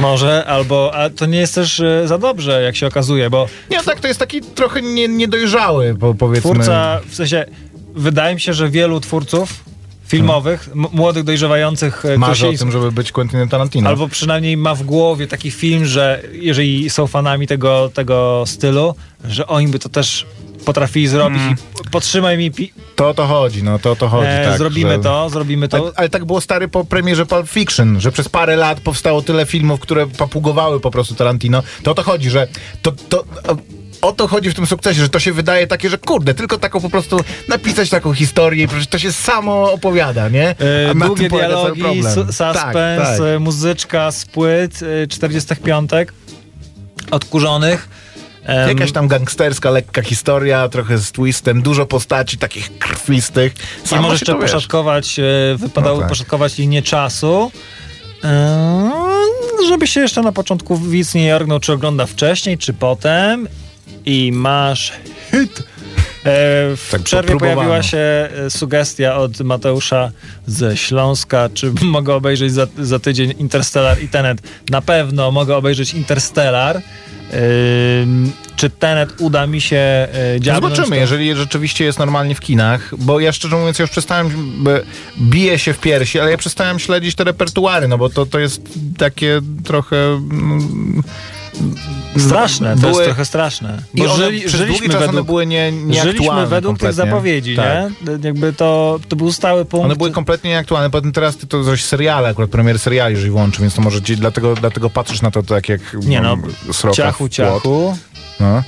Może, 0.00 0.44
albo, 0.46 0.94
a 0.94 1.10
to 1.10 1.26
nie 1.26 1.38
jest 1.38 1.54
też 1.54 1.80
e, 1.80 2.08
za 2.08 2.18
dobrze, 2.18 2.62
jak 2.62 2.76
się 2.76 2.86
okazuje, 2.86 3.30
bo 3.30 3.46
Nie, 3.70 3.82
tak, 3.82 4.00
to 4.00 4.08
jest 4.08 4.20
taki 4.20 4.40
trochę 4.40 4.82
nie, 4.82 5.08
niedojrzały, 5.08 5.94
po, 5.94 6.14
powiedzmy. 6.14 6.50
twórca, 6.50 7.00
w 7.08 7.14
sensie, 7.14 7.44
wydaje 7.94 8.34
mi 8.34 8.40
się, 8.40 8.52
że 8.54 8.68
wielu 8.70 9.00
twórców 9.00 9.73
filmowych, 10.06 10.68
m- 10.72 10.86
młodych, 10.92 11.24
dojrzewających, 11.24 12.04
e, 12.04 12.18
Marzy 12.18 12.48
o 12.48 12.52
tym, 12.52 12.72
żeby 12.72 12.92
być 12.92 13.12
Quentinem 13.12 13.48
Tarantino. 13.48 13.88
Albo 13.88 14.08
przynajmniej 14.08 14.56
ma 14.56 14.74
w 14.74 14.82
głowie 14.82 15.26
taki 15.26 15.50
film, 15.50 15.84
że 15.84 16.22
jeżeli 16.32 16.90
są 16.90 17.06
fanami 17.06 17.46
tego, 17.46 17.90
tego 17.94 18.44
stylu, 18.46 18.94
że 19.24 19.46
oni 19.46 19.68
by 19.68 19.78
to 19.78 19.88
też 19.88 20.26
potrafili 20.64 21.08
zrobić 21.08 21.40
Mm. 21.42 21.56
i 21.86 21.90
podtrzymaj 21.90 22.38
mi, 22.38 22.50
pi- 22.50 22.72
To 22.96 23.08
o 23.08 23.14
to 23.14 23.26
chodzi, 23.26 23.62
no 23.62 23.78
to 23.78 23.90
o 23.92 23.96
to 23.96 24.08
chodzi, 24.08 24.28
e, 24.30 24.44
tak. 24.48 24.58
zrobimy 24.58 24.90
że... 24.94 24.98
to, 24.98 25.30
zrobimy 25.30 25.68
to. 25.68 25.76
Ale, 25.76 25.90
ale 25.96 26.08
tak 26.08 26.24
było 26.24 26.40
stary 26.40 26.68
po 26.68 26.84
premierze 26.84 27.26
Pulp 27.26 27.48
Fiction, 27.50 28.00
że 28.00 28.12
przez 28.12 28.28
parę 28.28 28.56
lat 28.56 28.80
powstało 28.80 29.22
tyle 29.22 29.46
filmów, 29.46 29.80
które 29.80 30.06
papugowały 30.06 30.80
po 30.80 30.90
prostu 30.90 31.14
Tarantino. 31.14 31.62
To 31.82 31.90
o 31.90 31.94
to 31.94 32.02
chodzi, 32.02 32.30
że 32.30 32.46
to, 32.82 32.92
to 33.08 33.24
o, 34.08 34.12
to 34.12 34.28
chodzi 34.28 34.50
w 34.50 34.54
tym 34.54 34.66
sukcesie, 34.66 35.00
że 35.00 35.08
to 35.08 35.18
się 35.20 35.32
wydaje 35.32 35.66
takie, 35.66 35.90
że 35.90 35.98
kurde, 35.98 36.34
tylko 36.34 36.58
taką 36.58 36.80
po 36.80 36.90
prostu 36.90 37.20
napisać 37.48 37.90
taką 37.90 38.12
historię 38.14 38.64
i 38.64 38.68
przecież 38.68 38.86
to 38.86 38.98
się 38.98 39.12
samo 39.12 39.72
opowiada, 39.72 40.28
nie? 40.28 40.48
E, 40.48 40.90
A 40.90 40.94
na 40.94 41.06
długie 41.06 41.28
dialogi, 41.28 42.02
su- 42.02 42.08
suspens, 42.26 42.36
Tak, 42.36 42.72
tak. 42.74 43.20
e, 43.36 43.38
muzyczka 43.38 44.10
z 44.12 44.24
płyt 44.26 44.80
e, 45.02 45.06
45 45.06 45.90
odkurzonych. 47.10 47.88
Em, 48.44 48.68
Jakaś 48.68 48.92
tam 48.92 49.08
gangsterska, 49.08 49.70
lekka 49.70 50.02
historia, 50.02 50.68
trochę 50.68 50.98
z 50.98 51.12
twistem, 51.12 51.62
dużo 51.62 51.86
postaci 51.86 52.38
takich 52.38 52.78
krwistych. 52.78 53.54
I 53.84 53.88
Samo 53.88 54.02
może 54.02 54.18
się 54.18 54.20
jeszcze 54.22 54.32
wiesz. 54.42 54.52
poszatkować, 54.52 55.18
e, 55.18 55.22
wypadało 55.56 55.94
No 55.96 56.00
tak. 56.00 56.08
poszatkować 56.08 56.58
linię 56.58 56.82
czasu. 56.82 57.50
E, 58.24 58.90
żeby 59.68 59.86
się 59.86 60.00
jeszcze 60.00 60.22
na 60.22 60.32
początku 60.32 60.76
widz 60.76 61.14
nie 61.14 61.26
jorgnął, 61.26 61.60
czy 61.60 61.72
ogląda 61.72 62.06
wcześniej, 62.06 62.58
czy 62.58 62.72
potem. 62.72 63.48
I 64.06 64.32
masz 64.32 64.92
hit. 65.30 65.58
E, 65.58 66.76
w 66.76 66.88
Tak 66.90 67.02
przerwie 67.02 67.36
pojawiła 67.36 67.82
się 67.82 67.98
e, 67.98 68.50
sugestia 68.50 69.16
od 69.16 69.40
Mateusza 69.40 70.10
ze 70.46 70.76
Śląska, 70.76 71.48
czy 71.54 71.72
mogę 71.82 72.14
obejrzeć 72.14 72.52
za, 72.52 72.66
za 72.78 72.98
tydzień 72.98 73.34
Interstellar 73.38 74.02
i 74.02 74.08
Tenet. 74.08 74.38
Na 74.70 74.82
pewno 74.82 75.30
mogę 75.30 75.56
obejrzeć 75.56 75.94
Interstellar. 75.94 76.82
Ym, 78.02 78.32
czy 78.56 78.70
Tenet 78.70 79.20
uda 79.20 79.46
mi 79.46 79.60
się 79.60 79.76
e, 79.76 80.08
dziabnąć? 80.40 80.74
Zobaczymy, 80.74 80.96
to- 80.96 81.00
jeżeli 81.00 81.36
rzeczywiście 81.36 81.84
jest 81.84 81.98
normalnie 81.98 82.34
w 82.34 82.40
kinach, 82.40 82.94
bo 82.98 83.20
ja 83.20 83.32
szczerze 83.32 83.56
mówiąc 83.56 83.78
już 83.78 83.90
przestałem, 83.90 84.30
biję 85.20 85.58
się 85.58 85.72
w 85.72 85.78
piersi, 85.78 86.20
ale 86.20 86.30
ja 86.30 86.36
przestałem 86.36 86.78
śledzić 86.78 87.14
te 87.14 87.24
repertuary, 87.24 87.88
no 87.88 87.98
bo 87.98 88.08
to, 88.08 88.26
to 88.26 88.38
jest 88.38 88.62
takie 88.98 89.40
trochę... 89.64 89.96
mm, 89.96 91.02
Straszne, 92.18 92.74
to 92.74 92.80
były- 92.80 92.92
jest 92.92 93.04
trochę 93.04 93.24
straszne. 93.24 93.82
I 93.94 93.98
Bo 94.02 94.14
one 94.14 94.24
żyli, 94.24 94.40
przez 94.40 94.52
długi 94.52 94.66
żyliśmy 94.66 94.88
czas 94.88 94.96
one 94.96 95.06
według, 95.06 95.26
były 95.26 95.46
nie, 95.46 95.72
żyliśmy 96.02 96.46
według 96.46 96.78
tych 96.78 96.88
kompletnie. 96.88 96.92
zapowiedzi, 96.92 97.56
Tak. 97.56 97.66
nie? 98.06 98.18
Jakby 98.28 98.52
to, 98.52 99.00
to 99.08 99.16
był 99.16 99.32
stały 99.32 99.64
punkt. 99.64 99.84
One 99.84 99.96
były 99.96 100.10
kompletnie 100.10 100.50
nieaktualne, 100.50 100.90
potem 100.90 101.12
teraz 101.12 101.36
ty 101.36 101.46
to 101.46 101.64
coś 101.64 101.84
seriale, 101.84 102.28
akurat 102.28 102.50
premiery 102.50 102.78
seriali, 102.78 103.14
jeżeli 103.14 103.30
włączy, 103.30 103.60
więc 103.60 103.74
to 103.74 103.82
może 103.82 104.02
ci, 104.02 104.16
dlatego, 104.16 104.54
dlatego 104.54 104.90
patrzysz 104.90 105.22
na 105.22 105.30
to 105.30 105.42
tak 105.42 105.68
jak 105.68 105.80
Nie 106.06 106.20
no, 106.20 106.32
mm, 106.32 106.50
sroka 106.72 106.96
ciachu, 106.96 107.14
w 107.14 107.18
płot. 107.18 107.32
ciachu. 107.32 107.96
No. 108.40 108.62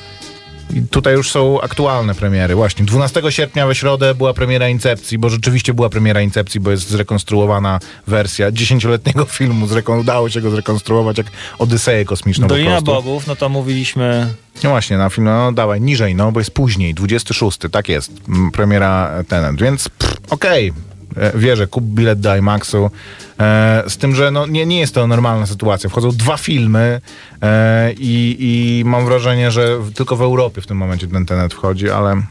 I 0.74 0.82
tutaj 0.82 1.14
już 1.14 1.30
są 1.30 1.60
aktualne 1.60 2.14
premiery. 2.14 2.54
Właśnie 2.54 2.84
12 2.84 3.22
sierpnia 3.30 3.66
we 3.66 3.74
środę 3.74 4.14
była 4.14 4.34
premiera 4.34 4.68
Incepcji, 4.68 5.18
bo 5.18 5.28
rzeczywiście 5.28 5.74
była 5.74 5.88
premiera 5.88 6.20
Incepcji, 6.22 6.60
bo 6.60 6.70
jest 6.70 6.88
zrekonstruowana 6.88 7.78
wersja 8.06 8.50
dziesięcioletniego 8.52 9.24
filmu. 9.38 9.66
Zrekon- 9.66 10.00
udało 10.00 10.30
się 10.30 10.40
go 10.40 10.50
zrekonstruować 10.50 11.18
jak 11.18 11.26
Odyseję 11.58 12.04
kosmiczną 12.04 12.48
Dolina 12.48 12.76
po. 12.76 12.82
Bogów, 12.82 13.26
no 13.26 13.36
to 13.36 13.48
mówiliśmy... 13.48 14.34
No 14.64 14.70
właśnie, 14.70 14.98
na 14.98 15.10
film, 15.10 15.24
no 15.24 15.52
dawaj, 15.52 15.80
niżej, 15.80 16.14
no, 16.14 16.32
bo 16.32 16.40
jest 16.40 16.50
później, 16.50 16.94
26, 16.94 17.58
tak 17.72 17.88
jest, 17.88 18.12
premiera 18.52 19.10
Tenet, 19.28 19.60
więc 19.60 19.88
okej, 20.30 20.68
e, 20.68 20.72
wierzę, 21.34 21.66
kup 21.66 21.84
bilet 21.84 22.20
do 22.20 22.36
IMAX-u, 22.36 22.90
e, 23.40 23.84
z 23.88 23.96
tym, 23.96 24.14
że 24.14 24.30
no, 24.30 24.46
nie, 24.46 24.66
nie 24.66 24.80
jest 24.80 24.94
to 24.94 25.06
normalna 25.06 25.46
sytuacja, 25.46 25.90
wchodzą 25.90 26.10
dwa 26.10 26.36
filmy 26.36 27.00
e, 27.42 27.92
i, 27.92 28.36
i 28.40 28.84
mam 28.84 29.04
wrażenie, 29.04 29.50
że 29.50 29.78
w, 29.78 29.92
tylko 29.92 30.16
w 30.16 30.22
Europie 30.22 30.60
w 30.60 30.66
tym 30.66 30.76
momencie 30.76 31.06
ten 31.06 31.26
Tenet 31.26 31.54
wchodzi, 31.54 31.90
ale 31.90 32.22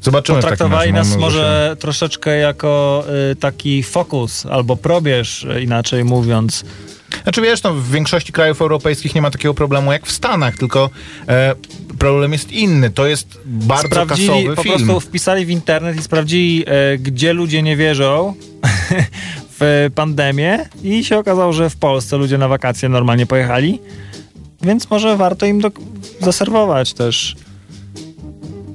zobaczymy 0.00 0.38
Potraktowali 0.40 0.92
nas 0.92 1.16
może 1.16 1.76
troszeczkę 1.78 2.36
jako 2.36 3.04
y, 3.32 3.36
taki 3.36 3.82
fokus 3.82 4.46
albo 4.46 4.76
probierz, 4.76 5.44
y, 5.44 5.62
inaczej 5.62 6.04
mówiąc. 6.04 6.64
Znaczy 7.22 7.40
wiesz, 7.40 7.62
no, 7.62 7.74
w 7.74 7.90
większości 7.90 8.32
krajów 8.32 8.62
europejskich 8.62 9.14
nie 9.14 9.22
ma 9.22 9.30
takiego 9.30 9.54
problemu 9.54 9.92
jak 9.92 10.06
w 10.06 10.12
Stanach, 10.12 10.56
tylko 10.56 10.90
e, 11.28 11.54
problem 11.98 12.32
jest 12.32 12.52
inny, 12.52 12.90
to 12.90 13.06
jest 13.06 13.38
bardzo 13.44 13.86
sprawdzili, 13.86 14.28
kasowy 14.28 14.56
po 14.56 14.62
film. 14.62 14.74
prostu 14.74 15.00
wpisali 15.00 15.46
w 15.46 15.50
internet 15.50 15.96
i 15.96 16.02
sprawdzili, 16.02 16.64
e, 16.66 16.98
gdzie 16.98 17.32
ludzie 17.32 17.62
nie 17.62 17.76
wierzą 17.76 18.34
w 19.60 19.90
pandemię 19.94 20.68
i 20.82 21.04
się 21.04 21.18
okazało, 21.18 21.52
że 21.52 21.70
w 21.70 21.76
Polsce 21.76 22.16
ludzie 22.16 22.38
na 22.38 22.48
wakacje 22.48 22.88
normalnie 22.88 23.26
pojechali, 23.26 23.80
więc 24.62 24.90
może 24.90 25.16
warto 25.16 25.46
im 25.46 25.60
do, 25.60 25.70
zaserwować 26.20 26.92
też. 26.92 27.36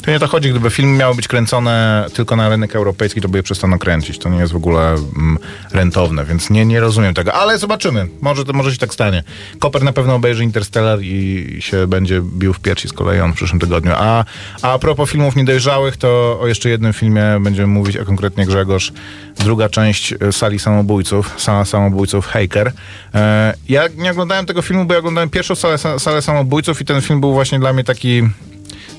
To 0.08 0.12
nie 0.12 0.20
to 0.20 0.28
chodzi, 0.28 0.50
gdyby 0.50 0.70
filmy 0.70 0.98
miały 0.98 1.16
być 1.16 1.28
kręcone 1.28 2.06
tylko 2.14 2.36
na 2.36 2.50
rynek 2.50 2.76
europejski, 2.76 3.22
to 3.22 3.30
by 3.30 3.38
je 3.38 3.44
przestano 3.44 3.80
kręcić. 3.80 4.20
To 4.20 4.30
nie 4.30 4.40
jest 4.40 4.54
w 4.54 4.56
ogóle 4.56 4.90
mm, 4.90 5.38
rentowne, 5.72 6.26
więc 6.26 6.50
nie, 6.50 6.66
nie 6.66 6.80
rozumiem 6.80 7.14
tego. 7.14 7.34
Ale 7.34 7.58
zobaczymy. 7.58 8.08
Może, 8.22 8.44
może 8.54 8.72
się 8.72 8.78
tak 8.78 8.94
stanie. 8.94 9.24
Koper 9.60 9.84
na 9.84 9.94
pewno 9.94 10.16
obejrzy 10.16 10.44
Interstellar 10.44 11.00
i 11.02 11.58
się 11.60 11.88
będzie 11.88 12.22
bił 12.22 12.54
w 12.54 12.60
piersi 12.60 12.88
z 12.88 12.94
kolei 12.94 13.20
on 13.20 13.34
w 13.34 13.36
przyszłym 13.36 13.60
tygodniu. 13.60 13.92
A, 13.96 14.26
a 14.62 14.74
a 14.74 14.80
propos 14.80 15.10
filmów 15.10 15.36
niedojrzałych, 15.36 15.98
to 15.98 16.40
o 16.42 16.48
jeszcze 16.48 16.70
jednym 16.70 16.94
filmie 16.94 17.24
będziemy 17.42 17.68
mówić, 17.68 17.98
a 17.98 18.06
konkretnie 18.06 18.46
Grzegorz. 18.46 18.94
Druga 19.40 19.70
część 19.70 20.14
e, 20.14 20.32
Sali 20.32 20.60
Samobójców, 20.60 21.36
Sala 21.38 21.66
Samobójców 21.66 22.28
Haker. 22.28 22.72
E, 23.16 23.54
ja 23.70 23.84
nie 23.98 24.12
oglądałem 24.12 24.46
tego 24.46 24.62
filmu, 24.62 24.86
bo 24.86 24.94
ja 24.94 25.00
oglądałem 25.00 25.30
pierwszą 25.30 25.56
salę, 25.56 25.78
salę 26.00 26.22
Samobójców 26.22 26.82
i 26.82 26.86
ten 26.86 27.02
film 27.02 27.22
był 27.22 27.34
właśnie 27.34 27.60
dla 27.60 27.74
mnie 27.74 27.84
taki 27.84 28.24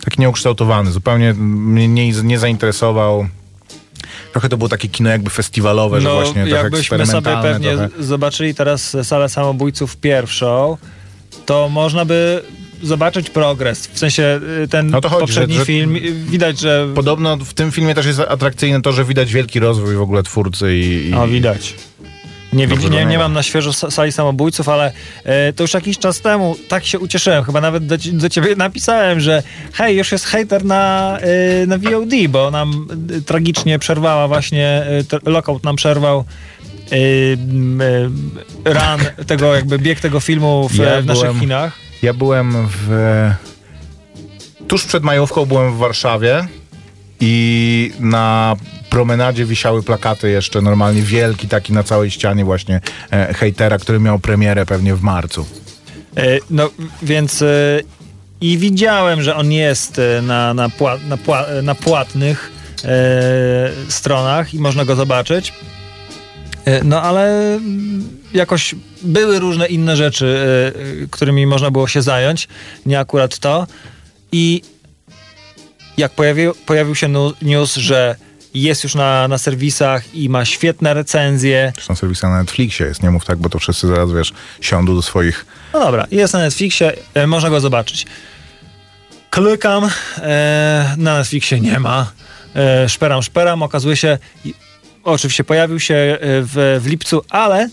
taki 0.04 0.20
nieukształtowany, 0.20 0.90
zupełnie 0.90 1.34
mnie 1.34 1.88
nie, 1.88 2.12
nie 2.12 2.38
zainteresował. 2.38 3.28
Trochę 4.32 4.48
to 4.48 4.56
było 4.56 4.68
takie 4.68 4.88
kino 4.88 5.10
jakby 5.10 5.30
festiwalowe, 5.30 6.00
że 6.00 6.12
właśnie 6.12 6.32
trochę 6.34 6.50
No, 6.50 6.56
jakbyśmy 6.56 7.06
sobie 7.06 7.36
pewnie 7.42 7.68
trochę. 7.76 7.88
zobaczyli 8.04 8.54
teraz 8.54 8.96
salę 9.02 9.28
samobójców 9.28 9.96
pierwszą, 9.96 10.76
to 11.46 11.68
można 11.68 12.04
by 12.04 12.42
zobaczyć 12.82 13.30
progres. 13.30 13.86
W 13.86 13.98
sensie 13.98 14.40
y, 14.64 14.68
ten 14.68 14.90
No 14.90 15.00
chodzi, 15.02 15.20
poprzedni 15.20 15.54
że- 15.54 15.60
że- 15.60 15.66
film, 15.66 15.96
y, 15.96 16.00
widać, 16.12 16.60
że... 16.60 16.88
Podobno 16.94 17.36
w 17.36 17.54
tym 17.54 17.72
filmie 17.72 17.94
też 17.94 18.06
jest 18.06 18.20
atrakcyjne 18.20 18.82
to, 18.82 18.92
że 18.92 19.04
widać 19.04 19.32
wielki 19.32 19.60
rozwój 19.60 19.94
w 19.94 20.00
ogóle 20.02 20.22
twórcy 20.22 20.76
i... 20.76 21.08
i 21.10 21.14
O, 21.14 21.28
widać. 21.28 21.74
Nie, 22.52 22.66
widzi, 22.66 22.90
nie, 22.90 23.06
nie 23.06 23.18
mam 23.18 23.32
na 23.32 23.42
świeżo 23.42 23.70
sa- 23.70 23.90
sali 23.90 24.12
samobójców, 24.12 24.68
ale 24.68 24.92
e, 25.24 25.52
to 25.52 25.64
już 25.64 25.74
jakiś 25.74 25.98
czas 25.98 26.20
temu 26.20 26.56
tak 26.68 26.84
się 26.86 26.98
ucieszyłem. 26.98 27.44
Chyba 27.44 27.60
nawet 27.60 27.86
do, 27.86 27.96
do 28.12 28.28
ciebie 28.28 28.56
napisałem, 28.56 29.20
że 29.20 29.42
hej, 29.72 29.96
już 29.96 30.12
jest 30.12 30.24
hater 30.24 30.64
na, 30.64 31.18
e, 31.62 31.66
na 31.66 31.78
VOD, 31.78 32.10
bo 32.28 32.50
nam 32.50 32.86
e, 33.16 33.20
tragicznie 33.20 33.78
przerwała 33.78 34.28
właśnie, 34.28 34.86
t- 35.08 35.18
lockout 35.30 35.64
nam 35.64 35.76
przerwał 35.76 36.24
run 38.64 39.24
tego, 39.26 39.54
jakby 39.54 39.78
bieg 39.78 40.00
tego 40.00 40.20
filmu 40.20 40.68
w, 40.68 40.74
Ja 40.76 41.02
w 41.02 41.06
naszych 41.06 41.22
byłem- 41.24 41.40
kinach. 41.40 41.72
Ja 42.02 42.14
byłem 42.14 42.68
w... 42.70 42.90
Tuż 44.68 44.84
przed 44.84 45.02
majówką 45.02 45.46
byłem 45.46 45.72
w 45.74 45.76
Warszawie 45.78 46.46
i 47.20 47.92
na 48.00 48.56
promenadzie 48.90 49.44
wisiały 49.44 49.82
plakaty 49.82 50.30
jeszcze 50.30 50.60
normalnie 50.62 51.02
wielki 51.02 51.48
taki 51.48 51.72
na 51.72 51.82
całej 51.82 52.10
ścianie 52.10 52.44
właśnie 52.44 52.80
e, 53.12 53.34
hejtera, 53.34 53.78
który 53.78 54.00
miał 54.00 54.18
premierę 54.18 54.66
pewnie 54.66 54.94
w 54.94 55.02
marcu. 55.02 55.46
E, 56.16 56.38
No, 56.50 56.70
więc 57.02 57.42
e, 57.42 57.80
i 58.40 58.58
widziałem, 58.58 59.22
że 59.22 59.36
on 59.36 59.52
jest 59.52 59.98
e, 59.98 60.22
na, 60.22 60.54
na, 60.54 60.68
pła, 60.68 60.96
na, 61.08 61.16
pła, 61.16 61.46
na 61.62 61.74
płatnych 61.74 62.52
e, 62.84 62.88
stronach 63.88 64.54
i 64.54 64.58
można 64.58 64.84
go 64.84 64.96
zobaczyć. 64.96 65.52
E, 66.64 66.84
No, 66.84 67.02
ale 67.02 67.54
mm, 67.54 68.08
jakoś 68.34 68.74
były 69.02 69.38
różne 69.38 69.66
inne 69.66 69.96
rzeczy, 69.96 70.26
e, 70.26 71.02
e, 71.02 71.06
którymi 71.10 71.46
można 71.46 71.70
było 71.70 71.88
się 71.88 72.02
zająć, 72.02 72.48
nie 72.86 72.98
akurat 72.98 73.38
to. 73.38 73.66
I 74.32 74.62
jak 75.98 76.12
pojawił, 76.12 76.54
pojawił 76.66 76.94
się 76.94 77.08
news, 77.42 77.74
że 77.74 78.16
jest 78.54 78.84
już 78.84 78.94
na, 78.94 79.28
na 79.28 79.38
serwisach 79.38 80.14
i 80.14 80.28
ma 80.28 80.44
świetne 80.44 80.94
recenzje, 80.94 81.72
Zresztą 81.74 81.96
serwis 81.96 82.22
na 82.22 82.38
Netflixie 82.38 82.86
jest, 82.86 83.02
nie 83.02 83.10
mów 83.10 83.24
tak, 83.24 83.38
bo 83.38 83.48
to 83.48 83.58
wszyscy 83.58 83.86
zaraz, 83.86 84.12
wiesz, 84.12 84.32
siądą 84.60 84.94
do 84.94 85.02
swoich... 85.02 85.46
No 85.72 85.80
dobra, 85.80 86.06
jest 86.10 86.34
na 86.34 86.40
Netflixie, 86.40 86.92
e, 87.14 87.26
można 87.26 87.50
go 87.50 87.60
zobaczyć. 87.60 88.06
Klikam, 89.30 89.88
e, 90.18 90.94
na 90.96 91.18
Netflixie 91.18 91.60
nie 91.60 91.80
ma. 91.80 92.12
E, 92.56 92.88
szperam, 92.88 93.22
szperam, 93.22 93.62
okazuje 93.62 93.96
się, 93.96 94.18
oczywiście 95.04 95.44
pojawił 95.44 95.80
się 95.80 95.94
e, 95.94 96.18
w, 96.20 96.80
w 96.82 96.86
lipcu, 96.86 97.24
ale 97.28 97.68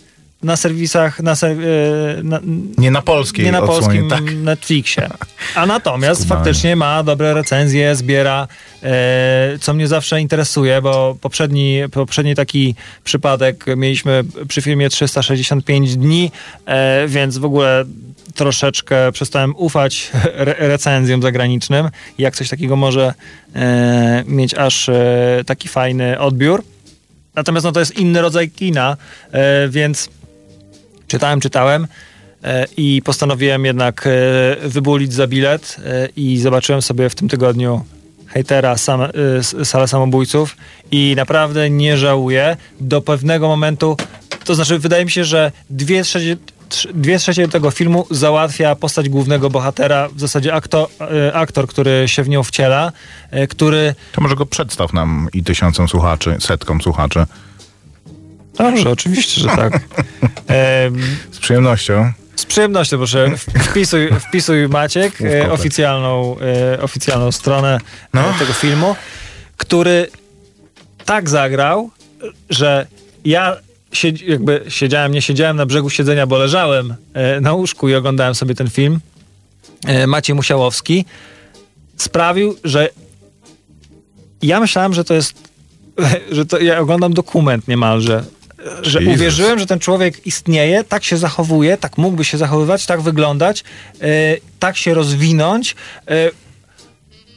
na 0.45 0.57
serwisach, 0.57 1.19
na, 1.19 1.35
ser, 1.35 1.51
e, 1.51 2.23
na, 2.23 2.39
Nie 2.77 2.91
na 2.91 3.01
polskiej 3.01 3.45
nie 3.45 3.51
na 3.51 3.61
odsłonie, 3.61 3.99
polskim 3.99 4.09
tak. 4.09 4.35
Netflixie. 4.35 5.09
A 5.55 5.65
natomiast 5.65 6.27
faktycznie 6.27 6.75
ma 6.75 7.03
dobre 7.03 7.33
recenzje, 7.33 7.95
zbiera, 7.95 8.47
e, 8.83 9.57
co 9.61 9.73
mnie 9.73 9.87
zawsze 9.87 10.21
interesuje, 10.21 10.81
bo 10.81 11.17
poprzedni, 11.21 11.79
poprzedni 11.91 12.35
taki 12.35 12.75
przypadek 13.03 13.65
mieliśmy 13.77 14.23
przy 14.47 14.61
filmie 14.61 14.89
365 14.89 15.97
dni, 15.97 16.31
e, 16.65 17.07
więc 17.07 17.37
w 17.37 17.45
ogóle 17.45 17.85
troszeczkę 18.35 19.11
przestałem 19.11 19.55
ufać 19.55 20.11
re 20.33 20.55
recenzjom 20.57 21.21
zagranicznym, 21.21 21.89
jak 22.17 22.35
coś 22.35 22.49
takiego 22.49 22.75
może 22.75 23.13
e, 23.55 24.23
mieć 24.27 24.53
aż 24.53 24.89
e, 24.89 25.43
taki 25.45 25.67
fajny 25.67 26.19
odbiór. 26.19 26.63
Natomiast 27.35 27.65
no, 27.65 27.71
to 27.71 27.79
jest 27.79 27.97
inny 27.97 28.21
rodzaj 28.21 28.49
kina, 28.49 28.97
e, 29.31 29.69
więc 29.69 30.09
czytałem, 31.07 31.39
czytałem 31.41 31.87
e, 32.43 32.65
i 32.77 33.01
postanowiłem 33.05 33.65
jednak 33.65 34.07
e, 34.07 34.69
wybulić 34.69 35.13
za 35.13 35.27
bilet 35.27 35.77
e, 35.85 36.07
i 36.15 36.37
zobaczyłem 36.39 36.81
sobie 36.81 37.09
w 37.09 37.15
tym 37.15 37.29
tygodniu 37.29 37.85
hejtera 38.27 38.77
sam, 38.77 39.01
Salę 39.63 39.87
Samobójców 39.87 40.55
i 40.91 41.13
naprawdę 41.17 41.69
nie 41.69 41.97
żałuję. 41.97 42.57
Do 42.79 43.01
pewnego 43.01 43.47
momentu, 43.47 43.97
to 44.45 44.55
znaczy 44.55 44.79
wydaje 44.79 45.05
mi 45.05 45.11
się, 45.11 45.23
że 45.23 45.51
dwie 45.69 46.03
trzecie, 46.03 46.37
trz- 46.69 46.93
dwie 46.93 47.19
trzecie 47.19 47.47
tego 47.47 47.71
filmu 47.71 48.07
załatwia 48.11 48.75
postać 48.75 49.09
głównego 49.09 49.49
bohatera, 49.49 50.09
w 50.09 50.19
zasadzie 50.19 50.53
aktor, 50.53 50.87
aktor 51.33 51.67
który 51.67 52.07
się 52.07 52.23
w 52.23 52.29
nią 52.29 52.43
wciela, 52.43 52.91
który 53.49 53.95
To 54.11 54.21
może 54.21 54.35
go 54.35 54.45
przedstaw 54.45 54.93
nam 54.93 55.29
i 55.33 55.43
tysiącom 55.43 55.87
słuchaczy, 55.87 56.35
setkom 56.39 56.81
słuchaczy. 56.81 57.25
Dobrze, 58.57 58.89
oczywiście, 58.89 59.41
że 59.41 59.47
tak. 59.47 59.79
Z 61.31 61.39
przyjemnością. 61.39 62.11
z 62.35 62.45
przyjemnością, 62.45 62.97
proszę, 62.97 63.31
wpisuj, 63.63 64.09
wpisuj 64.19 64.67
Maciek, 64.69 65.21
e, 65.21 65.51
oficjalną, 65.51 66.35
e, 66.75 66.81
oficjalną 66.81 67.31
stronę 67.31 67.79
No. 68.13 68.21
e, 68.21 68.33
tego 68.39 68.53
filmu, 68.53 68.95
który 69.57 70.07
tak 71.05 71.29
zagrał, 71.29 71.89
że 72.49 72.87
ja 73.25 73.57
siedzi, 73.91 74.31
jakby 74.31 74.63
siedziałem, 74.69 75.11
nie 75.11 75.21
siedziałem 75.21 75.57
na 75.57 75.65
brzegu 75.65 75.89
siedzenia, 75.89 76.27
bo 76.27 76.37
leżałem 76.37 76.95
e, 77.13 77.41
na 77.41 77.53
łóżku 77.53 77.89
i 77.89 77.95
oglądałem 77.95 78.35
sobie 78.35 78.55
ten 78.55 78.69
film. 78.69 78.99
E, 79.87 80.07
Maciej 80.07 80.35
Musiałowski 80.35 81.05
sprawił, 81.97 82.57
że 82.63 82.89
ja 84.41 84.59
myślałem, 84.59 84.93
że 84.93 85.03
to 85.03 85.13
jest, 85.13 85.49
że 86.31 86.45
to 86.45 86.59
ja 86.59 86.79
oglądam 86.79 87.13
dokument 87.13 87.67
niemalże. 87.67 88.23
Że 88.81 88.99
Jesus. 88.99 89.15
uwierzyłem, 89.15 89.59
że 89.59 89.65
ten 89.65 89.79
człowiek 89.79 90.27
istnieje, 90.27 90.83
tak 90.83 91.03
się 91.03 91.17
zachowuje, 91.17 91.77
tak 91.77 91.97
mógłby 91.97 92.25
się 92.25 92.37
zachowywać, 92.37 92.85
tak 92.85 93.01
wyglądać, 93.01 93.63
e, 94.01 94.05
tak 94.59 94.77
się 94.77 94.93
rozwinąć. 94.93 95.75
E, 96.07 96.31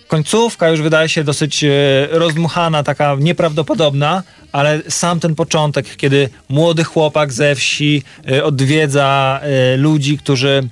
końcówka 0.08 0.68
już 0.68 0.82
wydaje 0.82 1.08
się 1.08 1.24
dosyć 1.24 1.64
e, 1.64 1.68
rozdmuchana, 2.10 2.82
taka 2.82 3.16
nieprawdopodobna, 3.20 4.22
ale 4.52 4.82
sam 4.88 5.20
ten 5.20 5.34
początek, 5.34 5.96
kiedy 5.96 6.28
młody 6.48 6.84
chłopak 6.84 7.32
ze 7.32 7.54
wsi 7.54 8.02
odwiedza 8.42 9.40
ludzi, 9.76 10.18
którzy 10.18 10.68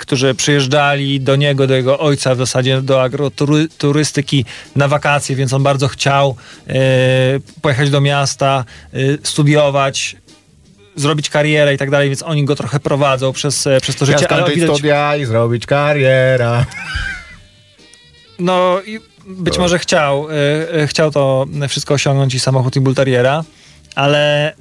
którzy 0.00 0.34
przyjeżdżali 0.34 1.20
do 1.20 1.36
niego, 1.36 1.66
do 1.66 1.74
jego 1.74 1.98
ojca 1.98 2.34
w 2.34 2.38
zasadzie 2.38 2.82
do 2.82 3.02
agroturystyki 3.02 4.44
na 4.76 4.88
wakacje, 4.88 5.36
więc 5.36 5.52
on 5.52 5.62
bardzo 5.62 5.88
chciał 5.88 6.36
e, 6.68 6.74
pojechać 7.62 7.90
do 7.90 8.00
miasta, 8.00 8.64
e, 8.92 8.98
studiować, 9.22 10.16
zrobić 10.96 11.30
karierę 11.30 11.74
i 11.74 11.78
tak 11.78 11.90
dalej, 11.90 12.08
więc 12.08 12.22
oni 12.22 12.44
go 12.44 12.56
trochę 12.56 12.80
prowadzą 12.80 13.32
przez, 13.32 13.66
e, 13.66 13.80
przez 13.80 13.96
to 13.96 14.04
Ja 14.04 14.12
życie. 14.18 14.28
ale 14.30 14.42
skończyć 14.42 14.60
widać- 14.62 14.76
studia 14.76 15.16
i 15.16 15.24
zrobić 15.24 15.66
karierę. 15.66 16.64
no 18.38 18.80
i 18.86 19.00
być 19.26 19.58
może 19.58 19.78
chciał, 19.78 20.26
chciał 20.86 21.10
to 21.10 21.46
wszystko 21.68 21.94
osiągnąć 21.94 22.34
i 22.34 22.40
samochód 22.40 22.76
i 22.76 22.80
bulteriera, 22.80 23.44
ale 23.94 24.52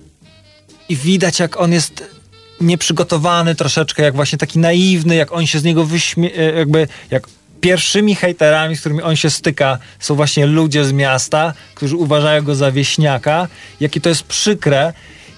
i 0.90 0.96
widać 0.96 1.40
jak 1.40 1.60
on 1.60 1.74
jest 1.74 2.19
nieprzygotowany 2.62 3.56
troszeczkę, 3.56 4.04
jak 4.04 4.16
właśnie 4.16 4.38
taki 4.38 4.60
naiwny, 4.60 5.16
jak 5.16 5.32
on 5.32 5.48
się 5.48 5.60
z 5.60 5.64
niego 5.64 5.86
wyśmie... 5.86 6.40
y, 6.40 6.54
jakby 6.58 6.88
jak 7.12 7.28
pierwszymi 7.62 8.16
hejterami, 8.16 8.76
z 8.76 8.80
którymi 8.80 9.02
on 9.02 9.16
się 9.16 9.30
styka, 9.30 9.78
są 10.00 10.16
właśnie 10.16 10.46
ludzie 10.46 10.86
z 10.86 10.92
miasta, 10.92 11.54
którzy 11.76 11.96
uważają 11.96 12.42
go 12.42 12.56
za 12.56 12.72
wieśniaka, 12.72 13.48
jakie 13.80 14.02
to 14.02 14.10
jest 14.10 14.24
przykre 14.24 14.94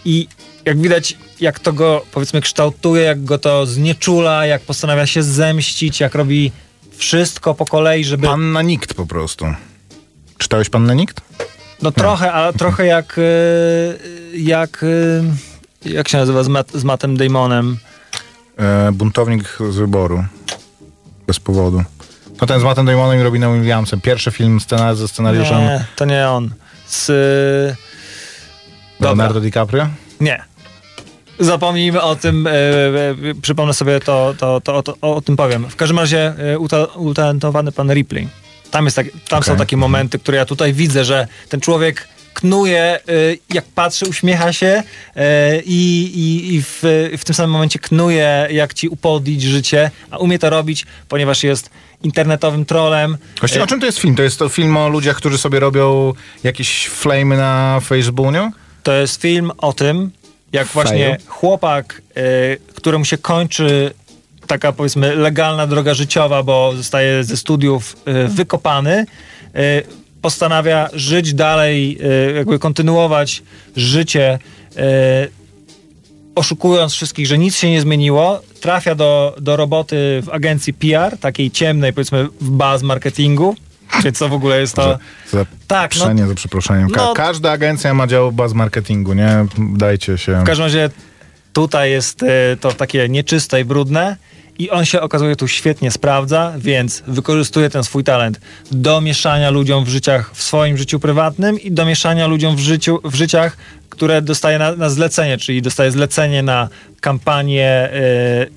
i 0.05 0.27
jak 0.65 0.81
widać, 0.81 1.17
jak 1.39 1.59
to 1.59 1.73
go 1.73 2.05
powiedzmy 2.11 2.41
kształtuje, 2.41 3.03
jak 3.03 3.23
go 3.23 3.37
to 3.37 3.65
znieczula, 3.65 4.45
jak 4.45 4.61
postanawia 4.61 5.07
się 5.07 5.23
zemścić, 5.23 5.99
jak 5.99 6.15
robi 6.15 6.51
wszystko 6.97 7.53
po 7.53 7.65
kolei, 7.65 8.03
żeby... 8.03 8.27
Panna 8.27 8.61
Nikt 8.61 8.93
po 8.93 9.05
prostu. 9.05 9.45
Czytałeś 10.37 10.69
Pannę 10.69 10.95
Nikt? 10.95 11.21
No 11.81 11.91
trochę, 11.91 12.31
ale 12.31 12.53
trochę 12.53 12.85
jak 12.85 13.15
e, 13.17 13.21
jak 14.37 14.83
e, 14.83 15.50
jak 15.85 16.07
się 16.09 16.17
nazywa 16.17 16.43
z, 16.43 16.47
Matt, 16.47 16.71
z 16.73 16.83
Mattem 16.83 17.17
Damonem. 17.17 17.77
E, 18.57 18.91
buntownik 18.91 19.57
z 19.69 19.75
wyboru. 19.75 20.23
Bez 21.27 21.39
powodu. 21.39 21.83
No 22.41 22.47
ten 22.47 22.59
z 22.59 22.63
Mattem 22.63 22.85
Damonem 22.85 23.19
i 23.19 23.23
Robinem 23.23 23.59
Williamsem. 23.59 24.01
Pierwszy 24.01 24.31
film 24.31 24.59
scena 24.59 24.95
ze 24.95 25.07
scenariuszem 25.07 25.59
Nie, 25.59 25.85
to 25.95 26.05
nie 26.05 26.29
on. 26.29 26.49
Z... 26.87 27.09
y, 27.09 27.75
Dobra. 28.99 29.09
Leonardo 29.09 29.41
DiCaprio. 29.41 29.87
Nie. 30.19 30.43
Zapomnijmy 31.39 32.01
o 32.01 32.15
tym, 32.15 32.47
e, 32.47 32.51
e, 32.51 33.15
przypomnę 33.41 33.73
sobie 33.73 33.99
to, 33.99 34.33
to, 34.37 34.61
to, 34.61 34.83
to 34.83 34.95
o, 35.01 35.15
o 35.15 35.21
tym 35.21 35.35
powiem. 35.35 35.69
W 35.69 35.75
każdym 35.75 35.99
razie 35.99 36.33
uta, 36.59 36.85
utalentowany 36.85 37.71
pan 37.71 37.91
Ripley. 37.93 38.27
Tam, 38.71 38.85
jest 38.85 38.95
tak, 38.95 39.05
tam 39.29 39.43
są 39.43 39.51
Okej. 39.51 39.59
takie 39.65 39.77
momenty, 39.77 40.19
które 40.19 40.37
ja 40.37 40.45
tutaj 40.45 40.73
widzę, 40.73 41.05
że 41.05 41.27
ten 41.49 41.61
człowiek 41.61 42.07
knuje, 42.33 42.79
e, 42.81 42.99
jak 43.53 43.65
patrzy, 43.65 44.05
uśmiecha 44.05 44.53
się 44.53 44.83
e, 45.15 45.61
i, 45.61 46.11
i, 46.15 46.55
i 46.55 46.61
w, 46.61 46.79
w 47.17 47.25
tym 47.25 47.35
samym 47.35 47.51
momencie 47.51 47.79
knuje, 47.79 48.47
jak 48.51 48.73
ci 48.73 48.89
upodlić 48.89 49.41
życie, 49.41 49.91
a 50.11 50.17
umie 50.17 50.39
to 50.39 50.49
robić, 50.49 50.85
ponieważ 51.09 51.43
jest 51.43 51.69
internetowym 52.03 52.65
trolem. 52.65 53.17
Właściwie 53.39 53.61
E, 53.61 53.63
o 53.63 53.67
czym 53.67 53.79
to 53.79 53.85
jest 53.85 53.99
film? 53.99 54.15
To 54.15 54.23
jest 54.23 54.39
to 54.39 54.49
film 54.49 54.77
o 54.77 54.89
ludziach, 54.89 55.17
którzy 55.17 55.37
sobie 55.37 55.59
robią 55.59 56.13
jakieś 56.43 56.87
flamy 56.87 57.37
na 57.37 57.79
Facebooku? 57.79 58.51
To 58.83 58.93
jest 58.93 59.21
film 59.21 59.51
o 59.57 59.73
tym, 59.73 60.11
jak 60.51 60.67
Fail. 60.67 60.83
właśnie 60.83 61.17
chłopak, 61.27 62.01
y, 62.17 62.73
któremu 62.75 63.05
się 63.05 63.17
kończy 63.17 63.93
taka 64.47 64.71
powiedzmy 64.71 65.15
legalna 65.15 65.67
droga 65.67 65.93
życiowa, 65.93 66.43
bo 66.43 66.73
zostaje 66.75 67.23
ze 67.23 67.37
studiów 67.37 67.95
y, 68.25 68.27
wykopany, 68.27 69.05
y, 69.55 69.83
postanawia 70.21 70.89
żyć 70.93 71.33
dalej, 71.33 71.97
y, 72.29 72.33
jakby 72.35 72.59
kontynuować 72.59 73.43
życie, 73.75 74.39
y, 74.77 74.79
oszukując 76.35 76.93
wszystkich, 76.93 77.27
że 77.27 77.37
nic 77.37 77.57
się 77.57 77.69
nie 77.69 77.81
zmieniło, 77.81 78.41
trafia 78.61 78.95
do, 78.95 79.35
do 79.41 79.55
roboty 79.55 80.21
w 80.23 80.29
agencji 80.29 80.73
PR, 80.73 81.17
takiej 81.17 81.51
ciemnej, 81.51 81.93
powiedzmy 81.93 82.27
w 82.41 82.49
buzz 82.49 82.81
marketingu, 82.81 83.55
więc 84.03 84.19
to 84.19 84.29
w 84.29 84.33
ogóle 84.33 84.59
jest 84.59 84.75
to... 84.75 84.97
Za 85.31 85.45
Tak, 85.67 85.91
no, 85.99 86.27
za 86.27 86.35
przeproszeniem. 86.35 86.89
Ka- 86.89 87.01
no- 87.01 87.13
Każda 87.13 87.51
agencja 87.51 87.93
ma 87.93 88.07
dział 88.07 88.31
baz 88.31 88.53
marketingu, 88.53 89.13
nie? 89.13 89.45
Dajcie 89.57 90.17
się. 90.17 90.41
W 90.41 90.43
każdym 90.43 90.63
razie 90.65 90.89
tutaj 91.53 91.91
jest 91.91 92.23
e, 92.23 92.27
to 92.59 92.71
takie 92.73 93.09
nieczyste 93.09 93.61
i 93.61 93.65
brudne 93.65 94.17
i 94.59 94.69
on 94.69 94.85
się 94.85 95.01
okazuje 95.01 95.35
tu 95.35 95.47
świetnie 95.47 95.91
sprawdza, 95.91 96.53
więc 96.57 97.03
wykorzystuje 97.07 97.69
ten 97.69 97.83
swój 97.83 98.03
talent 98.03 98.39
do 98.71 99.01
mieszania 99.01 99.49
ludziom 99.49 99.85
w 99.85 99.89
życiach, 99.89 100.31
w 100.33 100.43
swoim 100.43 100.77
życiu 100.77 100.99
prywatnym 100.99 101.59
i 101.59 101.71
do 101.71 101.85
mieszania 101.85 102.27
ludziom 102.27 102.55
w, 102.55 102.59
życiu, 102.59 102.99
w 103.03 103.15
życiach, 103.15 103.57
które 103.89 104.21
dostaje 104.21 104.59
na, 104.59 104.75
na 104.75 104.89
zlecenie, 104.89 105.37
czyli 105.37 105.61
dostaje 105.61 105.91
zlecenie 105.91 106.43
na 106.43 106.69
kampanię 107.01 107.67
e, 107.67 107.91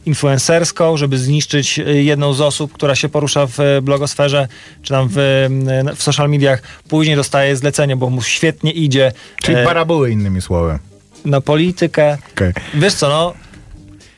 influencerską, 0.06 0.96
żeby 0.96 1.18
zniszczyć 1.18 1.78
e, 1.78 1.82
jedną 1.82 2.32
z 2.32 2.40
osób, 2.40 2.72
która 2.72 2.94
się 2.94 3.08
porusza 3.08 3.46
w 3.46 3.58
blogosferze, 3.82 4.48
czy 4.82 4.88
tam 4.88 5.08
w, 5.10 5.16
w 5.96 6.02
social 6.02 6.30
mediach. 6.30 6.62
Później 6.88 7.16
dostaje 7.16 7.56
zlecenie, 7.56 7.96
bo 7.96 8.10
mu 8.10 8.22
świetnie 8.22 8.72
idzie 8.72 9.12
Czyli 9.42 9.56
e, 9.56 9.64
parabuły 9.64 10.10
innymi 10.10 10.42
słowy. 10.42 10.78
na 11.24 11.40
politykę. 11.40 12.18
Okej. 12.34 12.52
Wiesz 12.74 12.94
co, 12.94 13.08
no, 13.08 13.34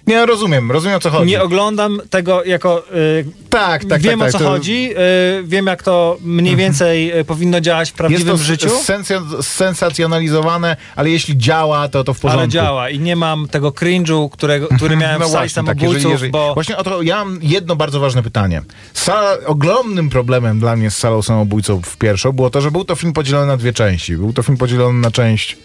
Nie, 0.07 0.26
rozumiem, 0.26 0.72
rozumiem 0.72 0.96
o 0.96 1.00
co 1.00 1.11
chodzi. 1.11 1.30
nie 1.30 1.42
oglądam 1.42 2.00
tego 2.11 2.44
jako... 2.44 2.82
Y, 2.94 3.26
tak, 3.50 3.84
tak, 3.84 4.02
wiem 4.02 4.18
tak, 4.20 4.28
o 4.28 4.32
co 4.32 4.38
tak, 4.38 4.46
to- 4.46 4.52
chodzi, 4.52 4.90
y, 4.92 5.42
wiem 5.44 5.66
jak 5.66 5.82
to 5.82 6.16
mniej 6.20 6.57
więcej 6.57 7.18
y, 7.18 7.24
powinno 7.24 7.61
działać 7.61 7.88
w 7.88 7.90
Jest 7.90 7.96
prawdziwym 7.96 8.38
to 8.38 8.44
życiu, 8.44 8.68
sensa- 8.68 9.42
sensacjonalizowane, 9.42 10.76
ale 10.96 11.11
jeśli 11.11 11.38
działa, 11.38 11.88
to 11.88 12.04
to 12.04 12.14
w 12.14 12.20
porządku. 12.20 12.40
ale 12.40 12.48
działa 12.48 12.90
i 12.90 12.98
nie 12.98 13.16
mam 13.16 13.48
tego 13.48 13.70
cringe'u, 13.70 14.30
którego, 14.30 14.68
który 14.76 14.96
miałem 14.96 15.20
No 15.20 15.28
w 15.28 15.30
sali 15.30 15.48
właśnie, 15.50 15.64
tak, 15.64 15.82
jeżeli, 15.82 16.30
bo... 16.30 16.54
Właśnie 16.54 16.76
o 16.76 16.84
to, 16.84 17.02
ja 17.02 17.16
mam 17.24 17.38
jedno 17.42 17.76
bardzo 17.76 18.00
ważne 18.00 18.22
pytanie. 18.22 18.62
Sala, 18.94 19.36
ogromnym 19.46 20.11
problemem 20.11 20.61
dla 20.61 20.76
mnie 20.76 20.90
z 20.90 20.96
salą 20.96 21.22
samobójców 21.22 21.86
w 21.86 21.96
pierwszą 21.96 22.32
było 22.32 22.50
to, 22.50 22.61
że 22.61 22.70
był 22.70 22.84
to 22.84 22.94
film 22.96 23.12
podzielony 23.12 23.46
na 23.46 23.57
dwie 23.57 23.72
części. 23.72 24.16
Był 24.16 24.32
to 24.32 24.42
film 24.42 24.59
podzielony 24.59 25.00
na 25.00 25.11
część 25.11 25.57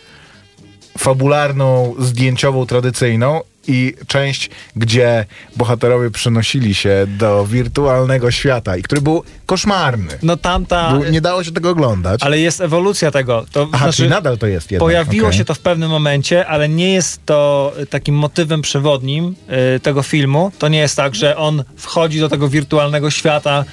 fabularną, 0.98 1.96
zdjęciową, 2.00 2.66
tradycyjną 2.66 3.42
i 3.68 3.94
część, 4.08 4.50
gdzie 4.76 5.26
bohaterowie 5.56 6.12
przenosili 6.12 6.76
się 6.76 7.08
do 7.08 7.46
wirtualnego 7.46 8.32
świata 8.32 8.78
i 8.78 8.84
który 8.84 9.02
był 9.02 9.24
koszmarny. 9.46 10.18
No 10.24 10.38
tamta... 10.38 10.92
Był, 10.92 11.12
nie 11.12 11.22
dało 11.22 11.44
się 11.44 11.52
tego 11.52 11.70
oglądać. 11.70 12.24
Ale 12.24 12.40
jest 12.40 12.62
ewolucja 12.62 13.12
tego. 13.12 13.46
To 13.52 13.68
Aha, 13.72 13.84
znaczy, 13.84 13.98
czyli 13.98 14.10
nadal 14.10 14.38
to 14.38 14.48
jest 14.48 14.72
jednak. 14.72 14.88
Pojawiło 14.88 15.28
okej. 15.28 15.38
się 15.38 15.46
to 15.46 15.54
w 15.54 15.60
pewnym 15.60 15.90
momencie, 15.90 16.48
ale 16.48 16.70
nie 16.70 16.94
jest 16.94 17.26
to 17.26 17.74
takim 17.90 18.16
motywem 18.16 18.62
przewodnim 18.62 19.36
y, 19.76 19.80
tego 19.80 20.04
filmu. 20.04 20.52
To 20.60 20.68
nie 20.68 20.80
jest 20.80 20.96
tak, 20.96 21.16
że 21.16 21.38
on 21.38 21.64
wchodzi 21.76 22.20
do 22.20 22.30
tego 22.30 22.50
wirtualnego 22.50 23.12
świata 23.12 23.66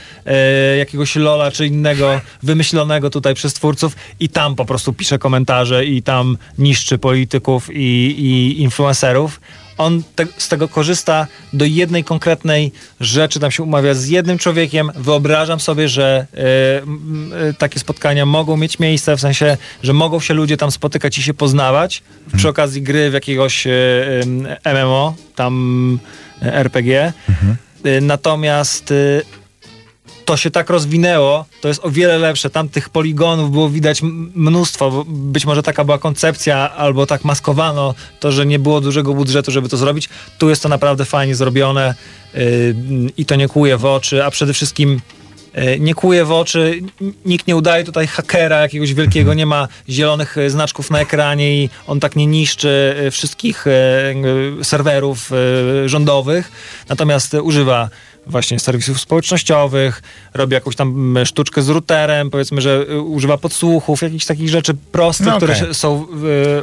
y, 0.75 0.77
jakiegoś 0.77 1.17
Lola 1.17 1.51
czy 1.51 1.67
innego 1.67 2.21
wymyślonego 2.43 3.11
tutaj 3.11 3.35
przez 3.35 3.55
twórców 3.55 3.97
i 4.21 4.29
tam 4.29 4.55
po 4.55 4.65
prostu 4.65 4.93
pisze 4.93 5.19
komentarze 5.19 5.85
i 5.85 6.03
tam 6.03 6.39
niszczy 6.59 6.99
polityków 6.99 7.71
i, 7.73 8.15
i 8.19 8.63
influencerów. 8.63 9.41
On 9.79 10.03
te, 10.15 10.27
z 10.39 10.49
tego 10.49 10.69
korzysta 10.69 11.27
do 11.53 11.65
jednej 11.65 12.05
konkretnej 12.05 12.73
rzeczy, 13.01 13.41
tam 13.41 13.51
się 13.51 13.63
umawia 13.63 13.95
z 13.95 14.07
jednym 14.07 14.39
człowiekiem. 14.39 14.91
Wyobrażam 14.95 15.61
sobie, 15.61 15.89
że 15.89 16.27
y, 16.35 17.49
y, 17.51 17.55
takie 17.55 17.81
spotkania 17.81 18.27
mogą 18.27 18.57
mieć 18.57 18.79
miejsce, 18.79 19.17
w 19.17 19.21
sensie, 19.21 19.57
że 19.83 19.93
mogą 19.93 20.21
się 20.21 20.35
ludzie 20.35 20.57
tam 20.57 20.71
spotykać 20.71 21.19
i 21.19 21.23
się 21.23 21.35
poznawać 21.35 22.03
przy 22.37 22.49
okazji 22.49 22.83
gry 22.83 23.11
w 23.11 23.13
jakiegoś 23.13 23.67
y, 23.67 23.71
y, 23.71 24.75
MMO, 24.75 25.15
tam 25.35 25.99
RPG. 26.43 27.13
Y, 27.87 28.01
natomiast 28.01 28.95
to 30.29 30.37
się 30.37 30.51
tak 30.51 30.71
rozwinęło, 30.71 31.45
to 31.61 31.69
jest 31.69 31.85
o 31.85 31.91
wiele 31.91 32.19
lepsze. 32.19 32.51
Tam 32.51 32.69
tych 32.69 32.89
poligonów 32.89 33.51
było 33.51 33.71
widać 33.71 34.03
mnóstwo. 34.35 35.05
Być 35.09 35.47
może 35.47 35.63
taka 35.63 35.85
była 35.85 35.99
koncepcja, 35.99 36.73
albo 36.77 37.07
tak 37.07 37.25
maskowano 37.25 37.95
to, 38.21 38.33
że 38.33 38.47
nie 38.47 38.59
było 38.59 38.81
dużego 38.81 39.15
budżetu, 39.15 39.51
żeby 39.51 39.69
to 39.69 39.77
zrobić. 39.77 40.09
Tu 40.39 40.49
jest 40.49 40.63
to 40.63 40.69
naprawdę 40.69 41.05
fajnie 41.05 41.35
zrobione 41.35 41.95
yy, 42.35 42.41
i 43.17 43.25
to 43.25 43.37
nie 43.37 43.49
kłuje 43.49 43.77
w 43.77 43.85
oczy, 43.85 44.25
a 44.25 44.31
przede 44.31 44.53
wszystkim 44.53 45.01
yy, 45.55 45.81
nie 45.81 45.95
kłuje 45.95 46.25
w 46.25 46.33
oczy, 46.33 46.81
nikt 47.25 47.47
nie 47.47 47.57
udaje 47.57 47.85
tutaj 47.85 48.07
hakera 48.07 48.61
jakiegoś 48.61 48.95
wielkiego, 48.95 49.35
nie 49.35 49.47
ma 49.47 49.69
zielonych 49.89 50.37
yy, 50.37 50.51
znaczków 50.51 50.91
na 50.91 51.01
ekranie 51.01 51.63
i 51.63 51.71
on 51.87 52.01
tak 52.01 52.17
nie 52.17 52.27
niszczy 52.27 52.97
yy, 53.03 53.11
wszystkich 53.11 53.65
serwerów 54.63 55.31
rządowych, 55.87 56.53
natomiast 56.89 57.35
używa 57.35 57.91
właśnie 58.29 58.59
serwisów 58.59 59.01
społecznościowych, 59.01 60.03
robi 60.35 60.55
jakąś 60.55 60.77
tam 60.77 61.19
sztuczkę 61.25 61.63
z 61.63 61.69
routerem, 61.69 62.31
powiedzmy, 62.31 62.61
że 62.61 62.87
y, 62.91 63.01
używa 63.01 63.39
podsłuchów, 63.39 64.03
jakichś 64.03 64.25
takich 64.25 64.49
rzeczy 64.49 64.75
prostych, 64.93 65.27
No 65.27 65.37
które 65.37 65.53
okej. 65.57 65.67
się- 65.69 65.75
są 65.75 66.07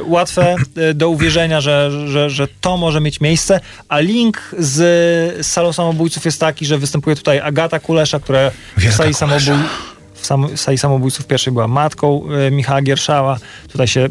łatwe 0.04 0.56
y, 0.90 0.94
do 0.94 1.08
uwierzenia, 1.08 1.60
że, 1.60 1.90
że, 2.08 2.30
że 2.30 2.48
to 2.60 2.76
może 2.76 3.00
mieć 3.00 3.20
miejsce, 3.20 3.60
a 3.88 3.98
link 4.00 4.40
z, 4.58 5.46
salą 5.46 5.72
samobójców 5.72 6.24
jest 6.24 6.40
taki, 6.40 6.66
że 6.66 6.78
występuje 6.78 7.16
tutaj 7.16 7.40
Agata 7.40 7.80
Kulesza, 7.80 8.20
która 8.20 8.50
w 8.50 8.80
Wielka 8.80 8.96
sali, 8.96 9.14
Kulesza. 9.14 9.40
samobój, 9.44 9.68
w 10.14 10.26
sam, 10.26 10.56
sali 10.56 10.78
samobójców 10.78 11.26
pierwszej 11.26 11.52
była 11.52 11.68
matką 11.68 12.22
y, 12.48 12.50
Michała 12.50 12.82
Gierszała, 12.82 13.38
tutaj 13.72 13.88
się 13.88 14.08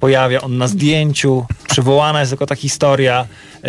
pojawia 0.00 0.40
on 0.40 0.58
na 0.58 0.68
zdjęciu, 0.68 1.46
przywołana 1.70 2.20
jest 2.20 2.32
jako 2.32 2.46
ta 2.46 2.54
historia. 2.56 3.26
Y, 3.64 3.68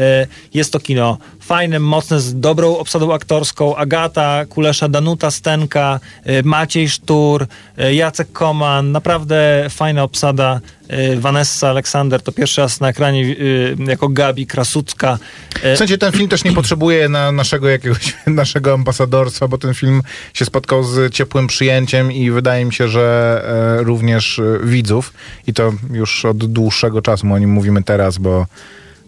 Jest 0.53 0.73
to 0.73 0.79
kino 0.79 1.17
fajne, 1.49 1.79
mocne, 1.79 2.19
z 2.19 2.39
dobrą 2.39 2.77
obsadą 2.77 3.13
aktorską. 3.13 3.75
Agata 3.75 4.45
Kulesza, 4.45 4.89
Danuta 4.89 5.31
Stenka, 5.31 5.99
y, 6.27 6.43
Maciej 6.43 6.89
Sztur, 6.89 7.43
y, 7.43 7.93
Jacek 7.93 8.31
Koman. 8.31 8.91
Naprawdę 8.91 9.65
fajna 9.69 10.03
obsada. 10.03 10.61
Y, 10.93 11.19
Vanessa 11.19 11.69
Aleksander 11.69 12.21
to 12.21 12.31
pierwszy 12.31 12.61
raz 12.61 12.79
na 12.79 12.89
ekranie 12.89 13.35
jako 13.87 14.09
Gabi 14.09 14.47
Krasucka. 14.47 15.17
W 15.75 15.77
sensie 15.77 15.97
ten 15.97 16.11
film 16.11 16.27
też 16.27 16.43
nie 16.43 16.53
potrzebuje 16.53 17.09
na 17.09 17.31
naszego 17.31 17.69
jakiegoś 17.69 18.15
naszego 18.43 18.73
ambasadorstwa, 18.73 19.47
bo 19.47 19.57
ten 19.57 19.73
film 19.73 20.01
się 20.33 20.45
spotkał 20.45 20.83
z 20.83 21.13
ciepłym 21.13 21.47
przyjęciem 21.47 22.11
i 22.11 22.31
wydaje 22.31 22.65
mi 22.65 22.73
się, 22.73 22.87
że 22.87 23.41
e, 23.79 23.83
również 23.83 24.39
e, 24.39 24.59
widzów 24.63 25.13
i 25.47 25.53
to 25.53 25.73
już 25.91 26.25
od 26.25 26.37
dłuższego 26.37 27.01
czasu, 27.01 27.33
o 27.33 27.37
nim 27.39 27.49
mówimy 27.49 27.83
teraz, 27.83 28.17
bo 28.17 28.45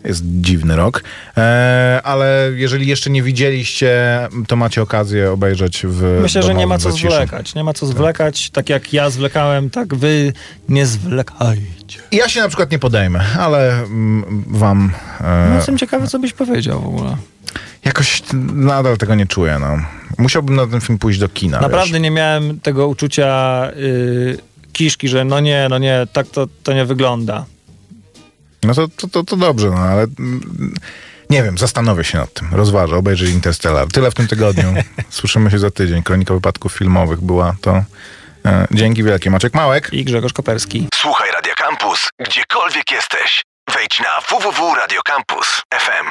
jest 0.04 0.24
dziwny 0.26 0.76
rok, 0.76 1.04
e, 1.38 2.02
ale 2.04 2.50
jeżeli 2.56 2.88
jeszcze 2.88 3.10
nie 3.10 3.24
widzieliście, 3.24 4.20
to 4.48 4.56
macie 4.56 4.82
okazję 4.82 5.32
obejrzeć 5.32 5.82
w 5.88 6.20
Myślę, 6.22 6.44
że 6.44 6.56
nie 6.56 6.68
ma 6.68 6.78
co 6.78 6.92
zaciszu. 6.92 7.12
zwlekać. 7.12 7.56
Nie 7.56 7.64
ma 7.64 7.74
co 7.74 7.86
zwlekać. 7.86 8.50
Tak 8.50 8.70
jak 8.70 8.94
ja 8.94 9.10
zwlekałem, 9.10 9.70
tak 9.70 9.96
wy 9.96 10.34
nie 10.70 10.86
zwlekajcie. 10.86 12.00
Ja 12.12 12.30
się 12.30 12.40
na 12.42 12.48
przykład 12.48 12.72
nie 12.72 12.80
podejmę, 12.80 13.20
ale 13.40 13.74
mm, 13.84 14.44
wam 14.48 14.92
e, 15.22 15.48
No, 15.50 15.56
jestem 15.56 15.78
ciekawy, 15.78 16.08
co 16.08 16.20
byś 16.20 16.34
powiedział 16.34 16.82
w 16.82 16.86
ogóle. 16.88 17.18
jakoś 17.86 18.24
nadal 18.54 18.98
tego 18.98 19.16
nie 19.16 19.26
czuję. 19.28 19.58
No. 19.60 19.78
Musiałbym 20.18 20.56
na 20.56 20.68
ten 20.68 20.82
film 20.82 21.00
pójść 21.00 21.20
do 21.20 21.30
kina. 21.30 21.60
Naprawdę 21.62 21.92
wiesz. 21.94 22.02
nie 22.02 22.12
miałem 22.12 22.60
tego 22.60 22.88
uczucia 22.88 23.62
y, 23.78 24.38
kiszki, 24.74 25.08
że 25.08 25.26
no 25.26 25.40
nie, 25.40 25.68
no 25.70 25.78
nie, 25.78 26.08
tak 26.14 26.28
to, 26.28 26.48
to 26.64 26.74
nie 26.74 26.86
wygląda. 26.86 27.46
No 28.64 28.74
to, 28.74 28.88
to, 28.88 29.08
to, 29.08 29.24
to 29.24 29.38
dobrze, 29.38 29.70
no 29.70 29.78
ale 29.78 30.02
mm, 30.02 30.74
Nie 31.30 31.44
wiem, 31.44 31.58
zastanowię 31.58 32.04
się 32.04 32.18
nad 32.18 32.34
tym. 32.34 32.48
Rozważę, 32.52 32.96
obejrzę 32.96 33.26
Interstellar. 33.26 33.88
Tyle 33.88 34.12
w 34.12 34.14
tym 34.14 34.28
tygodniu. 34.28 34.74
Słyszymy 35.10 35.52
się 35.52 35.60
za 35.60 35.72
tydzień. 35.72 36.04
Kronika 36.04 36.34
wypadków 36.34 36.74
filmowych 36.74 37.22
była 37.22 37.56
to. 37.62 37.84
E, 38.46 38.68
dzięki 38.72 39.04
wielkie. 39.04 39.30
Maciek 39.30 39.54
Małek. 39.54 39.94
I 39.94 40.06
Grzegorz 40.06 40.34
Koperski. 40.34 40.88
Słuchaj 40.94 41.32
Radio 41.32 41.54
Campus, 41.58 42.10
gdziekolwiek 42.20 42.92
jesteś. 42.92 43.44
Wejdź 43.74 44.00
na 44.00 44.22
www.radiocampus.fm. 44.30 46.08